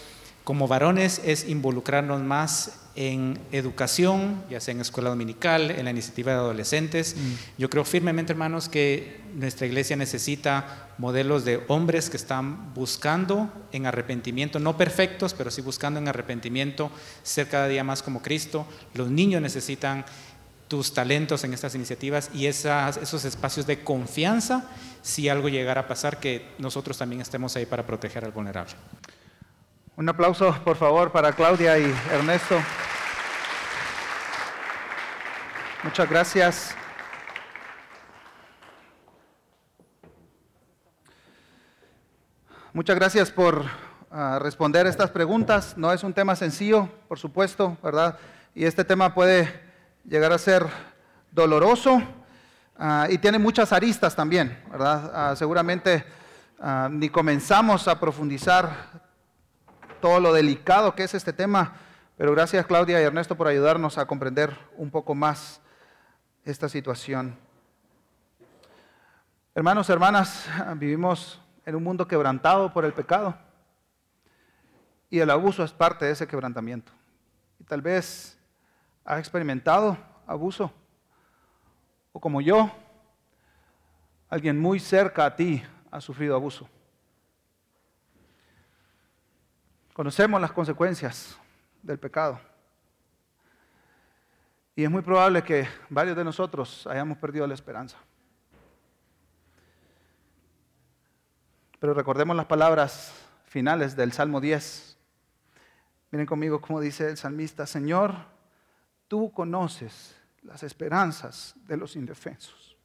como 0.45 0.68
varones, 0.68 1.20
es 1.24 1.49
involucrarnos 1.49 2.20
más 2.22 2.80
en 2.97 3.38
educación, 3.53 4.43
ya 4.51 4.61
sea 4.61 4.72
en 4.72 4.80
escuela 4.80 5.11
dominical, 5.11 5.70
en 5.70 5.84
la 5.84 5.91
iniciativa 5.91 6.32
de 6.32 6.38
adolescentes. 6.38 7.14
Mm. 7.16 7.59
Yo 7.59 7.70
creo 7.70 7.84
firmemente, 7.84 8.32
hermanos, 8.32 8.68
que 8.68 9.20
nuestra 9.34 9.66
iglesia 9.66 9.97
necesita 9.97 10.88
modelos 10.99 11.45
de 11.45 11.62
hombres 11.68 12.11
que 12.11 12.16
están 12.16 12.74
buscando 12.74 13.51
en 13.72 13.86
arrepentimiento, 13.86 14.59
no 14.59 14.76
perfectos, 14.76 15.34
pero 15.34 15.51
sí 15.51 15.62
buscando 15.62 16.01
en 16.01 16.09
arrepentimiento 16.09 16.91
ser 17.22 17.49
cada 17.49 17.68
día 17.68 17.84
más 17.84 18.03
como 18.03 18.20
Cristo. 18.20 18.66
Los 18.95 19.11
niños 19.11 19.41
necesitan 19.41 20.05
tus 20.68 20.93
talentos 20.93 21.43
en 21.45 21.53
estas 21.53 21.74
iniciativas 21.74 22.30
y 22.34 22.47
esas, 22.47 22.97
esos 22.97 23.24
espacios 23.24 23.66
de 23.66 23.82
confianza 23.82 24.68
si 25.03 25.28
algo 25.28 25.49
llegara 25.49 25.82
a 25.82 25.88
pasar, 25.88 26.20
que 26.20 26.47
nosotros 26.59 26.99
también 26.99 27.20
estemos 27.22 27.57
ahí 27.57 27.66
para 27.66 27.86
proteger 27.86 28.24
al 28.24 28.32
vulnerable. 28.32 28.74
Un 29.97 30.09
aplauso, 30.09 30.55
por 30.64 30.76
favor, 30.76 31.12
para 31.12 31.32
Claudia 31.32 31.78
y 31.78 31.95
Ernesto. 32.11 32.57
Muchas 35.82 36.09
gracias. 36.09 36.76
Muchas 42.72 42.97
gracias 42.97 43.30
por 43.30 43.64
ah, 44.11 44.38
responder 44.41 44.86
estas 44.86 45.11
preguntas. 45.11 45.76
No 45.76 45.93
es 45.93 46.05
un 46.05 46.14
tema 46.14 46.36
sencillo, 46.36 46.88
por 47.09 47.18
supuesto, 47.18 47.76
¿verdad? 47.82 48.16
Y 48.55 48.64
este 48.64 48.84
tema 48.84 49.12
puede 49.12 49.61
llegar 50.05 50.32
a 50.32 50.38
ser 50.38 50.66
doloroso 51.32 52.01
ah, 52.78 53.07
y 53.11 53.18
tiene 53.18 53.38
muchas 53.38 53.72
aristas 53.72 54.14
también, 54.14 54.57
¿verdad? 54.70 55.11
Ah, 55.12 55.36
seguramente 55.36 56.05
ni 56.91 57.09
comenzamos 57.09 57.88
a 57.88 57.99
profundizar 57.99 59.10
todo 60.01 60.21
lo 60.21 60.33
delicado 60.33 60.95
que 60.95 61.05
es 61.05 61.15
este 61.15 61.33
tema, 61.33 61.75
pero 62.17 62.33
gracias 62.33 62.67
Claudia 62.67 63.01
y 63.01 63.05
Ernesto 63.05 63.37
por 63.37 63.49
ayudarnos 63.49 63.99
a 63.99 64.07
comprender 64.07 64.57
un 64.77 64.91
poco 64.91 65.15
más 65.15 65.61
esta 66.45 66.69
situación. 66.69 67.37
Hermanos, 69.55 69.91
hermanas, 69.91 70.49
vivimos 70.77 71.41
en 71.67 71.75
un 71.75 71.83
mundo 71.83 72.07
quebrantado 72.07 72.73
por 72.73 72.85
el 72.85 72.93
pecado. 72.93 73.37
Y 75.11 75.19
el 75.19 75.31
abuso 75.31 75.65
es 75.65 75.73
parte 75.73 76.05
de 76.05 76.13
ese 76.13 76.27
quebrantamiento. 76.27 76.93
Y 77.59 77.65
tal 77.65 77.83
vez 77.83 78.39
has 79.05 79.19
experimentado 79.19 79.99
abuso. 80.27 80.73
O 82.13 82.21
como 82.21 82.41
yo, 82.41 82.71
alguien 84.29 84.59
muy 84.59 84.79
cerca 84.79 85.25
a 85.25 85.35
ti 85.35 85.63
ha 85.91 86.01
sufrido 86.01 86.37
abuso. 86.37 86.69
Conocemos 89.93 90.41
las 90.41 90.53
consecuencias 90.53 91.36
del 91.82 91.99
pecado. 91.99 92.41
Y 94.76 94.84
es 94.84 94.91
muy 94.91 95.03
probable 95.03 95.43
que 95.43 95.68
varios 95.88 96.16
de 96.16 96.24
nosotros 96.24 96.86
hayamos 96.86 97.18
perdido 97.18 97.47
la 97.47 97.55
esperanza. 97.55 97.99
Pero 101.78 101.95
recordemos 101.95 102.36
las 102.36 102.47
palabras 102.47 103.12
finales 103.47 103.97
del 103.97 104.12
Salmo 104.12 104.41
10. 104.41 104.97
Miren 106.12 106.26
conmigo 106.26 106.61
cómo 106.61 106.80
dice 106.80 107.09
el 107.09 107.16
salmista, 107.16 107.66
Señor, 107.66 108.14
tú 109.09 109.32
conoces 109.32 110.16
las 110.43 110.62
esperanzas 110.62 111.55
de 111.66 111.76
los 111.76 111.97
indefensos. 111.97 112.76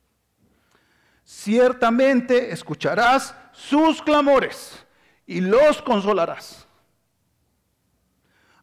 Ciertamente 1.24 2.52
escucharás 2.52 3.36
sus 3.52 4.02
clamores 4.02 4.86
y 5.26 5.42
los 5.42 5.82
consolarás. 5.82 6.65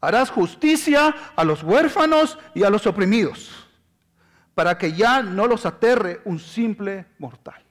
Harás 0.03 0.31
justicia 0.31 1.15
a 1.37 1.45
los 1.45 1.63
huérfanos 1.63 2.37
y 2.55 2.65
a 2.65 2.71
los 2.71 2.89
oprimidos, 2.89 3.69
para 4.53 4.77
que 4.77 4.93
ya 4.93 5.23
no 5.23 5.47
los 5.47 5.65
aterre 5.65 6.21
un 6.25 6.41
simple 6.41 7.07
mortal. 7.19 7.63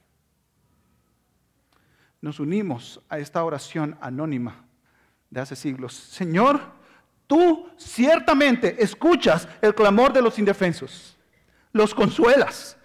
Nos 2.22 2.40
unimos 2.40 3.02
a 3.10 3.18
esta 3.18 3.44
oración 3.44 3.98
anónima 4.00 4.64
de 5.28 5.42
hace 5.42 5.54
siglos. 5.54 5.92
Señor, 5.92 6.58
tú 7.26 7.68
ciertamente 7.76 8.82
escuchas 8.82 9.46
el 9.60 9.74
clamor 9.74 10.14
de 10.14 10.22
los 10.22 10.38
indefensos, 10.38 11.18
los 11.70 11.94
consuelas. 11.94 12.78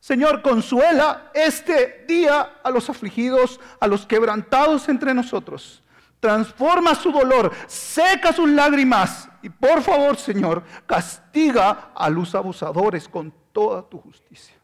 Señor, 0.00 0.40
consuela 0.40 1.30
este 1.34 2.06
día 2.08 2.60
a 2.64 2.70
los 2.70 2.88
afligidos, 2.88 3.60
a 3.78 3.86
los 3.88 4.06
quebrantados 4.06 4.88
entre 4.88 5.12
nosotros 5.12 5.82
transforma 6.26 6.92
su 6.96 7.12
dolor, 7.12 7.52
seca 7.68 8.32
sus 8.32 8.50
lágrimas 8.50 9.28
y 9.42 9.48
por 9.48 9.80
favor, 9.80 10.16
Señor, 10.16 10.64
castiga 10.84 11.92
a 11.94 12.10
los 12.10 12.34
abusadores 12.34 13.08
con 13.08 13.32
toda 13.52 13.88
tu 13.88 14.00
justicia. 14.00 14.56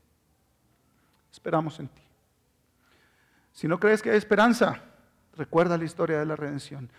Esperamos 1.30 1.78
en 1.78 1.86
ti. 1.86 2.02
Si 3.52 3.68
no 3.68 3.78
crees 3.78 4.02
que 4.02 4.10
hay 4.10 4.16
esperanza, 4.16 4.80
recuerda 5.36 5.78
la 5.78 5.84
historia 5.84 6.18
de 6.18 6.26
la 6.26 6.34
redención 6.34 6.90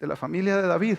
de 0.00 0.06
la 0.08 0.16
familia 0.16 0.56
de 0.56 0.66
David, 0.66 0.98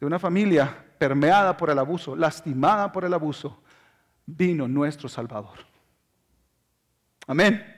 de 0.00 0.06
una 0.06 0.18
familia 0.18 0.76
permeada 0.98 1.56
por 1.56 1.70
el 1.70 1.78
abuso, 1.78 2.16
lastimada 2.16 2.90
por 2.90 3.04
el 3.04 3.14
abuso, 3.14 3.62
vino 4.26 4.66
nuestro 4.66 5.08
Salvador. 5.08 5.58
Amén. 7.28 7.71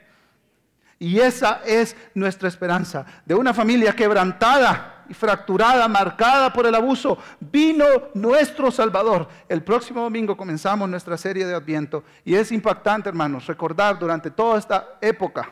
Y 0.99 1.19
esa 1.19 1.61
es 1.65 1.95
nuestra 2.13 2.47
esperanza. 2.47 3.05
De 3.25 3.35
una 3.35 3.53
familia 3.53 3.93
quebrantada 3.93 5.03
y 5.09 5.13
fracturada, 5.13 5.87
marcada 5.87 6.51
por 6.53 6.65
el 6.65 6.73
abuso, 6.73 7.17
vino 7.39 7.85
nuestro 8.13 8.71
Salvador. 8.71 9.27
El 9.49 9.63
próximo 9.63 10.01
domingo 10.01 10.37
comenzamos 10.37 10.89
nuestra 10.89 11.17
serie 11.17 11.45
de 11.45 11.53
Adviento. 11.53 12.03
Y 12.23 12.35
es 12.35 12.51
impactante, 12.51 13.09
hermanos, 13.09 13.45
recordar 13.45 13.99
durante 13.99 14.31
toda 14.31 14.57
esta 14.57 14.97
época 15.01 15.51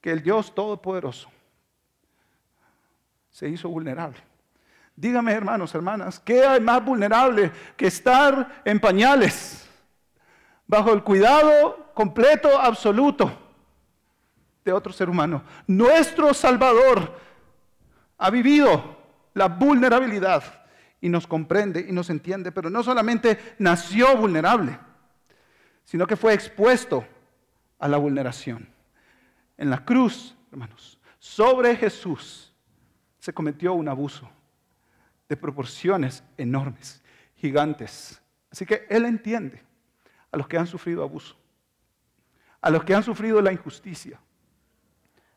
que 0.00 0.10
el 0.10 0.22
Dios 0.22 0.54
Todopoderoso 0.54 1.30
se 3.30 3.48
hizo 3.48 3.68
vulnerable. 3.68 4.18
Dígame, 4.96 5.32
hermanos, 5.32 5.74
hermanas, 5.74 6.18
¿qué 6.18 6.44
hay 6.44 6.60
más 6.60 6.84
vulnerable 6.84 7.52
que 7.76 7.86
estar 7.86 8.60
en 8.64 8.80
pañales? 8.80 9.70
bajo 10.70 10.92
el 10.92 11.02
cuidado 11.02 11.89
completo, 12.00 12.58
absoluto 12.58 13.30
de 14.64 14.72
otro 14.72 14.90
ser 14.90 15.10
humano. 15.10 15.42
Nuestro 15.66 16.32
Salvador 16.32 17.14
ha 18.16 18.30
vivido 18.30 18.96
la 19.34 19.48
vulnerabilidad 19.48 20.42
y 20.98 21.10
nos 21.10 21.26
comprende 21.26 21.84
y 21.86 21.92
nos 21.92 22.08
entiende, 22.08 22.52
pero 22.52 22.70
no 22.70 22.82
solamente 22.82 23.54
nació 23.58 24.16
vulnerable, 24.16 24.78
sino 25.84 26.06
que 26.06 26.16
fue 26.16 26.32
expuesto 26.32 27.04
a 27.78 27.86
la 27.86 27.98
vulneración. 27.98 28.66
En 29.58 29.68
la 29.68 29.84
cruz, 29.84 30.34
hermanos, 30.50 30.98
sobre 31.18 31.76
Jesús 31.76 32.50
se 33.18 33.34
cometió 33.34 33.74
un 33.74 33.90
abuso 33.90 34.26
de 35.28 35.36
proporciones 35.36 36.24
enormes, 36.38 37.02
gigantes. 37.36 38.22
Así 38.50 38.64
que 38.64 38.86
Él 38.88 39.04
entiende 39.04 39.62
a 40.32 40.38
los 40.38 40.48
que 40.48 40.56
han 40.56 40.66
sufrido 40.66 41.02
abuso, 41.02 41.36
a 42.62 42.70
los 42.70 42.84
que 42.84 42.94
han 42.94 43.02
sufrido 43.02 43.40
la 43.40 43.52
injusticia, 43.52 44.20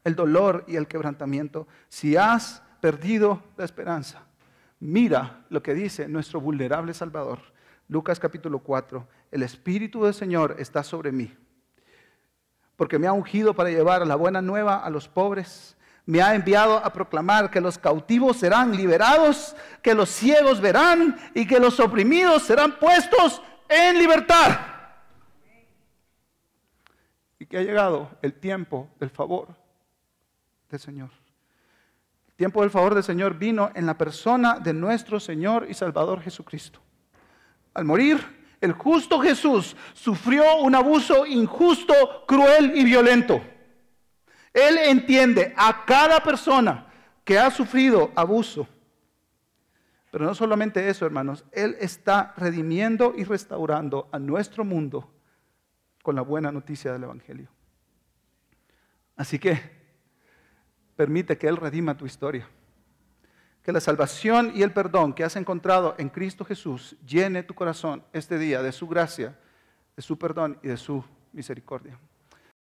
el 0.04 0.16
dolor 0.16 0.66
y 0.68 0.76
el 0.76 0.88
quebrantamiento. 0.88 1.68
Si 1.88 2.16
has 2.18 2.62
perdido 2.82 3.42
la 3.58 3.66
esperanza, 3.66 4.24
mira 4.80 5.46
lo 5.50 5.64
que 5.64 5.74
dice 5.74 6.08
nuestro 6.08 6.42
vulnerable 6.42 6.94
Salvador. 6.94 7.40
Lucas 7.88 8.20
capítulo 8.20 8.60
4, 8.60 9.08
el 9.32 9.44
Espíritu 9.44 10.04
del 10.04 10.14
Señor 10.14 10.56
está 10.58 10.84
sobre 10.84 11.12
mí, 11.12 11.34
porque 12.76 12.98
me 12.98 13.08
ha 13.08 13.14
ungido 13.14 13.54
para 13.54 13.70
llevar 13.70 14.06
la 14.08 14.16
buena 14.16 14.42
nueva 14.42 14.78
a 14.78 14.90
los 14.90 15.08
pobres. 15.08 15.78
Me 16.06 16.22
ha 16.22 16.36
enviado 16.36 16.78
a 16.78 16.92
proclamar 16.92 17.50
que 17.50 17.62
los 17.62 17.78
cautivos 17.78 18.38
serán 18.38 18.76
liberados, 18.76 19.56
que 19.82 19.94
los 19.94 20.10
ciegos 20.10 20.60
verán 20.60 21.18
y 21.34 21.48
que 21.48 21.60
los 21.60 21.80
oprimidos 21.80 22.44
serán 22.44 22.78
puestos 22.78 23.42
en 23.70 23.98
libertad 23.98 24.73
ha 27.58 27.64
llegado 27.64 28.10
el 28.22 28.34
tiempo 28.34 28.90
del 29.00 29.10
favor 29.10 29.50
del 30.70 30.80
Señor. 30.80 31.10
El 32.30 32.36
tiempo 32.36 32.62
del 32.62 32.72
favor 32.72 32.96
del 32.96 33.04
Señor 33.04 33.38
vino 33.38 33.72
en 33.76 33.86
la 33.86 33.98
persona 33.98 34.60
de 34.60 34.74
nuestro 34.74 35.20
Señor 35.20 35.68
y 35.70 35.74
Salvador 35.74 36.22
Jesucristo. 36.22 36.80
Al 37.74 37.86
morir, 37.86 38.20
el 38.60 38.74
justo 38.74 39.20
Jesús 39.20 39.76
sufrió 39.94 40.58
un 40.58 40.74
abuso 40.74 41.26
injusto, 41.26 41.94
cruel 42.26 42.72
y 42.76 42.84
violento. 42.86 43.42
Él 44.54 44.78
entiende 44.86 45.54
a 45.58 45.84
cada 45.86 46.22
persona 46.22 46.88
que 47.24 47.38
ha 47.38 47.52
sufrido 47.52 48.12
abuso. 48.16 48.68
Pero 50.12 50.26
no 50.26 50.36
solamente 50.36 50.88
eso, 50.88 51.06
hermanos, 51.06 51.44
Él 51.52 51.76
está 51.80 52.34
redimiendo 52.38 53.14
y 53.18 53.24
restaurando 53.24 54.08
a 54.12 54.20
nuestro 54.20 54.64
mundo 54.64 55.10
con 56.04 56.16
la 56.16 56.22
buena 56.22 56.52
noticia 56.52 56.94
del 56.94 57.06
Evangelio. 57.06 57.48
Así 59.16 59.40
que 59.40 59.60
permite 60.96 61.38
que 61.38 61.48
Él 61.48 61.58
redima 61.58 61.98
tu 61.98 62.06
historia. 62.06 62.48
Que 63.64 63.72
la 63.72 63.80
salvación 63.80 64.52
y 64.54 64.62
el 64.62 64.74
perdón 64.74 65.14
que 65.14 65.24
has 65.24 65.38
encontrado 65.38 65.96
en 65.98 66.10
Cristo 66.10 66.44
Jesús 66.44 66.98
llene 67.08 67.42
tu 67.44 67.56
corazón 67.56 68.04
este 68.12 68.38
día 68.38 68.62
de 68.62 68.74
su 68.74 68.88
gracia, 68.88 69.40
de 69.96 70.02
su 70.02 70.20
perdón 70.20 70.60
y 70.62 70.68
de 70.68 70.78
su 70.78 71.04
misericordia. 71.32 71.98